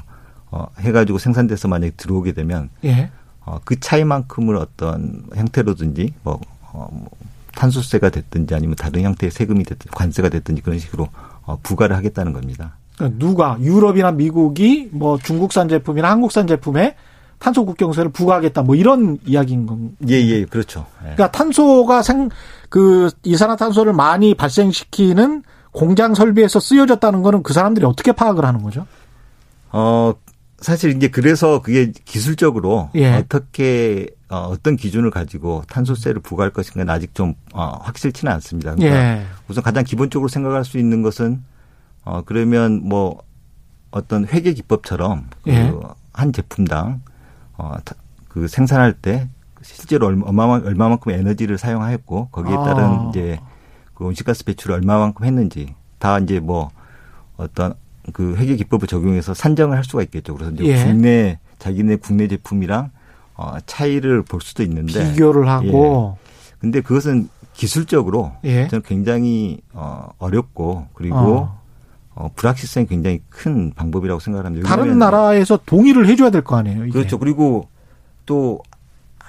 어, 0.51 0.67
해가지고 0.79 1.17
생산돼서 1.17 1.67
만약에 1.69 1.95
들어오게 1.97 2.33
되면 2.33 2.69
예. 2.85 3.11
어, 3.47 3.61
그 3.65 3.81
차이만큼을 3.81 4.57
어떤 4.57 5.25
형태로든지 5.35 6.13
뭐, 6.23 6.39
어, 6.73 6.87
뭐 6.93 7.09
탄소세가 7.55 8.11
됐든지 8.11 8.55
아니면 8.55 8.77
다른 8.77 9.05
형태의 9.05 9.31
세금이 9.31 9.65
됐든 9.65 9.91
관세가 9.91 10.29
됐든지 10.29 10.61
그런 10.61 10.79
식으로 10.79 11.09
어, 11.45 11.59
부과를 11.63 11.97
하겠다는 11.97 12.35
겁니다. 12.35 12.77
그러니까 13.01 13.19
누가 13.19 13.57
유럽이나 13.61 14.13
미국이 14.13 14.89
뭐 14.93 15.19
중국산 15.19 15.69
제품이나 15.69 16.11
한국산 16.11 16.47
제품에 16.47 16.95
탄소 17.39 17.65
국경세를 17.65 18.11
부과하겠다 18.13 18.63
뭐 18.63 18.75
이런 18.75 19.19
이야기인 19.25 19.67
건. 19.67 19.97
예, 20.09 20.15
예, 20.15 20.45
그렇죠. 20.45 20.87
예. 21.01 21.15
그러니까 21.15 21.31
탄소가 21.31 22.03
생 22.03 22.31
그 22.71 23.11
이산화탄소를 23.25 23.93
많이 23.93 24.35
발생시키는 24.35 25.43
공장 25.73 26.15
설비에서 26.15 26.61
쓰여졌다는 26.61 27.23
거는 27.23 27.43
그 27.43 27.53
사람들이 27.53 27.85
어떻게 27.85 28.13
파악을 28.13 28.45
하는 28.45 28.63
거죠? 28.63 28.87
어, 29.73 30.15
사실 30.59 30.97
이제 30.97 31.09
그래서 31.09 31.61
그게 31.63 31.93
기술적으로 32.05 32.91
예. 32.95 33.15
어떻게 33.15 34.07
어, 34.29 34.49
어떤 34.53 34.77
기준을 34.77 35.11
가지고 35.11 35.63
탄소세를 35.69 36.23
부과할 36.23 36.53
것인가는 36.53 36.89
아직 36.89 37.15
좀 37.15 37.35
어, 37.53 37.77
확실치는 37.83 38.33
않습니다. 38.35 38.75
그러니까 38.77 38.97
예. 38.97 39.23
우선 39.49 39.65
가장 39.65 39.83
기본적으로 39.83 40.29
생각할 40.29 40.65
수 40.65 40.79
있는 40.79 41.03
것은 41.03 41.43
어 42.05 42.23
그러면 42.25 42.81
뭐 42.83 43.23
어떤 43.91 44.27
회계 44.27 44.53
기법처럼 44.53 45.29
예. 45.47 45.71
그한 46.13 46.33
제품당 46.33 47.03
어 47.57 47.77
그 48.31 48.47
생산할 48.47 48.95
때 48.95 49.29
실제로 49.61 50.07
얼마 50.07 50.45
얼마만큼 50.45 51.13
에너지를 51.13 51.59
사용하였고 51.59 52.29
거기에 52.31 52.55
따른 52.55 52.85
아. 52.85 53.07
이제 53.11 53.39
그 53.93 54.07
온실가스 54.07 54.45
배출을 54.45 54.77
얼마만큼 54.77 55.27
했는지 55.27 55.75
다 55.99 56.19
이제 56.19 56.39
뭐 56.41 56.71
어떤 57.37 57.75
그 58.13 58.37
회계 58.37 58.57
기법을 58.57 58.87
적용해서 58.87 59.35
산정을 59.35 59.77
할 59.77 59.85
수가 59.85 60.03
있겠죠. 60.05 60.35
그래서 60.35 60.53
이제 60.53 60.65
예. 60.65 60.85
국내 60.85 61.39
자기네 61.59 61.97
국내 61.97 62.29
제품이랑 62.29 62.91
어 63.35 63.57
차이를 63.67 64.23
볼 64.23 64.41
수도 64.41 64.63
있는데 64.63 65.11
비교를 65.11 65.49
하고 65.49 66.17
예. 66.17 66.55
근데 66.61 66.81
그것은 66.81 67.29
기술적으로 67.53 68.33
예. 68.45 68.69
저는 68.69 68.83
굉장히 68.83 69.61
어 69.73 70.09
어렵고 70.19 70.87
그리고 70.95 71.17
어. 71.17 71.60
어, 72.15 72.31
불확실성이 72.35 72.87
굉장히 72.87 73.21
큰 73.29 73.73
방법이라고 73.75 74.21
생각합니다. 74.21 74.69
다른 74.69 74.99
나라에서 74.99 75.59
동의를 75.65 76.07
해줘야 76.09 76.31
될 76.31 76.43
거 76.43 76.57
아니에요. 76.57 76.85
이게. 76.85 76.93
그렇죠. 76.93 77.19
그리고 77.19 77.69
또 78.27 78.61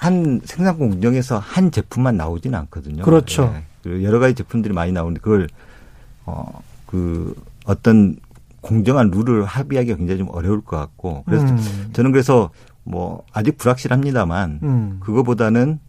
한 0.02 0.41
생산국 0.44 0.91
운영에서 0.94 1.38
한 1.38 1.70
제품만 1.70 2.17
나오지는 2.17 2.58
않거든요. 2.62 3.04
그렇죠. 3.04 3.54
예. 3.86 4.04
여러 4.04 4.17
가지 4.17 4.34
제품들이 4.34 4.74
많이 4.74 4.91
나오는데 4.91 5.22
그걸 5.22 5.48
어그 6.26 7.36
어떤 7.65 8.15
공정한 8.62 9.12
룰을 9.12 9.46
합의하기가 9.46 9.98
굉장히 9.98 10.17
좀 10.17 10.30
어려울 10.32 10.62
것 10.62 10.78
같고 10.78 11.22
그래서 11.28 11.46
음. 11.46 11.89
저는 11.94 12.12
그래서 12.12 12.50
뭐 12.84 13.24
아직 13.32 13.60
불확실합니다만 13.60 14.60
음. 14.63 14.98
그거보다는 15.02 15.80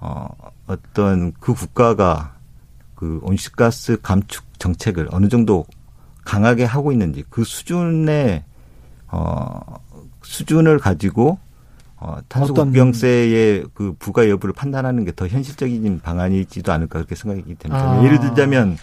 어 0.00 0.28
어떤 0.66 1.32
그 1.40 1.54
국가가 1.54 2.34
그 2.96 3.18
온실가스 3.22 3.98
감축 4.02 4.44
정책을 4.58 5.08
어느 5.10 5.28
정도 5.30 5.64
강하게 6.28 6.64
하고 6.64 6.92
있는지 6.92 7.24
그 7.30 7.42
수준의 7.42 8.44
어 9.06 9.60
수준을 10.22 10.78
가지고 10.78 11.38
어 11.96 12.18
탄소 12.28 12.52
국경세의 12.52 13.64
그 13.72 13.94
부과 13.98 14.28
여부를 14.28 14.52
판단하는 14.52 15.06
게 15.06 15.12
더 15.12 15.26
현실적인 15.26 16.00
방안이지도 16.00 16.70
않을까 16.70 16.98
그렇게 16.98 17.14
생각이 17.14 17.42
됩니다. 17.54 17.92
아. 17.92 18.04
예를 18.04 18.20
들자면 18.20 18.76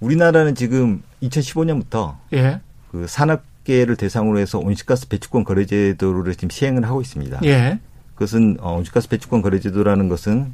우리나라는 0.00 0.54
지금 0.54 1.02
2015년부터 1.22 2.16
예. 2.34 2.60
그 2.90 3.06
산업계를 3.08 3.96
대상으로 3.96 4.38
해서 4.38 4.58
온실가스 4.58 5.08
배출권 5.08 5.44
거래 5.44 5.64
제도를 5.64 6.34
지금 6.34 6.50
시행을 6.50 6.84
하고 6.84 7.00
있습니다. 7.00 7.40
예. 7.44 7.80
그것은 8.14 8.58
어, 8.60 8.76
온실가스 8.76 9.08
배출권 9.08 9.40
거래 9.40 9.60
제도라는 9.60 10.10
것은 10.10 10.52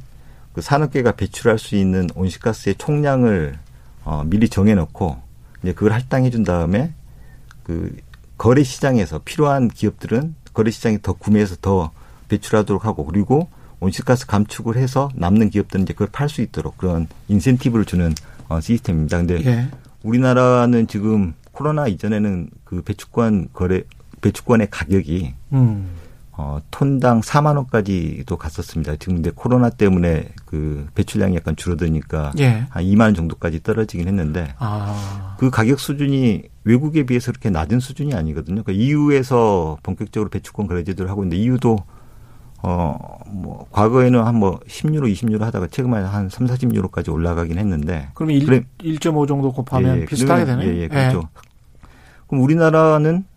그 0.53 0.61
산업계가 0.61 1.11
배출할 1.11 1.59
수 1.59 1.75
있는 1.75 2.07
온실가스의 2.15 2.75
총량을 2.75 3.59
어, 4.05 4.23
미리 4.25 4.47
정해놓고 4.47 5.24
이제 5.63 5.73
그걸 5.73 5.93
할당해 5.93 6.29
준 6.29 6.43
다음에 6.43 6.93
그 7.63 7.95
거래 8.37 8.63
시장에서 8.63 9.21
필요한 9.23 9.67
기업들은 9.67 10.35
거래 10.53 10.71
시장에 10.71 10.99
더 11.01 11.13
구매해서 11.13 11.55
더 11.61 11.91
배출하도록 12.27 12.85
하고 12.85 13.05
그리고 13.05 13.49
온실가스 13.79 14.25
감축을 14.25 14.77
해서 14.77 15.09
남는 15.15 15.49
기업들은 15.49 15.83
이제 15.83 15.93
그걸 15.93 16.07
팔 16.11 16.29
수 16.29 16.41
있도록 16.41 16.77
그런 16.77 17.07
인센티브를 17.27 17.85
주는 17.85 18.13
어, 18.47 18.59
시스템입니다. 18.59 19.17
근데 19.17 19.45
예. 19.45 19.67
우리나라는 20.03 20.87
지금 20.87 21.33
코로나 21.51 21.87
이전에는 21.87 22.49
그 22.63 22.81
배축권 22.81 23.49
거래 23.53 23.83
배축권의 24.21 24.69
가격이 24.69 25.33
음. 25.53 25.89
어, 26.37 26.59
톤당 26.69 27.21
4만 27.21 27.55
원까지도 27.55 28.37
갔었습니다. 28.37 28.97
지금 28.97 29.15
근데 29.15 29.31
코로나 29.33 29.69
때문에 29.69 30.29
그 30.45 30.87
배출량이 30.93 31.35
약간 31.35 31.55
줄어드니까 31.55 32.33
예. 32.39 32.65
한 32.69 32.83
2만 32.83 33.01
원 33.01 33.13
정도까지 33.13 33.63
떨어지긴 33.63 34.07
했는데 34.07 34.53
아. 34.59 35.35
그 35.39 35.49
가격 35.49 35.79
수준이 35.79 36.43
외국에 36.65 37.05
비해서 37.05 37.31
그렇게 37.31 37.49
낮은 37.49 37.79
수준이 37.79 38.13
아니거든요. 38.13 38.63
그 38.63 38.73
EU에서 38.73 39.77
본격적으로 39.81 40.29
배출권 40.29 40.67
거래 40.67 40.83
제도를 40.83 41.09
하고 41.09 41.23
있는데 41.23 41.41
EU도 41.41 41.77
어, 42.67 42.97
뭐, 43.27 43.67
과거에는 43.71 44.23
한 44.23 44.35
뭐, 44.37 44.59
10유로, 44.67 45.11
20유로 45.13 45.41
하다가 45.41 45.67
최근에 45.67 45.97
한 46.01 46.29
3, 46.29 46.47
40유로까지 46.47 47.13
올라가긴 47.13 47.59
했는데. 47.59 48.09
그럼 48.15 48.31
1, 48.31 48.45
그래, 48.47 48.63
1.5 48.79 49.27
정도 49.27 49.51
곱하면 49.51 49.97
예, 49.97 50.01
예, 50.01 50.05
비슷하게 50.05 50.45
되네? 50.45 50.65
예, 50.65 50.77
예, 50.81 50.87
그렇죠. 50.87 51.19
예. 51.19 51.87
그럼 52.25 52.43
우리나라는, 52.43 53.17
어, 53.17 53.34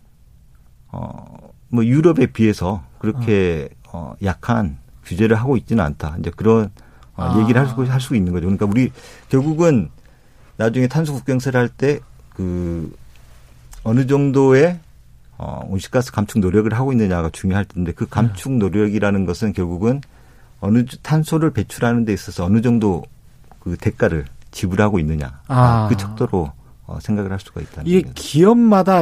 뭐, 1.69 1.85
유럽에 1.85 2.27
비해서 2.27 2.83
그렇게, 2.99 3.69
어, 3.91 4.11
어 4.11 4.15
약한 4.23 4.77
규제를 5.05 5.35
하고 5.35 5.57
있지는 5.57 5.83
않다. 5.83 6.17
이제 6.19 6.31
그런, 6.35 6.71
어, 7.15 7.23
아. 7.23 7.39
얘기를 7.41 7.59
할 7.59 7.67
수, 7.67 7.81
할 7.81 7.99
수 7.99 8.15
있는 8.15 8.33
거죠. 8.33 8.45
그러니까 8.45 8.65
우리, 8.65 8.91
결국은 9.29 9.89
나중에 10.57 10.87
탄소 10.87 11.13
국경세를 11.13 11.59
할 11.59 11.69
때, 11.69 11.99
그, 12.35 12.91
어느 13.83 14.05
정도의 14.05 14.79
어, 15.37 15.65
온실가스 15.69 16.11
감축 16.11 16.39
노력을 16.39 16.71
하고 16.73 16.91
있느냐가 16.91 17.29
중요할 17.29 17.65
텐데 17.65 17.93
그 17.93 18.07
감축 18.07 18.51
노력이라는 18.51 19.25
것은 19.25 19.53
결국은 19.53 20.01
어느 20.59 20.85
탄소를 21.01 21.51
배출하는 21.51 22.03
데 22.03 22.11
있어서 22.11 22.43
어느 22.43 22.61
정도 22.61 23.03
그 23.59 23.77
대가를 23.77 24.25
지불하고 24.51 24.99
있느냐 24.99 25.39
아. 25.47 25.87
그 25.89 25.95
척도로 25.95 26.39
어, 26.39 26.53
생각을 27.01 27.31
할 27.31 27.39
수가 27.39 27.61
있다. 27.61 27.83
이게 27.85 28.09
기업마다 28.15 29.01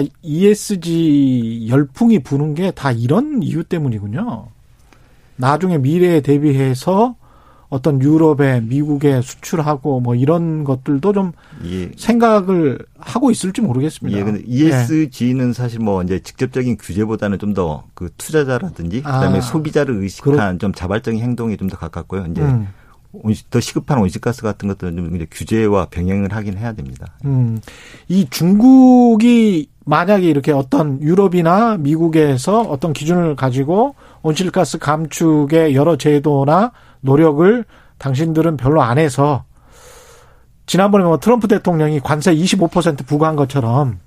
ESG 0.72 1.68
열풍이 1.70 2.20
부는 2.20 2.54
게 2.56 2.72
다 2.72 2.92
이런 2.92 3.42
이유 3.44 3.64
때문이군요. 3.64 4.48
나중에 5.38 5.78
미래에 5.78 6.22
대비해서 6.22 7.16
어떤 7.70 8.02
유럽에 8.02 8.62
미국에 8.62 9.22
수출하고 9.22 10.00
뭐 10.00 10.16
이런 10.16 10.64
것들도 10.64 11.12
좀 11.12 11.34
예. 11.66 11.92
생각을 11.98 12.80
하고 12.98 13.30
있을지 13.30 13.60
모르겠습니다. 13.62 14.18
예, 14.18 14.24
근데 14.24 14.42
ESG는 14.46 15.48
네. 15.48 15.54
사실 15.54 15.80
뭐 15.82 16.02
이제 16.02 16.20
직접적인 16.20 16.78
규제보다는 16.78 17.40
좀 17.40 17.54
더 17.54 17.84
그 17.94 18.10
투자자라든지 18.18 19.02
아. 19.04 19.20
그다음에 19.20 19.42
소비자를 19.42 19.96
의식한 19.98 20.34
그렇... 20.34 20.58
좀 20.60 20.74
자발적인 20.74 21.22
행동에 21.22 21.58
좀 21.58 21.68
더 21.70 21.78
가깝고요. 21.78 22.28
이제 22.32 22.42
음. 22.42 22.68
더 23.50 23.60
시급한 23.60 24.00
온실가스 24.00 24.42
같은 24.42 24.68
것들은 24.68 24.96
좀 24.96 25.16
이제 25.16 25.28
규제와 25.30 25.88
병행을 25.90 26.34
하긴 26.34 26.58
해야 26.58 26.74
됩니다. 26.74 27.08
음. 27.26 27.60
이 28.08 28.28
중국이 28.30 29.70
만약에 29.86 30.28
이렇게 30.28 30.52
어떤 30.52 31.02
유럽이나 31.02 31.78
미국에서 31.78 32.62
어떤 32.62 32.94
기준을 32.94 33.36
가지고 33.36 33.96
온실가스 34.22 34.80
감축의 34.80 35.76
여러 35.76 35.96
제도나 35.96 36.72
노력을 37.02 37.64
당신들은 37.98 38.58
별로 38.58 38.82
안 38.82 38.98
해서 38.98 39.46
지난번에 40.66 41.06
뭐 41.06 41.20
트럼프 41.20 41.48
대통령이 41.48 42.02
관세 42.02 42.36
25% 42.36 43.06
부과한 43.08 43.36
것처럼 43.36 44.00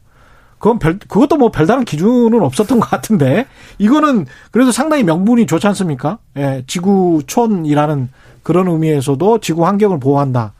그건 0.58 0.78
별, 0.78 0.98
그것도 0.98 1.36
뭐 1.36 1.50
별다른 1.50 1.86
기준은 1.86 2.42
없었던 2.42 2.78
것 2.80 2.90
같은데 2.90 3.46
이거는 3.78 4.26
그래도 4.50 4.70
상당히 4.70 5.02
명분이 5.02 5.46
좋지 5.46 5.66
않습니까? 5.68 6.18
예, 6.36 6.62
지구촌이라는 6.66 8.10
그런 8.42 8.68
의미에서도 8.68 9.40
지구 9.40 9.66
환경을 9.66 10.00
보호한다. 10.00 10.54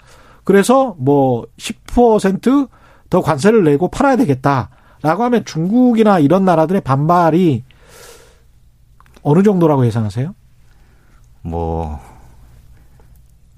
그래서 0.44 0.96
뭐 0.98 1.46
10%더 1.58 3.20
관세를 3.20 3.64
내고 3.64 3.88
팔아야 3.88 4.16
되겠다라고 4.16 5.24
하면 5.24 5.44
중국이나 5.44 6.18
이런 6.18 6.44
나라들의 6.44 6.80
반발이 6.82 7.64
어느 9.22 9.42
정도라고 9.42 9.86
예상하세요? 9.86 10.34
뭐 11.42 12.00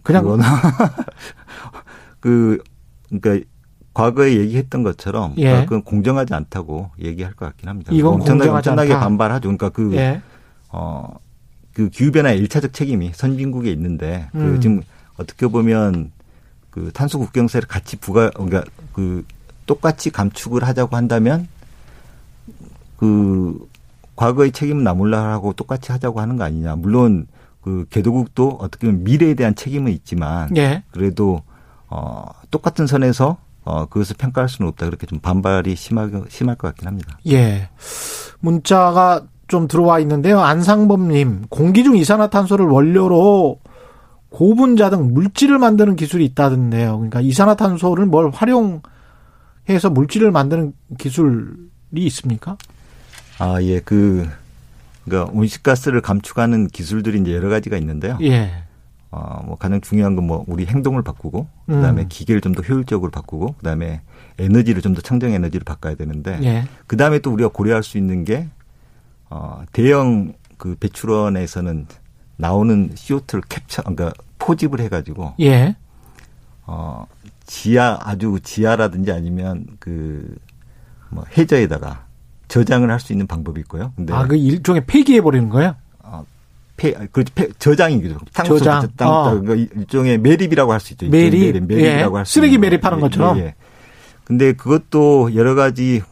그냥 0.02 0.24
그 2.20 2.62
그러니까 3.08 3.46
과거에 3.94 4.36
얘기했던 4.36 4.82
것처럼 4.82 5.34
예. 5.38 5.64
그건 5.64 5.82
공정하지 5.82 6.34
않다고 6.34 6.90
얘기할 7.00 7.34
것 7.34 7.46
같긴 7.46 7.68
합니다. 7.68 7.92
이건 7.92 8.14
엄청나게, 8.14 8.50
엄청나게 8.50 8.94
반발하죠. 8.94 9.42
그러니까 9.42 9.68
그 9.68 9.94
예. 9.94 10.22
어, 10.70 11.14
그 11.74 11.88
기후변화의 11.88 12.38
일차적 12.38 12.72
책임이 12.72 13.12
선진국에 13.14 13.70
있는데 13.72 14.28
그 14.32 14.38
음. 14.38 14.60
지금 14.60 14.82
어떻게 15.16 15.46
보면 15.46 16.10
그 16.70 16.90
탄소 16.92 17.18
국경세를 17.18 17.68
같이 17.68 17.96
부과 17.96 18.30
그러니까 18.30 18.64
그 18.92 19.24
똑같이 19.66 20.10
감축을 20.10 20.64
하자고 20.64 20.96
한다면 20.96 21.48
그 22.96 23.68
과거의 24.16 24.52
책임은 24.52 24.84
나몰라하고 24.84 25.52
똑같이 25.54 25.92
하자고 25.92 26.20
하는 26.20 26.36
거 26.36 26.44
아니냐. 26.44 26.76
물론 26.76 27.26
그 27.62 27.86
개도국도 27.90 28.58
어떻게 28.60 28.86
보면 28.86 29.04
미래에 29.04 29.34
대한 29.34 29.54
책임은 29.54 29.92
있지만 29.92 30.54
예. 30.56 30.82
그래도 30.92 31.42
어 31.88 32.24
똑같은 32.50 32.86
선에서 32.86 33.38
어 33.64 33.86
그것을 33.86 34.16
평가할 34.16 34.48
수는 34.48 34.68
없다 34.70 34.86
그렇게 34.86 35.06
좀 35.06 35.20
반발이 35.20 35.76
심하게 35.76 36.22
심할 36.28 36.56
것 36.56 36.68
같긴 36.68 36.88
합니다. 36.88 37.18
예. 37.28 37.68
문자가 38.40 39.22
좀 39.52 39.68
들어와 39.68 39.98
있는데요. 40.00 40.40
안상범님 40.40 41.42
공기 41.50 41.84
중 41.84 41.94
이산화탄소를 41.94 42.64
원료로 42.64 43.58
고분자 44.30 44.88
등 44.88 45.12
물질을 45.12 45.58
만드는 45.58 45.94
기술이 45.94 46.24
있다던데요. 46.24 46.96
그러니까 46.96 47.20
이산화탄소를 47.20 48.06
뭘 48.06 48.30
활용해서 48.30 49.90
물질을 49.90 50.30
만드는 50.32 50.72
기술이 50.96 51.36
있습니까? 51.92 52.56
아, 53.38 53.60
예. 53.62 53.80
그 53.80 54.26
그러니까 55.04 55.30
온실가스를 55.38 56.00
감축하는 56.00 56.68
기술들이 56.68 57.20
이제 57.20 57.34
여러 57.34 57.50
가지가 57.50 57.76
있는데요. 57.76 58.16
예. 58.22 58.50
어, 59.10 59.42
뭐 59.44 59.56
가장 59.58 59.82
중요한 59.82 60.16
건 60.16 60.24
뭐 60.26 60.44
우리 60.48 60.64
행동을 60.64 61.02
바꾸고 61.02 61.46
그다음에 61.66 62.02
음. 62.02 62.06
기계를 62.08 62.40
좀 62.40 62.54
더 62.54 62.62
효율적으로 62.62 63.10
바꾸고 63.10 63.56
그다음에 63.58 64.00
에너지를 64.38 64.80
좀 64.80 64.94
더 64.94 65.02
청정 65.02 65.32
에너지를 65.32 65.64
바꿔야 65.64 65.94
되는데 65.94 66.38
예. 66.42 66.64
그다음에 66.86 67.18
또 67.18 67.30
우리가 67.32 67.50
고려할 67.50 67.82
수 67.82 67.98
있는 67.98 68.24
게 68.24 68.48
어, 69.32 69.62
대형 69.72 70.34
그 70.58 70.76
배출원에서는 70.78 71.86
나오는 72.36 72.90
CO2를 72.94 73.42
캡처 73.48 73.82
그러니까 73.82 74.12
포집을 74.38 74.80
해 74.80 74.88
가지고 74.88 75.32
예. 75.40 75.74
어, 76.66 77.06
지하 77.46 77.98
아주 78.02 78.38
지하라든지 78.42 79.10
아니면 79.12 79.66
그 79.78 80.36
뭐 81.12 81.24
해저에다가 81.36 82.06
저장을 82.48 82.90
할 82.90 82.98
수 83.00 83.12
있는 83.12 83.26
방법이 83.26 83.60
있고요. 83.62 83.92
근데 83.96 84.12
아, 84.12 84.26
그 84.26 84.36
일종의 84.36 84.84
폐기해 84.86 85.20
버리는 85.20 85.48
거예요? 85.48 85.76
어, 86.00 86.24
폐, 86.76 86.92
그 87.12 87.24
저장이죠. 87.58 88.18
저장. 88.32 88.88
땅, 88.96 89.08
어. 89.10 89.40
그 89.40 89.68
일종의 89.76 90.18
매립이라고 90.18 90.72
할 90.72 90.80
수 90.80 90.92
있죠. 90.94 91.08
매립. 91.08 91.52
매립 91.66 91.70
이라고 91.70 92.16
예. 92.16 92.18
할수 92.18 92.32
쓰레기 92.34 92.58
매립하는 92.58 93.00
것처럼. 93.00 93.38
예, 93.38 93.42
예. 93.42 93.54
근데 94.24 94.52
그것도 94.52 95.34
여러 95.34 95.54
가지 95.54 96.02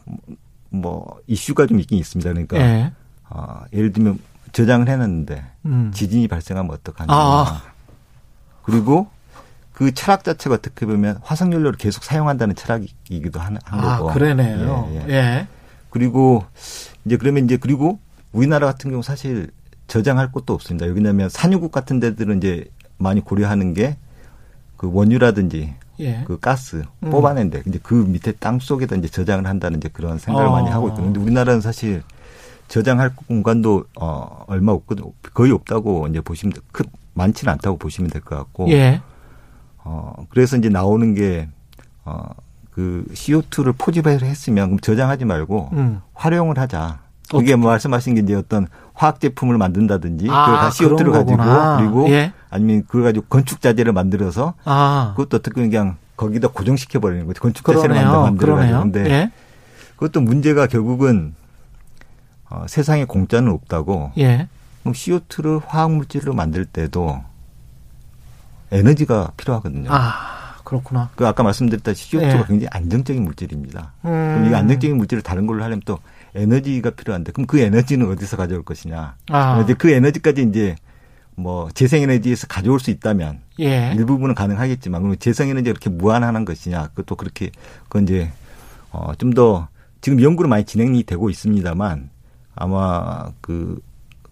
뭐 0.69 1.19
이슈가 1.27 1.65
좀 1.67 1.79
있긴 1.79 1.97
있습니다. 1.97 2.29
그러니까 2.31 2.57
예. 2.57 2.91
어, 3.31 3.61
예를 3.73 3.91
들면 3.91 4.19
저장을 4.51 4.87
해놨는데 4.87 5.43
음. 5.65 5.91
지진이 5.93 6.27
발생하면 6.27 6.71
어떡하냐. 6.71 7.07
아. 7.11 7.63
그리고 8.63 9.07
그 9.73 9.93
철학 9.93 10.23
자체가 10.23 10.55
어떻게 10.55 10.85
보면 10.85 11.19
화석 11.23 11.51
연료를 11.51 11.77
계속 11.77 12.03
사용한다는 12.03 12.55
철학이기도 12.55 13.39
한, 13.39 13.57
한 13.63 13.79
아, 13.79 13.97
거고. 13.97 14.13
그러네요. 14.13 14.89
예. 14.93 15.05
예. 15.07 15.13
예. 15.13 15.47
그리고 15.89 16.45
이제 17.05 17.17
그러면 17.17 17.45
이제 17.45 17.57
그리고 17.57 17.99
우리나라 18.31 18.67
같은 18.67 18.91
경우 18.91 19.01
사실 19.01 19.49
저장할 19.87 20.31
곳도 20.31 20.53
없습니다. 20.53 20.87
여기냐면 20.87 21.29
산유국 21.29 21.71
같은 21.71 21.99
데들은 21.99 22.37
이제 22.37 22.65
많이 22.97 23.21
고려하는 23.21 23.73
게 23.73 23.97
그 24.81 24.89
원유라든지 24.91 25.75
예. 25.99 26.23
그 26.25 26.39
가스 26.39 26.83
음. 27.03 27.11
뽑아낸데 27.11 27.61
이제 27.67 27.79
그 27.83 27.93
밑에 27.93 28.31
땅 28.31 28.57
속에다 28.57 28.95
이제 28.95 29.07
저장을 29.07 29.45
한다는 29.45 29.77
이제 29.77 29.89
그런 29.93 30.17
생각을 30.17 30.47
어. 30.49 30.51
많이 30.53 30.71
하고 30.71 30.87
있거든요. 30.87 31.13
근데 31.13 31.19
우리나라는 31.19 31.61
사실 31.61 32.01
저장할 32.71 33.11
공간도 33.27 33.83
어 33.99 34.43
얼마 34.47 34.71
없거든 34.71 35.03
거의 35.33 35.51
없다고 35.51 36.07
이제 36.07 36.21
보시면 36.21 36.53
크 36.71 36.83
많지는 37.13 37.51
않다고 37.53 37.77
보시면 37.77 38.09
될 38.09 38.21
것 38.21 38.37
같고. 38.37 38.69
예. 38.69 39.01
어 39.83 40.13
그래서 40.29 40.55
이제 40.57 40.69
나오는 40.69 41.13
게어 41.13 42.29
그 42.71 43.03
CO2를 43.13 43.75
포집을 43.77 44.21
했으면 44.21 44.67
그럼 44.67 44.79
저장하지 44.79 45.25
말고 45.25 45.69
음. 45.73 46.01
활용을 46.13 46.57
하자. 46.57 46.99
그게 47.29 47.55
뭐 47.55 47.71
말씀하신 47.71 48.15
게 48.15 48.21
이제 48.21 48.35
어떤 48.35 48.67
화학 48.93 49.19
제품을 49.21 49.57
만든다든지 49.57 50.27
아, 50.29 50.45
그걸 50.45 50.59
다 50.59 50.69
CO2를 50.69 51.11
가지고 51.11 51.37
그리고 51.77 52.09
예? 52.09 52.33
아니면 52.49 52.83
그걸 52.85 53.03
가지고 53.03 53.25
건축 53.27 53.61
자재를 53.61 53.91
만들어서 53.93 54.53
아. 54.65 55.13
그것도 55.15 55.37
어떻게 55.37 55.61
그냥 55.61 55.97
거기다 56.17 56.49
고정시켜 56.49 56.99
버리는 56.99 57.25
거죠. 57.25 57.41
건축 57.41 57.65
자재를 57.65 57.95
만들어 58.05 58.55
가지고 58.55 58.79
근데 58.81 59.09
예? 59.09 59.31
그것도 59.95 60.21
문제가 60.21 60.67
결국은 60.67 61.35
어, 62.51 62.65
세상에 62.67 63.05
공짜는 63.05 63.51
없다고. 63.51 64.11
예. 64.19 64.47
그럼 64.81 64.93
CO2를 64.93 65.61
화학 65.65 65.91
물질로 65.91 66.33
만들 66.33 66.65
때도 66.65 67.23
에너지가 68.71 69.31
필요하거든요. 69.37 69.89
아. 69.91 70.39
그렇구나. 70.63 71.09
그 71.15 71.27
아까 71.27 71.43
말씀드렸다시피 71.43 72.17
CO2가 72.17 72.23
예. 72.23 72.43
굉장히 72.47 72.67
안정적인 72.71 73.23
물질입니다. 73.23 73.91
음. 74.05 74.09
그럼 74.09 74.45
이 74.51 74.55
안정적인 74.55 74.95
물질을 74.95 75.21
다른 75.21 75.45
걸로 75.45 75.63
하려면 75.63 75.81
또 75.85 75.99
에너지가 76.33 76.91
필요한데 76.91 77.33
그럼 77.33 77.45
그 77.45 77.59
에너지는 77.59 78.09
어디서 78.09 78.37
가져올 78.37 78.63
것이냐. 78.63 79.15
아. 79.31 79.61
이제 79.61 79.73
그 79.73 79.89
에너지까지 79.91 80.43
이제 80.43 80.75
뭐 81.35 81.69
재생에너지에서 81.73 82.47
가져올 82.47 82.79
수 82.79 82.89
있다면 82.91 83.39
예. 83.59 83.91
일부분은 83.97 84.33
가능하겠지만 84.35 85.01
그러면 85.01 85.19
재생에너지가 85.19 85.73
그렇게 85.73 85.89
무한한 85.89 86.45
것이냐. 86.45 86.87
그것도 86.89 87.15
그렇게 87.15 87.51
그건 87.83 88.03
이제 88.03 88.31
어 88.91 89.13
좀 89.17 89.33
더 89.33 89.67
지금 89.99 90.21
연구는 90.21 90.49
많이 90.49 90.63
진행이 90.63 91.03
되고 91.03 91.29
있습니다만 91.29 92.09
아마 92.55 93.31
그 93.41 93.79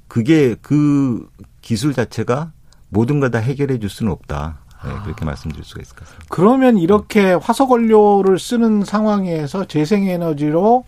그게 0.07 0.55
그 0.61 1.29
기술 1.61 1.93
자체가 1.93 2.51
모든 2.89 3.19
걸 3.19 3.31
다 3.31 3.39
해결해 3.39 3.79
줄 3.79 3.89
수는 3.89 4.11
없다. 4.11 4.59
네, 4.85 4.91
그렇게 5.03 5.25
말씀드릴 5.25 5.63
수가 5.63 5.81
있을 5.81 5.95
것 5.95 6.05
같습니다. 6.05 6.25
그러면 6.29 6.77
이렇게 6.77 7.33
화석 7.33 7.71
원료를 7.71 8.39
쓰는 8.39 8.85
상황에서 8.85 9.65
재생에너지로 9.65 10.85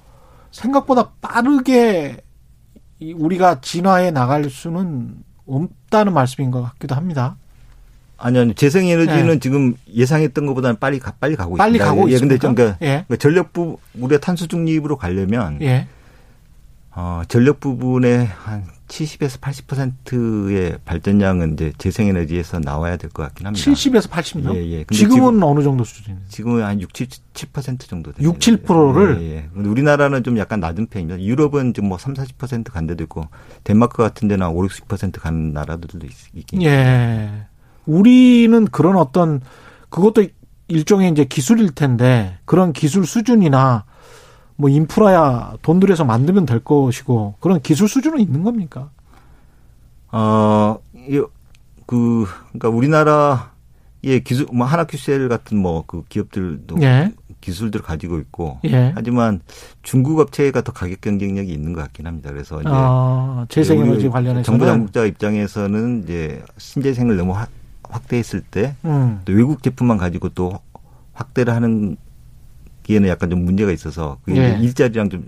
생각보다 0.52 1.10
빠르게 1.22 2.22
우리가 3.02 3.60
진화해 3.62 4.12
나갈 4.12 4.50
수는 4.50 5.16
없다는 5.46 6.14
말씀인 6.14 6.52
것 6.52 6.62
같기도 6.62 6.96
합니다. 6.96 7.36
아니요, 8.18 8.42
아니 8.42 8.54
재생 8.54 8.88
에너지는 8.88 9.28
네. 9.28 9.40
지금 9.40 9.76
예상했던 9.94 10.46
것보다는 10.46 10.78
빨리 10.80 11.00
가, 11.00 11.12
빨리 11.20 11.36
가고 11.36 11.56
빨리 11.56 11.78
있습니다. 11.78 11.86
가고 11.86 12.10
예, 12.10 12.14
있습니다. 12.14 12.34
근데 12.34 12.40
좀 12.40 12.56
그러니까 12.56 12.78
예. 12.82 12.88
그러니까 13.08 13.16
전력 13.18 13.52
부 13.52 13.78
우리가 13.96 14.20
탄소 14.22 14.48
중립으로 14.48 14.96
가려면 14.98 15.60
예. 15.62 15.88
어, 16.94 17.22
전력 17.30 17.60
부분에 17.62 18.26
한 18.26 18.66
70에서 18.90 19.40
80%의 19.40 20.78
발전량은 20.84 21.54
이제 21.54 21.72
재생에너지에서 21.78 22.60
나와야 22.60 22.98
될 22.98 23.10
것 23.12 23.24
같긴 23.24 23.48
합니다. 23.48 23.72
70에서 23.72 24.10
80요? 24.10 24.54
예, 24.56 24.72
예. 24.80 24.84
지금은 24.92 25.16
지금, 25.16 25.44
어느 25.44 25.64
정도 25.64 25.86
수준입니까? 25.86 26.30
지금은 26.30 26.64
한 26.64 26.82
6, 26.82 26.94
7, 26.94 27.08
7% 27.08 27.80
정도 27.88 28.12
돼요. 28.12 28.28
6, 28.28 28.40
7%를? 28.40 29.22
예, 29.22 29.36
예. 29.36 29.50
우리나라는 29.56 30.24
좀 30.24 30.38
약간 30.38 30.60
낮은 30.60 30.88
편입니다. 30.88 31.22
유럽은 31.22 31.74
좀뭐 31.74 31.98
3, 31.98 32.14
40%간 32.16 32.88
데도 32.88 33.04
있고 33.06 33.28
덴마크 33.64 33.98
같은 34.04 34.28
데는 34.28 34.48
5, 34.48 34.62
60%간 34.68 35.54
나라들도 35.54 36.06
있긴 36.34 36.62
예. 36.64 37.30
우리는 37.86 38.66
그런 38.66 38.98
어떤 38.98 39.40
그것도 39.90 40.26
일종의 40.68 41.12
이제 41.12 41.24
기술일 41.24 41.72
텐데 41.72 42.38
그런 42.46 42.74
기술 42.74 43.06
수준이나 43.06 43.86
뭐 44.62 44.70
인프라야 44.70 45.56
돈 45.64 45.80
들여서 45.80 46.06
만들면 46.06 46.46
될 46.46 46.60
것이고 46.60 47.34
그런 47.40 47.60
기술 47.62 47.88
수준은 47.88 48.20
있는 48.20 48.44
겁니까? 48.44 48.92
어, 50.12 50.78
그 51.88 52.26
그러니까 52.50 52.70
우리나라의 52.70 54.24
기술 54.24 54.46
뭐 54.54 54.68
하나큐셀 54.68 55.28
같은 55.30 55.58
뭐 55.58 55.84
그 55.88 56.04
기업들도 56.08 56.78
예. 56.84 57.12
기술들을 57.42 57.84
가지고 57.84 58.20
있고 58.20 58.60
예. 58.66 58.92
하지만 58.94 59.42
중국 59.82 60.20
업체가 60.20 60.62
더 60.62 60.72
가격 60.72 61.02
경쟁력이 61.02 61.52
있는 61.52 61.74
것 61.74 61.82
같긴 61.82 62.06
합니다. 62.06 62.30
그래서 62.32 62.62
이제 62.62 62.70
아, 62.72 63.48
재생에너지 63.50 64.10
관련해서 64.10 64.44
정부 64.44 64.68
당국자 64.68 65.06
입장에서는 65.06 66.04
이제 66.04 66.44
신재생을 66.60 67.18
너무 67.18 67.34
확대했을 67.82 68.42
때 68.42 68.76
음. 68.86 69.22
또 69.26 69.34
외국 69.34 69.64
제품만 69.64 69.98
가지고 69.98 70.30
또 70.30 70.60
확대를 71.14 71.56
하는 71.56 71.98
기에는 72.92 73.08
약간 73.10 73.30
좀 73.30 73.46
문제가 73.46 73.72
있어서 73.72 74.18
그게 74.26 74.42
예. 74.42 74.58
일자리랑 74.60 75.10
좀 75.10 75.26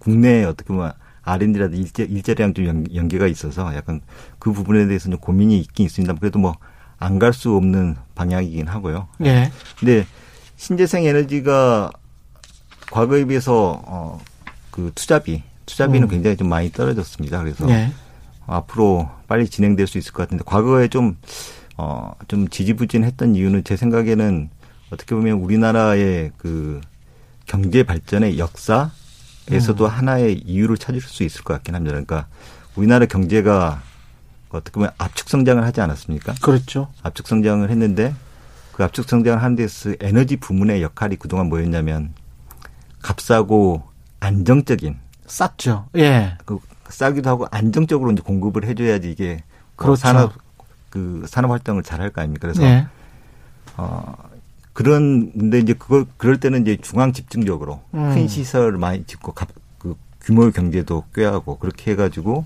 국내 0.00 0.44
어떻게 0.44 0.68
보면 0.68 0.92
R&D라도 1.22 1.76
일자, 1.76 2.02
일자리랑 2.02 2.54
좀 2.54 2.66
연, 2.66 2.86
연계가 2.94 3.26
있어서 3.28 3.74
약간 3.76 4.00
그 4.38 4.52
부분에 4.52 4.86
대해서는 4.86 5.18
고민이 5.18 5.58
있긴 5.60 5.86
있습니다. 5.86 6.14
그래도 6.14 6.38
뭐 6.38 6.54
안 7.00 7.18
갈 7.18 7.32
수 7.32 7.54
없는 7.56 7.96
방향이긴 8.14 8.66
하고요. 8.68 9.08
예. 9.24 9.50
근데 9.78 10.06
신재생 10.56 11.04
에너지가 11.04 11.90
과거에 12.90 13.24
비해서 13.24 13.82
어 13.86 14.18
그 14.70 14.90
투자비 14.96 15.42
투자비는 15.66 16.08
음. 16.08 16.10
굉장히 16.10 16.36
좀 16.36 16.48
많이 16.48 16.70
떨어졌습니다. 16.72 17.38
그래서 17.40 17.68
예. 17.70 17.92
앞으로 18.46 19.08
빨리 19.28 19.46
진행될 19.48 19.86
수 19.86 19.98
있을 19.98 20.12
것 20.12 20.24
같은데 20.24 20.42
과거에 20.44 20.88
좀 20.88 21.16
어, 21.76 22.12
좀 22.26 22.48
지지부진했던 22.48 23.36
이유는 23.36 23.62
제 23.64 23.76
생각에는 23.76 24.50
어떻게 24.90 25.14
보면 25.14 25.38
우리나라의 25.38 26.32
그 26.38 26.80
경제 27.46 27.82
발전의 27.82 28.38
역사에서도 28.38 29.84
음. 29.84 29.86
하나의 29.90 30.38
이유를 30.40 30.76
찾을 30.78 31.00
수 31.00 31.22
있을 31.22 31.42
것 31.44 31.54
같긴 31.54 31.74
합니다. 31.74 31.92
그러니까 31.92 32.26
우리나라 32.76 33.06
경제가 33.06 33.82
어떻게 34.50 34.74
보면 34.74 34.90
압축 34.98 35.28
성장을 35.28 35.62
하지 35.64 35.80
않았습니까? 35.80 36.34
그렇죠. 36.42 36.88
압축 37.02 37.26
성장을 37.26 37.68
했는데 37.68 38.14
그 38.72 38.84
압축 38.84 39.08
성장을 39.08 39.42
하는 39.42 39.56
데서 39.56 39.94
에너지 40.00 40.36
부문의 40.36 40.82
역할이 40.82 41.16
그동안 41.16 41.48
뭐였냐면 41.48 42.14
값싸고 43.02 43.82
안정적인 44.20 44.98
쌌죠. 45.26 45.86
예. 45.96 46.36
그 46.44 46.58
싸기도 46.88 47.28
하고 47.30 47.46
안정적으로 47.50 48.12
이제 48.12 48.22
공급을 48.22 48.64
해줘야지 48.64 49.10
이게 49.10 49.42
뭐 49.76 49.86
그렇죠. 49.86 50.00
산업 50.00 50.32
그 50.90 51.24
산업 51.26 51.50
활동을 51.50 51.82
잘 51.82 52.00
할 52.00 52.10
거 52.10 52.20
아닙니까? 52.20 52.48
그래서 52.48 52.62
예. 52.62 52.86
어 53.76 54.14
그런 54.74 55.32
근데 55.32 55.60
이제 55.60 55.72
그걸 55.72 56.04
그럴 56.16 56.38
때는 56.38 56.62
이제 56.62 56.76
중앙 56.76 57.12
집중적으로 57.12 57.80
음. 57.94 58.12
큰 58.12 58.28
시설 58.28 58.72
많이 58.72 59.04
짓고 59.04 59.32
가, 59.32 59.46
그 59.78 59.94
규모 60.20 60.50
경제도 60.50 61.04
꾀하고 61.14 61.58
그렇게 61.58 61.92
해가지고 61.92 62.44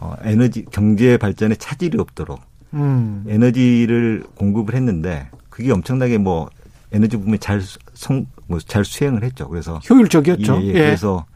어 0.00 0.16
에너지 0.22 0.64
경제 0.70 1.18
발전에 1.18 1.54
차질이 1.56 1.98
없도록 2.00 2.40
음. 2.72 3.24
에너지를 3.28 4.24
공급을 4.36 4.74
했는데 4.74 5.28
그게 5.50 5.70
엄청나게 5.70 6.16
뭐 6.16 6.48
에너지 6.92 7.18
부분에 7.18 7.36
잘성잘 7.36 8.26
뭐 8.46 8.58
수행을 8.58 9.22
했죠. 9.22 9.46
그래서 9.46 9.78
효율적이었죠. 9.88 10.62
예, 10.62 10.64
예. 10.64 10.68
예. 10.68 10.72
그래서 10.72 11.26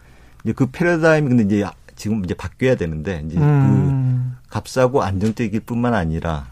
이제 0.42 0.54
그 0.54 0.66
패러다임이 0.66 1.28
근데 1.28 1.44
이제 1.44 1.68
지금 1.96 2.24
이제 2.24 2.32
바뀌어야 2.32 2.76
되는데 2.76 3.22
이제 3.26 3.38
음. 3.38 4.36
그 4.42 4.54
값싸고 4.54 5.02
안정적일 5.02 5.60
뿐만 5.60 5.92
아니라 5.92 6.46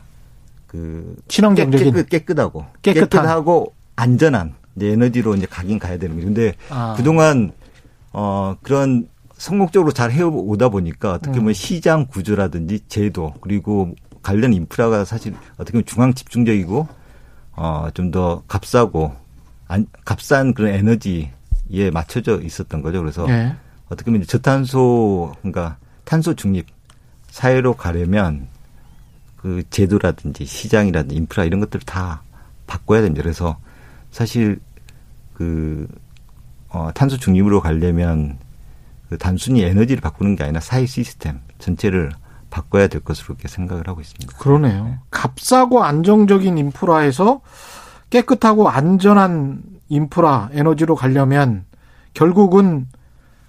그 0.73 1.15
친환경적인 1.29 1.93
깨끗, 1.93 2.09
깨끗하고 2.09 2.65
깨끗한. 2.81 3.09
깨끗하고 3.09 3.75
안전한 3.95 4.55
이제 4.77 4.89
에너지로 4.89 5.35
이제 5.37 5.47
가긴 5.47 5.79
가야 5.79 5.99
되는 5.99 6.17
거죠. 6.17 6.27
근데 6.27 6.55
아. 6.71 6.95
그동안 6.97 7.53
어 8.13 8.57
그런 8.63 9.07
성공적으로 9.37 9.93
잘 9.93 10.11
해오다 10.11 10.71
보니까 10.71 11.13
어떻게 11.15 11.33
보면 11.39 11.49
음. 11.51 11.53
시장 11.53 12.07
구조라든지 12.07 12.81
제도 12.89 13.35
그리고 13.43 13.95
관련 14.23 14.53
인프라가 14.55 15.05
사실 15.05 15.35
어떻게 15.55 15.73
보면 15.73 15.85
중앙 15.85 16.15
집중적이고 16.15 16.89
어 17.57 17.91
좀 17.93 18.11
더 18.11 18.43
값싸고 18.49 19.13
안, 19.69 19.87
값싼 20.07 20.55
그런 20.55 20.73
에너지에 20.73 21.91
맞춰져 21.93 22.41
있었던 22.41 22.81
거죠. 22.83 23.01
그래서 23.01 23.27
네. 23.27 23.55
어떻게 23.89 24.11
보면 24.11 24.27
저탄소 24.27 25.35
그러니까 25.43 25.77
탄소 26.05 26.33
중립 26.35 26.67
사회로 27.31 27.75
가려면 27.75 28.49
그 29.43 29.65
제도라든지 29.71 30.47
시장이라든지 30.47 31.17
인프라 31.17 31.45
이런 31.45 31.59
것들을 31.61 31.85
다 31.85 32.23
바꿔야 32.67 33.03
됩니다. 33.03 33.23
그래서 33.23 33.59
사실 34.13 34.61
그 35.35 35.89
어, 36.69 36.91
탄소 36.95 37.17
중립으로 37.17 37.61
가려면 37.61 38.39
그 39.09 39.19
단순히 39.19 39.63
에너지를 39.63 40.01
바꾸는 40.01 40.37
게 40.37 40.45
아니라 40.45 40.61
사회 40.61 40.87
시스템 40.87 41.41
전체를 41.59 42.13
바꿔야 42.51 42.87
될 42.87 43.03
것으로 43.03 43.35
그렇게 43.35 43.49
생각을 43.49 43.89
하고 43.89 44.01
있습니다. 44.01 44.39
그러네요. 44.39 44.85
네. 44.85 44.99
값싸고 45.11 45.83
안정적인 45.83 46.57
인프라에서 46.57 47.41
깨끗하고 48.11 48.69
안전한 48.69 49.63
인프라 49.89 50.51
에너지로 50.53 50.95
가려면 50.95 51.65
결국은 52.15 52.87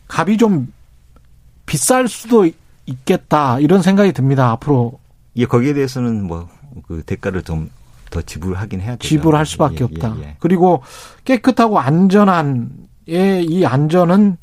값이 0.08 0.38
좀 0.38 0.74
비쌀 1.66 2.08
수도 2.08 2.50
있겠다 2.86 3.60
이런 3.60 3.82
생각이 3.82 4.12
듭니다. 4.12 4.52
앞으로 4.52 5.00
예, 5.36 5.46
거기에 5.46 5.74
대해서는 5.74 6.26
뭐 6.26 6.50
그 6.88 7.04
대가를 7.06 7.44
좀 7.44 7.70
더 8.14 8.22
지불하긴 8.22 8.80
해야 8.80 8.92
되죠. 8.92 9.08
지불할 9.08 9.44
수밖에 9.48 9.78
예, 9.80 9.84
없다. 9.86 10.16
예, 10.20 10.22
예. 10.22 10.36
그리고 10.40 10.84
깨끗하고 11.26 11.80
안전한 11.80 12.70
이 13.08 13.66
안전은 13.66 14.38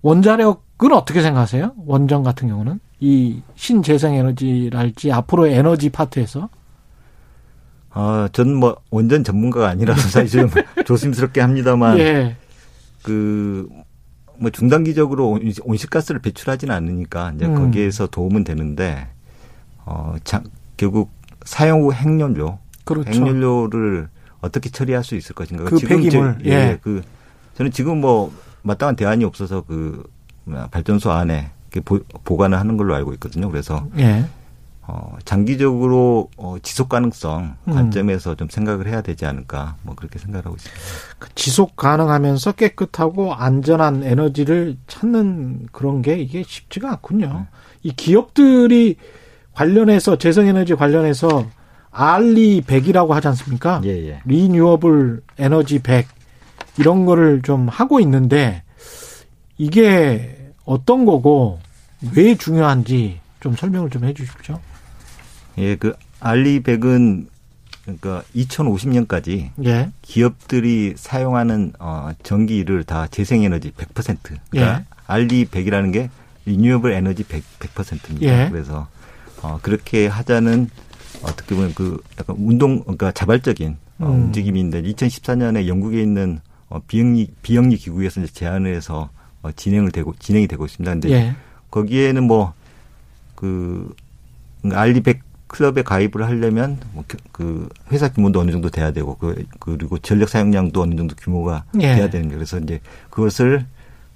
원자력은 0.00 0.92
어떻게 0.94 1.20
생각하세요? 1.20 1.74
원전 1.84 2.22
같은 2.22 2.48
경우는 2.48 2.80
이 3.00 3.42
신재생 3.54 4.14
에너지랄지 4.14 5.12
앞으로의 5.12 5.54
에너지 5.56 5.90
파트에서 5.90 6.48
아, 7.90 8.30
저는 8.32 8.56
뭐 8.56 8.76
원전 8.90 9.24
전문가가 9.24 9.68
아니라서 9.68 10.08
사실 10.08 10.48
좀 10.48 10.50
조심스럽게 10.86 11.42
합니다만 11.42 11.98
예. 11.98 12.36
그뭐 13.02 14.50
중단기적으로 14.50 15.38
온실가스를 15.62 16.22
배출하지는 16.22 16.74
않으니까 16.74 17.32
이제 17.36 17.44
음. 17.44 17.56
거기에서 17.56 18.06
도움은 18.06 18.44
되는데 18.44 19.13
어, 19.86 20.14
자, 20.24 20.42
결국 20.76 21.10
사용 21.44 21.82
후 21.82 21.92
핵연료, 21.92 22.58
그렇죠. 22.84 23.10
핵연료를 23.10 24.08
어떻게 24.40 24.70
처리할 24.70 25.04
수 25.04 25.14
있을 25.14 25.34
것인가. 25.34 25.64
그 25.64 25.76
지금 25.76 25.96
폐기물, 25.96 26.38
제, 26.42 26.50
예, 26.50 26.50
예. 26.50 26.78
그 26.82 27.02
저는 27.56 27.72
지금 27.72 28.00
뭐 28.00 28.32
마땅한 28.62 28.96
대안이 28.96 29.24
없어서 29.24 29.62
그 29.62 30.04
발전소 30.70 31.10
안에 31.10 31.50
보, 31.84 32.00
보관을 32.24 32.58
하는 32.58 32.76
걸로 32.76 32.94
알고 32.94 33.12
있거든요. 33.14 33.50
그래서 33.50 33.86
예. 33.98 34.26
어, 34.86 35.16
장기적으로 35.24 36.28
어, 36.36 36.56
지속 36.62 36.90
가능성 36.90 37.56
음. 37.68 37.72
관점에서 37.72 38.32
음. 38.32 38.36
좀 38.36 38.48
생각을 38.50 38.86
해야 38.86 39.00
되지 39.00 39.24
않을까 39.24 39.76
뭐 39.82 39.94
그렇게 39.94 40.18
생각하고 40.18 40.56
있습니다. 40.56 40.82
그 41.18 41.28
지속 41.34 41.76
가능하면서 41.76 42.52
깨끗하고 42.52 43.34
안전한 43.34 44.02
에너지를 44.02 44.76
찾는 44.86 45.68
그런 45.72 46.02
게 46.02 46.18
이게 46.18 46.42
쉽지가 46.42 46.90
않군요. 46.90 47.26
네. 47.32 47.46
이 47.82 47.92
기업들이 47.92 48.96
관련해서 49.54 50.16
재생에너지 50.18 50.74
관련해서 50.74 51.46
알리 51.90 52.60
100이라고 52.62 53.10
하지 53.10 53.28
않습니까? 53.28 53.80
예, 53.84 53.90
예. 54.08 54.20
리뉴어블 54.24 55.22
에너지 55.38 55.78
100 55.78 56.06
이런 56.78 57.06
거를 57.06 57.40
좀 57.42 57.68
하고 57.68 58.00
있는데 58.00 58.62
이게 59.56 60.50
어떤 60.64 61.04
거고 61.04 61.60
왜 62.14 62.34
중요한지 62.34 63.20
좀 63.40 63.54
설명을 63.54 63.90
좀 63.90 64.04
해 64.04 64.12
주십시오. 64.12 64.58
예, 65.58 65.76
그 65.76 65.94
알리백은 66.20 67.28
그러니까 67.82 68.22
2050년까지 68.34 69.50
예. 69.64 69.90
기업들이 70.02 70.94
사용하는 70.96 71.74
어 71.78 72.10
전기를 72.22 72.82
다 72.84 73.06
재생에너지 73.08 73.70
100%. 73.70 74.16
그러니까 74.50 74.80
예. 74.80 74.84
알리백이라는 75.06 75.92
게 75.92 76.10
리뉴어블 76.46 76.92
에너지 76.92 77.22
100, 77.24 77.44
100%입니다. 77.60 78.26
예. 78.46 78.48
그래서 78.50 78.88
어 79.44 79.58
그렇게 79.62 80.06
하자는 80.06 80.70
어떻게 81.22 81.54
보면 81.54 81.74
그 81.74 82.02
약간 82.18 82.36
운동 82.38 82.80
그러니까 82.80 83.12
자발적인 83.12 83.76
어, 83.98 84.06
음. 84.06 84.24
움직임인데 84.26 84.82
2014년에 84.82 85.66
영국에 85.66 86.00
있는 86.00 86.40
어 86.68 86.80
비영리 86.86 87.28
비영리 87.42 87.76
기구에서 87.76 88.22
이제 88.22 88.32
제안을 88.32 88.74
해서 88.74 89.10
어 89.42 89.52
진행을 89.52 89.92
되고 89.92 90.14
진행이 90.18 90.46
되고 90.48 90.64
있습니다. 90.64 90.92
근데 90.92 91.10
예. 91.10 91.36
거기에는 91.70 92.24
뭐그 92.24 93.94
알리백 94.72 95.22
클럽에 95.46 95.82
가입을 95.82 96.24
하려면 96.24 96.80
뭐 96.92 97.04
그 97.34 97.68
회사 97.90 98.12
규모도 98.12 98.38
어느 98.38 98.52
정도 98.52 98.70
돼야 98.70 98.92
되고 98.92 99.16
그 99.16 99.44
그리고 99.58 99.98
전력 99.98 100.28
사용량도 100.28 100.80
어느 100.80 100.94
정도 100.94 101.16
규모가 101.16 101.64
예. 101.80 101.96
돼야 101.96 102.08
되는 102.08 102.28
게 102.28 102.36
그래서 102.36 102.58
이제 102.60 102.80
그것을 103.10 103.66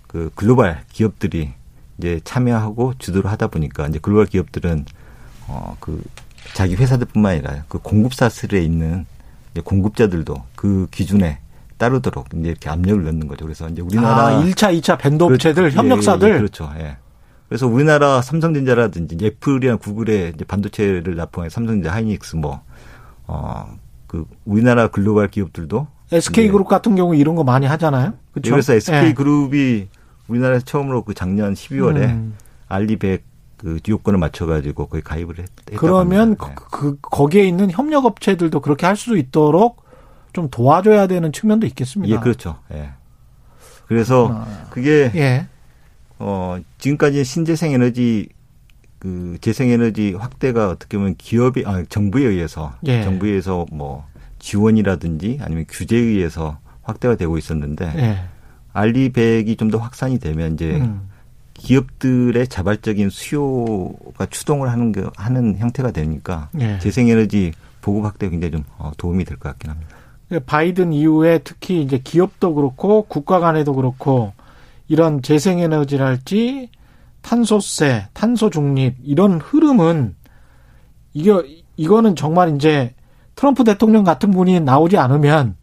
그 0.06 0.30
글로벌 0.36 0.78
기업들이 0.92 1.52
이제 1.98 2.20
참여하고 2.22 2.94
주도를 2.98 3.28
하다 3.32 3.48
보니까 3.48 3.88
이제 3.88 3.98
글로벌 4.00 4.26
기업들은 4.26 4.86
어 5.48 5.76
그 5.80 6.02
자기 6.54 6.74
회사들뿐만 6.74 7.32
아니라 7.32 7.64
그 7.68 7.78
공급사 7.78 8.28
슬에 8.28 8.62
있는 8.62 9.06
이제 9.52 9.60
공급자들도 9.60 10.42
그 10.54 10.86
기준에 10.90 11.38
따르도록 11.76 12.26
이제 12.34 12.48
이렇게 12.48 12.68
압력을 12.68 13.04
넣는 13.04 13.28
거죠. 13.28 13.44
그래서 13.44 13.68
이제 13.68 13.82
우리나라 13.82 14.28
아, 14.28 14.42
1차, 14.42 14.76
2차 14.80 14.98
밴드 14.98 15.22
업체들, 15.22 15.64
그렇죠. 15.64 15.78
협력사들 15.78 16.28
예, 16.28 16.34
예, 16.34 16.38
그렇죠. 16.38 16.70
예. 16.78 16.96
그래서 17.48 17.66
우리나라 17.66 18.20
삼성전자라든지 18.20 19.16
애플이나 19.24 19.76
구글의 19.76 20.32
이제 20.34 20.44
반도체를 20.44 21.14
납품한 21.14 21.50
삼성전자, 21.50 21.94
하이닉스 21.94 22.36
뭐, 22.36 22.62
어, 23.26 23.76
그 24.06 24.26
우리나라 24.44 24.88
글로벌 24.88 25.28
기업들도 25.28 25.86
SK그룹 26.10 26.66
같은 26.68 26.96
경우 26.96 27.14
이런 27.14 27.36
거 27.36 27.44
많이 27.44 27.66
하잖아요. 27.66 28.14
그렇죠? 28.32 28.50
그래서 28.50 28.74
SK그룹이 28.74 29.58
예. 29.58 29.88
우리나라에서 30.26 30.64
처음으로 30.64 31.04
그 31.04 31.14
작년 31.14 31.54
12월에 31.54 31.96
음. 32.08 32.34
알리백 32.68 33.24
그 33.58 33.78
요건을 33.86 34.18
맞춰가지고 34.18 34.86
거기 34.86 35.02
가입을 35.02 35.38
했. 35.38 35.46
그러면 35.76 36.36
그, 36.36 36.54
그 36.70 36.98
거기에 37.02 37.44
있는 37.44 37.70
협력 37.70 38.06
업체들도 38.06 38.60
그렇게 38.60 38.86
할수 38.86 39.18
있도록 39.18 39.84
좀 40.32 40.48
도와줘야 40.48 41.06
되는 41.06 41.32
측면도 41.32 41.66
있겠습니다. 41.66 42.14
예, 42.14 42.20
그렇죠. 42.20 42.58
예. 42.72 42.90
그래서 43.86 44.30
아. 44.32 44.66
그게 44.70 45.10
예. 45.14 45.46
어, 46.18 46.58
지금까지 46.78 47.24
신재생 47.24 47.72
에너지 47.72 48.28
그 48.98 49.38
재생 49.40 49.70
에너지 49.70 50.14
확대가 50.14 50.68
어떻게 50.70 50.96
보면 50.98 51.16
기업이 51.16 51.64
아 51.66 51.82
정부에 51.88 52.24
의해서 52.26 52.74
예. 52.86 53.02
정부에 53.02 53.30
의해서 53.30 53.66
뭐 53.72 54.06
지원이라든지 54.38 55.38
아니면 55.42 55.64
규제에 55.68 55.98
의해서 55.98 56.58
확대가 56.82 57.16
되고 57.16 57.36
있었는데 57.38 57.92
예. 57.96 58.18
알리백이 58.72 59.56
좀 59.56 59.70
더 59.70 59.78
확산이 59.78 60.18
되면 60.18 60.54
이제 60.54 60.76
음. 60.76 61.08
기업들의 61.58 62.48
자발적인 62.48 63.10
수요가 63.10 64.26
추동을 64.30 64.70
하는 64.70 64.92
게 64.92 65.04
하는 65.16 65.58
형태가 65.58 65.90
되니까 65.90 66.48
예. 66.60 66.78
재생에너지 66.78 67.52
보급 67.80 68.04
확대에 68.04 68.30
굉장히 68.30 68.52
좀 68.52 68.64
어, 68.78 68.92
도움이 68.96 69.24
될 69.24 69.36
것 69.38 69.50
같긴 69.50 69.70
합니다. 69.70 69.96
바이든 70.46 70.92
이후에 70.92 71.38
특히 71.42 71.82
이제 71.82 71.98
기업도 71.98 72.54
그렇고 72.54 73.02
국가 73.02 73.40
간에도 73.40 73.74
그렇고 73.74 74.32
이런 74.86 75.22
재생에너지랄지 75.22 76.70
탄소세, 77.22 78.08
탄소 78.12 78.50
중립 78.50 78.96
이런 79.02 79.40
흐름은 79.40 80.14
이게 81.14 81.32
이거는 81.76 82.14
정말 82.16 82.54
이제 82.54 82.94
트럼프 83.34 83.64
대통령 83.64 84.04
같은 84.04 84.30
분이 84.30 84.60
나오지 84.60 84.96
않으면 84.98 85.56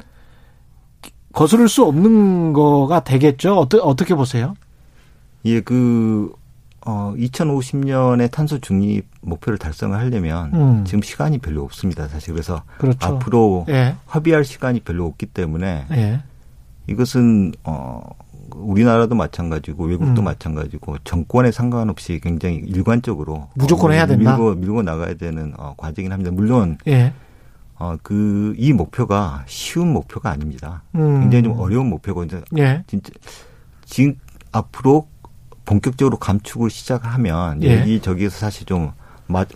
거스를 1.33 1.67
수 1.69 1.83
없는 1.83 2.53
거가 2.53 3.03
되겠죠. 3.03 3.57
어떠, 3.59 3.77
어떻게 3.79 4.15
보세요? 4.15 4.55
예, 5.45 5.61
그, 5.61 6.33
어, 6.85 7.13
2050년에 7.17 8.29
탄소 8.31 8.59
중립 8.59 9.07
목표를 9.21 9.57
달성을 9.57 9.97
하려면 9.97 10.53
음. 10.53 10.83
지금 10.85 11.01
시간이 11.01 11.39
별로 11.39 11.63
없습니다. 11.63 12.07
사실 12.07 12.33
그래서 12.33 12.63
그렇죠. 12.77 12.97
앞으로 13.01 13.65
예. 13.69 13.95
합의할 14.05 14.43
시간이 14.43 14.81
별로 14.81 15.05
없기 15.05 15.27
때문에 15.27 15.85
예. 15.91 16.21
이것은 16.87 17.53
어 17.63 18.01
우리나라도 18.53 19.15
마찬가지고 19.15 19.85
외국도 19.85 20.21
음. 20.21 20.25
마찬가지고 20.25 20.97
정권에 21.03 21.51
상관없이 21.51 22.19
굉장히 22.21 22.57
일관적으로 22.57 23.47
무조건 23.55 23.89
어, 23.89 23.93
해야 23.95 24.05
된다. 24.05 24.37
밀고 24.37 24.53
밀고 24.53 24.83
나가야 24.83 25.15
되는 25.15 25.53
어, 25.57 25.73
과정이긴 25.75 26.11
합니다. 26.11 26.29
물론 26.31 26.77
예. 26.85 27.13
어, 27.77 27.97
그, 28.01 28.53
이 28.57 28.71
목표가 28.71 29.43
쉬운 29.47 29.91
목표가 29.91 30.29
아닙니다. 30.29 30.83
음. 30.95 31.21
굉장히 31.21 31.43
좀 31.43 31.59
어려운 31.59 31.87
목표고, 31.87 32.23
이제, 32.23 32.41
예. 32.57 32.83
진짜, 32.87 33.11
지금, 33.83 34.15
앞으로 34.53 35.09
본격적으로 35.65 36.17
감축을 36.17 36.69
시작하면, 36.69 37.61
예. 37.63 37.81
여기 37.81 37.99
저기에서 37.99 38.37
사실 38.37 38.65
좀, 38.65 38.91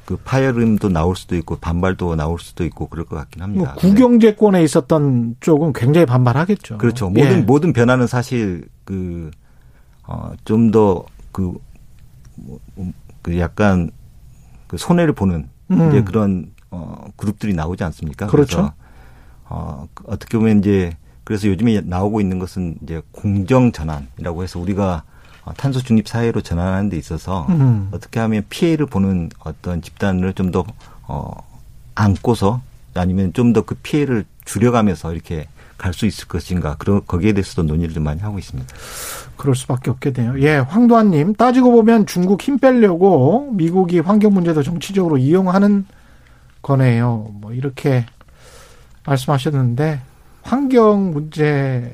그 0.05 0.18
파열음도 0.18 0.89
나올 0.89 1.16
수도 1.16 1.36
있고 1.36 1.57
반발도 1.57 2.16
나올 2.16 2.39
수도 2.39 2.66
있고 2.66 2.88
그럴 2.88 3.05
것 3.05 3.16
같긴 3.18 3.43
합니다. 3.43 3.74
뭐 3.74 3.82
국영제권에 3.82 4.64
있었던 4.64 5.36
쪽은 5.39 5.74
굉장히 5.74 6.07
반발하겠죠. 6.07 6.80
그렇죠. 6.80 7.10
모든 7.10 7.32
예. 7.32 7.41
모든 7.41 7.72
변화는 7.72 8.07
사실 8.07 8.68
그어좀더그 10.45 11.60
뭐, 12.36 12.60
그 13.22 13.38
약간 13.38 13.91
그 14.68 14.78
손해를 14.78 15.14
보는 15.14 15.49
음. 15.72 15.89
이제 15.89 16.03
그런 16.03 16.51
어 16.72 17.05
그룹들이 17.16 17.53
나오지 17.53 17.84
않습니까? 17.84 18.26
그렇죠. 18.28 18.74
어 19.45 19.88
어떻게 20.05 20.39
보면 20.39 20.60
이제 20.60 20.97
그래서 21.24 21.47
요즘에 21.47 21.82
나오고 21.82 22.22
있는 22.22 22.39
것은 22.39 22.78
이제 22.82 23.03
공정 23.12 23.72
전환이라고 23.72 24.41
해서 24.41 24.60
우리가 24.60 25.03
어, 25.03 25.18
탄소 25.58 25.82
중립 25.82 26.08
사회로 26.08 26.41
전환하는 26.41 26.89
데 26.89 26.97
있어서 26.97 27.45
음. 27.50 27.89
어떻게 27.91 28.20
하면 28.20 28.43
피해를 28.50 28.86
보는 28.86 29.30
어떤 29.39 29.82
집단을 29.82 30.34
좀 30.34 30.52
더 30.52 30.66
어, 31.08 31.32
안고서 31.95 32.62
아니면 32.95 33.34
좀 33.34 33.54
더 33.54 33.62
그 33.64 33.76
피해를 33.76 34.26
줄여가면서 34.45 35.14
이렇게 35.14 35.47
갈 35.78 35.93
수 35.93 36.06
있을 36.06 36.28
것인가 36.28 36.76
그런 36.78 37.02
거기에 37.06 37.32
대해서도 37.34 37.64
논의를 37.64 37.93
좀 37.93 38.04
많이 38.04 38.20
하고 38.20 38.38
있습니다. 38.38 38.74
그럴 39.38 39.56
수밖에 39.56 39.89
없겠네요. 39.91 40.41
예, 40.41 40.58
황도환님 40.58 41.36
따지고 41.36 41.72
보면 41.72 42.06
중국 42.06 42.41
힘 42.41 42.58
빼려고 42.60 43.50
미국이 43.54 44.00
환경 44.00 44.34
문제도 44.34 44.62
정치적으로 44.62 45.18
이용하는 45.18 45.86
거네요. 46.62 47.30
뭐 47.32 47.54
이렇게 47.54 48.06
말씀하셨는데 49.06 50.02
환경 50.41 51.12
문제가 51.12 51.89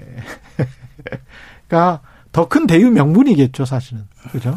더 2.36 2.50
큰 2.50 2.68
대유 2.68 2.92
명분이겠죠, 2.92 3.64
사실은. 3.64 4.04
그죠? 4.34 4.54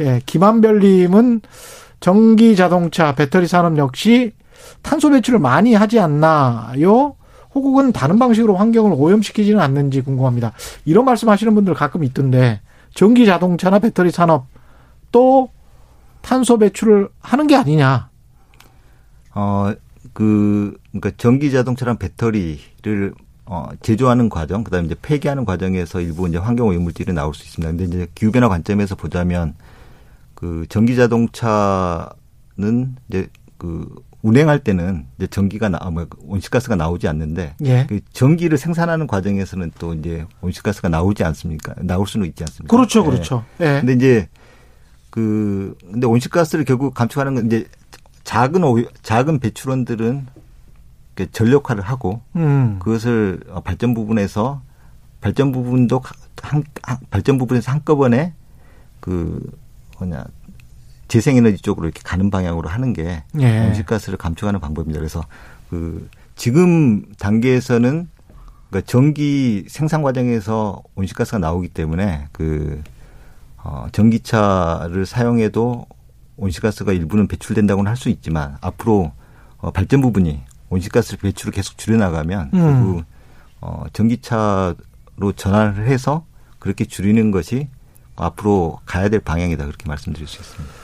예, 0.00 0.22
김한별님은 0.24 1.42
전기 2.00 2.56
자동차, 2.56 3.14
배터리 3.14 3.46
산업 3.46 3.76
역시 3.76 4.32
탄소 4.80 5.10
배출을 5.10 5.40
많이 5.40 5.74
하지 5.74 6.00
않나요? 6.00 7.16
혹은 7.54 7.92
다른 7.92 8.18
방식으로 8.18 8.56
환경을 8.56 8.92
오염시키지는 8.94 9.60
않는지 9.60 10.00
궁금합니다. 10.00 10.52
이런 10.86 11.04
말씀 11.04 11.28
하시는 11.28 11.54
분들 11.54 11.74
가끔 11.74 12.02
있던데, 12.02 12.62
전기 12.94 13.26
자동차나 13.26 13.78
배터리 13.78 14.10
산업 14.10 14.46
또 15.12 15.50
탄소 16.22 16.56
배출을 16.56 17.10
하는 17.20 17.46
게 17.46 17.56
아니냐? 17.56 18.08
어, 19.34 19.74
그, 20.14 20.78
그러니까 20.92 21.10
전기 21.18 21.50
자동차랑 21.50 21.98
배터리를 21.98 23.12
어, 23.50 23.66
제조하는 23.80 24.28
과정, 24.28 24.62
그 24.62 24.70
다음에 24.70 24.86
이제 24.86 24.94
폐기하는 25.00 25.46
과정에서 25.46 26.02
일부 26.02 26.28
이제 26.28 26.36
환경 26.36 26.68
오염물질이 26.68 27.14
나올 27.14 27.32
수 27.34 27.44
있습니다. 27.44 27.70
근데 27.70 27.84
이제 27.84 28.06
기후 28.14 28.30
변화 28.30 28.48
관점에서 28.48 28.94
보자면 28.94 29.54
그 30.34 30.66
전기 30.68 30.96
자동차는 30.96 32.14
이제 33.08 33.28
그 33.56 33.88
운행할 34.20 34.58
때는 34.58 35.06
이제 35.16 35.26
전기가 35.28 35.70
나, 35.70 35.78
뭐 35.90 36.06
온실가스가 36.26 36.76
나오지 36.76 37.08
않는데 37.08 37.54
예. 37.64 37.86
그 37.88 38.00
전기를 38.12 38.58
생산하는 38.58 39.06
과정에서는 39.06 39.72
또 39.78 39.94
이제 39.94 40.26
온실가스가 40.42 40.90
나오지 40.90 41.24
않습니까? 41.24 41.74
나올 41.80 42.06
수는 42.06 42.26
있지 42.26 42.44
않습니까? 42.44 42.76
그렇죠, 42.76 43.02
그렇죠. 43.02 43.44
예. 43.62 43.64
예. 43.64 43.80
근데 43.80 43.94
이제 43.94 44.28
그 45.08 45.74
근데 45.90 46.06
온실가스를 46.06 46.66
결국 46.66 46.92
감축하는 46.92 47.34
건 47.34 47.46
이제 47.46 47.66
작은 48.24 48.62
오 48.62 48.78
작은 49.02 49.38
배출원들은 49.38 50.26
전력화를 51.26 51.82
하고 51.82 52.22
음. 52.36 52.78
그것을 52.78 53.40
발전 53.64 53.94
부분에서 53.94 54.62
발전 55.20 55.52
부분도 55.52 56.00
한, 56.42 56.62
발전 57.10 57.38
부분에서 57.38 57.72
한꺼번에 57.72 58.34
그 59.00 59.40
뭐냐 59.98 60.24
재생에너지 61.08 61.58
쪽으로 61.58 61.86
이렇게 61.86 62.02
가는 62.04 62.30
방향으로 62.30 62.68
하는 62.68 62.92
게 62.92 63.24
예. 63.40 63.66
온실가스를 63.66 64.18
감축하는 64.18 64.60
방법입니다. 64.60 65.00
그래서 65.00 65.24
그 65.70 66.08
지금 66.36 67.04
단계에서는 67.18 68.08
그러니까 68.68 68.86
전기 68.86 69.64
생산 69.68 70.02
과정에서 70.02 70.82
온실가스가 70.94 71.38
나오기 71.38 71.68
때문에 71.68 72.28
그 72.32 72.82
어, 73.56 73.86
전기차를 73.92 75.06
사용해도 75.06 75.86
온실가스가 76.36 76.92
일부는 76.92 77.26
배출된다고는 77.26 77.88
할 77.88 77.96
수 77.96 78.08
있지만 78.10 78.56
앞으로 78.60 79.12
어, 79.56 79.70
발전 79.72 80.00
부분이 80.00 80.40
온실가스 80.70 81.18
배출을 81.18 81.52
계속 81.52 81.78
줄여나가면 81.78 82.50
음. 82.54 82.60
결국 82.60 83.04
어, 83.60 83.84
전기차로 83.92 85.32
전환을 85.36 85.86
해서 85.86 86.24
그렇게 86.58 86.84
줄이는 86.84 87.30
것이 87.30 87.68
앞으로 88.16 88.78
가야 88.84 89.08
될 89.08 89.20
방향이다 89.20 89.64
그렇게 89.64 89.88
말씀드릴 89.88 90.26
수 90.26 90.40
있습니다. 90.40 90.74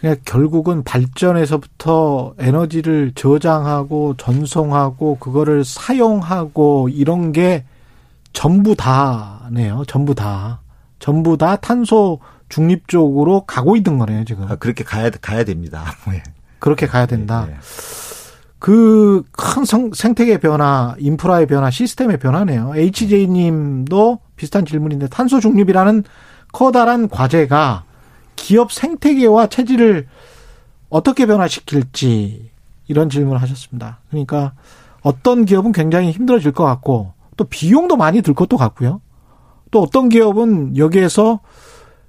그냥 0.00 0.16
결국은 0.24 0.84
발전에서부터 0.84 2.34
에너지를 2.38 3.12
저장하고 3.14 4.16
전송하고 4.16 5.18
그거를 5.18 5.64
사용하고 5.64 6.90
이런 6.90 7.32
게 7.32 7.64
전부 8.32 8.74
다네요. 8.74 9.84
전부 9.86 10.14
다. 10.14 10.60
전부 10.98 11.38
다 11.38 11.56
탄소 11.56 12.20
중립 12.48 12.88
쪽으로 12.88 13.46
가고 13.46 13.76
있는 13.76 13.98
거네요, 13.98 14.24
지금. 14.24 14.44
아, 14.50 14.56
그렇게 14.56 14.84
가야, 14.84 15.10
가야 15.10 15.44
됩니다. 15.44 15.84
네. 16.06 16.22
그렇게 16.58 16.86
가야 16.86 17.06
된다. 17.06 17.46
네, 17.46 17.52
네. 17.52 17.58
그 18.64 19.22
큰 19.32 19.92
생태계 19.92 20.38
변화, 20.38 20.94
인프라의 20.98 21.46
변화, 21.46 21.70
시스템의 21.70 22.18
변화네요. 22.18 22.72
HJ 22.74 23.26
님도 23.28 24.20
비슷한 24.36 24.64
질문인데 24.64 25.08
탄소 25.08 25.38
중립이라는 25.38 26.02
커다란 26.50 27.10
과제가 27.10 27.84
기업 28.36 28.72
생태계와 28.72 29.48
체질을 29.48 30.06
어떻게 30.88 31.26
변화시킬지 31.26 32.50
이런 32.88 33.10
질문을 33.10 33.42
하셨습니다. 33.42 34.00
그러니까 34.08 34.54
어떤 35.02 35.44
기업은 35.44 35.72
굉장히 35.72 36.10
힘들어질 36.10 36.52
것 36.52 36.64
같고 36.64 37.12
또 37.36 37.44
비용도 37.44 37.96
많이 37.96 38.22
들 38.22 38.32
것도 38.32 38.56
같고요. 38.56 39.02
또 39.72 39.82
어떤 39.82 40.08
기업은 40.08 40.78
여기에서 40.78 41.40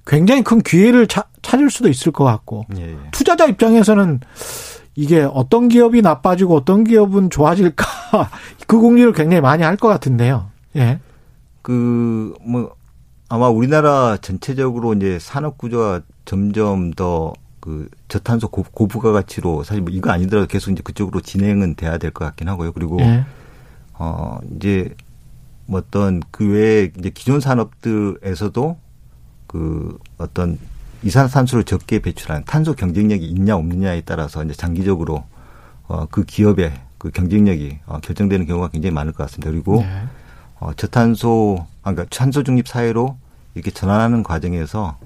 굉장히 0.06 0.42
큰 0.42 0.62
기회를 0.62 1.06
차, 1.06 1.24
찾을 1.42 1.68
수도 1.68 1.90
있을 1.90 2.12
것 2.12 2.24
같고 2.24 2.64
예, 2.78 2.92
예. 2.92 2.96
투자자 3.10 3.44
입장에서는 3.44 4.20
이게 4.96 5.20
어떤 5.22 5.68
기업이 5.68 6.02
나빠지고 6.02 6.56
어떤 6.56 6.82
기업은 6.84 7.30
좋아질까 7.30 7.86
그 8.66 8.78
공리를 8.78 9.12
굉장히 9.12 9.40
많이 9.40 9.62
할 9.62 9.76
것 9.76 9.88
같은데요. 9.88 10.50
예. 10.76 10.98
그 11.62 12.34
뭐 12.40 12.74
아마 13.28 13.48
우리나라 13.48 14.16
전체적으로 14.16 14.94
이제 14.94 15.18
산업 15.20 15.58
구조가 15.58 16.02
점점 16.24 16.92
더 16.92 17.34
그 17.60 17.88
저탄소 18.06 18.46
고, 18.46 18.62
고부가 18.62 19.10
가치로 19.10 19.64
사실 19.64 19.82
뭐 19.82 19.90
이거 19.92 20.12
아니더라도 20.12 20.46
계속 20.46 20.70
이제 20.70 20.82
그쪽으로 20.84 21.20
진행은 21.20 21.74
돼야 21.74 21.98
될 21.98 22.12
것 22.12 22.24
같긴 22.24 22.48
하고요. 22.48 22.70
그리고 22.70 23.00
예. 23.00 23.24
어 23.94 24.38
이제 24.54 24.94
뭐 25.66 25.80
어떤 25.80 26.22
그 26.30 26.48
외에 26.48 26.92
이제 26.96 27.10
기존 27.10 27.40
산업들에서도 27.40 28.76
그 29.48 29.98
어떤 30.16 30.60
이산화탄소를 31.06 31.64
적게 31.64 32.00
배출하는 32.00 32.44
탄소 32.44 32.74
경쟁력이 32.74 33.24
있냐 33.26 33.56
없느냐에 33.56 34.02
따라서 34.02 34.44
이제 34.44 34.54
장기적으로 34.54 35.24
어 35.88 36.06
그 36.10 36.24
기업의 36.24 36.72
그 36.98 37.10
경쟁력이 37.10 37.78
어 37.86 37.98
결정되는 38.00 38.46
경우가 38.46 38.68
굉장히 38.68 38.92
많을 38.92 39.12
것 39.12 39.24
같습니다. 39.24 39.50
그리고 39.50 39.80
네. 39.80 40.02
어 40.58 40.72
저탄소 40.74 41.64
아, 41.82 41.92
그러니까 41.92 42.06
탄소 42.16 42.42
중립 42.42 42.66
사회로 42.66 43.16
이렇게 43.54 43.70
전환하는 43.70 44.22
과정에서 44.22 44.98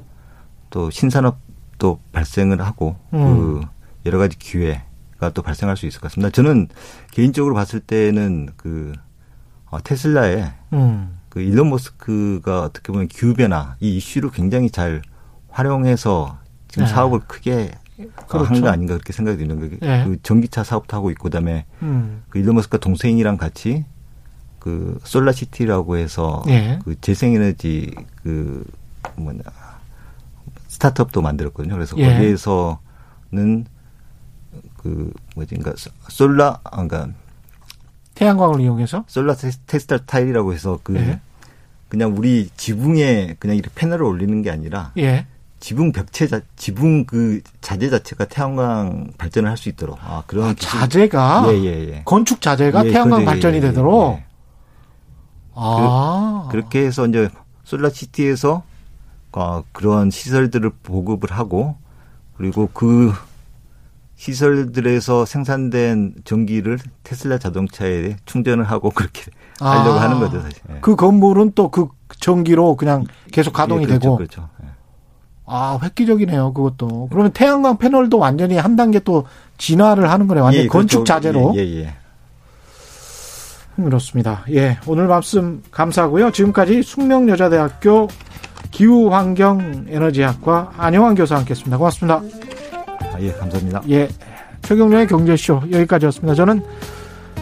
또 0.71 0.91
신산업도 0.91 2.01
발생을 2.13 2.63
하고 2.63 2.97
음. 3.13 3.61
그 3.61 3.67
여러 4.07 4.19
가지 4.19 4.39
기회가 4.39 5.31
또 5.35 5.43
발생할 5.43 5.77
수 5.77 5.87
있을 5.87 6.01
것 6.01 6.09
같습니다. 6.09 6.31
저는 6.31 6.69
개인적으로 7.11 7.55
봤을 7.55 7.81
때는 7.81 8.51
그 8.57 8.93
어, 9.67 9.83
테슬라의 9.83 10.51
음. 10.73 11.19
그 11.29 11.41
일론 11.41 11.69
머스크가 11.71 12.63
어떻게 12.63 12.93
보면 12.93 13.09
기후 13.09 13.35
변화 13.35 13.77
이 13.81 13.97
이슈를 13.97 14.31
굉장히 14.31 14.71
잘 14.71 15.03
활용해서 15.51 16.39
지금 16.69 16.85
네. 16.85 16.91
사업을 16.91 17.21
크게 17.21 17.73
그렇죠. 18.27 18.55
한거 18.55 18.69
아닌가 18.69 18.95
그렇게 18.95 19.13
생각이 19.13 19.39
드는 19.39 19.71
게 19.71 19.79
네. 19.81 20.05
그 20.05 20.23
전기차 20.23 20.65
사업도 20.65 20.97
하고 20.97 21.11
있고 21.11 21.25
그다음에 21.25 21.67
음. 21.83 22.23
그 22.29 22.39
일론 22.39 22.55
머스크 22.55 22.79
동생이랑 22.79 23.37
같이 23.37 23.85
그 24.59 24.99
솔라시티라고 25.05 25.97
해서 25.97 26.43
네. 26.47 26.79
그 26.85 26.99
재생에너지 27.01 27.95
그 28.23 28.65
뭐냐 29.17 29.43
스타트업도 30.69 31.21
만들었거든요. 31.21 31.75
그래서 31.75 31.97
예. 31.99 32.13
거기에서는 32.13 33.67
그 34.77 35.13
뭐지, 35.35 35.57
그러니까 35.57 35.73
솔라, 36.09 36.61
아, 36.65 36.87
그러니까 36.87 37.09
태양광을 38.15 38.61
이용해서 38.61 39.05
솔라 39.07 39.35
테스터 39.67 39.99
타일이라고 39.99 40.53
해서 40.53 40.79
그 40.83 40.97
예. 40.97 41.21
그냥 41.89 42.15
우리 42.17 42.49
지붕에 42.57 43.37
그냥 43.39 43.57
이렇게 43.57 43.71
패널을 43.75 44.05
올리는 44.05 44.43
게 44.43 44.51
아니라 44.51 44.93
예. 44.97 45.27
지붕 45.61 45.93
벽체 45.93 46.27
자 46.27 46.41
지붕 46.57 47.05
그 47.05 47.41
자재 47.61 47.91
자체가 47.91 48.25
태양광 48.27 49.13
발전을 49.19 49.49
할 49.49 49.57
수 49.57 49.69
있도록 49.69 49.99
아 50.03 50.23
그런 50.27 50.51
아, 50.51 50.55
자재가 50.59 51.45
예, 51.53 51.59
예, 51.59 51.93
예. 51.93 52.03
건축 52.05 52.41
자재가 52.41 52.87
예, 52.87 52.91
태양광 52.91 53.25
발전이 53.25 53.59
예, 53.59 53.61
되도록 53.61 54.21
아 55.55 56.49
그, 56.51 56.57
렇게 56.57 56.81
해서 56.87 57.07
이제 57.07 57.29
솔라시티에서 57.65 58.63
어, 59.33 59.63
그런 59.73 60.11
시설들을 60.11 60.71
보급을 60.83 61.31
하고 61.31 61.77
그리고 62.37 62.69
그 62.73 63.13
시설들에서 64.17 65.25
생산된 65.25 66.15
전기를 66.25 66.79
테슬라 67.05 67.39
자동차에 67.39 68.17
충전을 68.27 68.65
하고 68.65 68.91
그렇게 68.91 69.23
아, 69.61 69.71
하려고 69.71 69.99
하는 69.99 70.19
거죠, 70.21 70.41
사실. 70.43 70.59
예. 70.71 70.79
그 70.81 70.97
건물은 70.97 71.53
또 71.55 71.71
그 71.71 71.89
전기로 72.19 72.77
그냥 72.77 73.05
계속 73.33 73.53
가동이 73.53 73.83
예, 73.83 73.87
그렇죠, 73.87 74.01
되고. 74.01 74.17
그렇죠. 74.17 74.49
예. 75.51 75.53
아, 75.53 75.79
획기적이네요, 75.83 76.53
그것도. 76.53 77.09
그러면 77.11 77.33
태양광 77.33 77.77
패널도 77.77 78.19
완전히 78.19 78.57
한 78.57 78.77
단계 78.77 79.01
또 79.01 79.25
진화를 79.59 80.11
하는 80.11 80.29
거네, 80.29 80.41
완전 80.41 80.61
히 80.61 80.65
예, 80.65 80.69
건축 80.69 80.99
그렇죠. 80.99 81.13
자재로. 81.13 81.55
예, 81.57 81.83
예. 81.83 81.95
그렇습니다. 83.77 84.45
예, 84.51 84.79
오늘 84.87 85.07
말씀 85.07 85.63
감사하고요. 85.71 86.33
지금까지 86.33 86.83
숙명여자대학교 86.83 88.09
기후환경에너지학과 88.71 90.73
안영환 90.77 91.15
교수와 91.15 91.41
함께했습니다. 91.41 91.79
고맙습니다. 91.79 92.23
아, 93.13 93.21
예, 93.21 93.33
감사합니다. 93.33 93.83
예, 93.89 94.09
최경련의 94.63 95.09
경제쇼 95.09 95.63
여기까지였습니다. 95.73 96.35
저는 96.35 96.63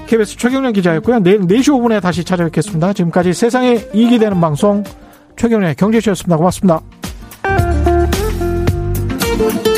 KBS 0.06 0.38
최경련 0.38 0.72
기자였고요. 0.72 1.18
내일 1.18 1.40
4시 1.40 1.68
5분에 1.68 2.00
다시 2.00 2.24
찾아뵙겠습니다. 2.24 2.94
지금까지 2.94 3.34
세상에 3.34 3.84
이익이 3.92 4.18
되는 4.18 4.40
방송 4.40 4.82
최경련의 5.36 5.74
경제쇼였습니다. 5.74 6.36
고맙습니다. 6.36 6.80
Thank 9.38 9.66
you. 9.68 9.77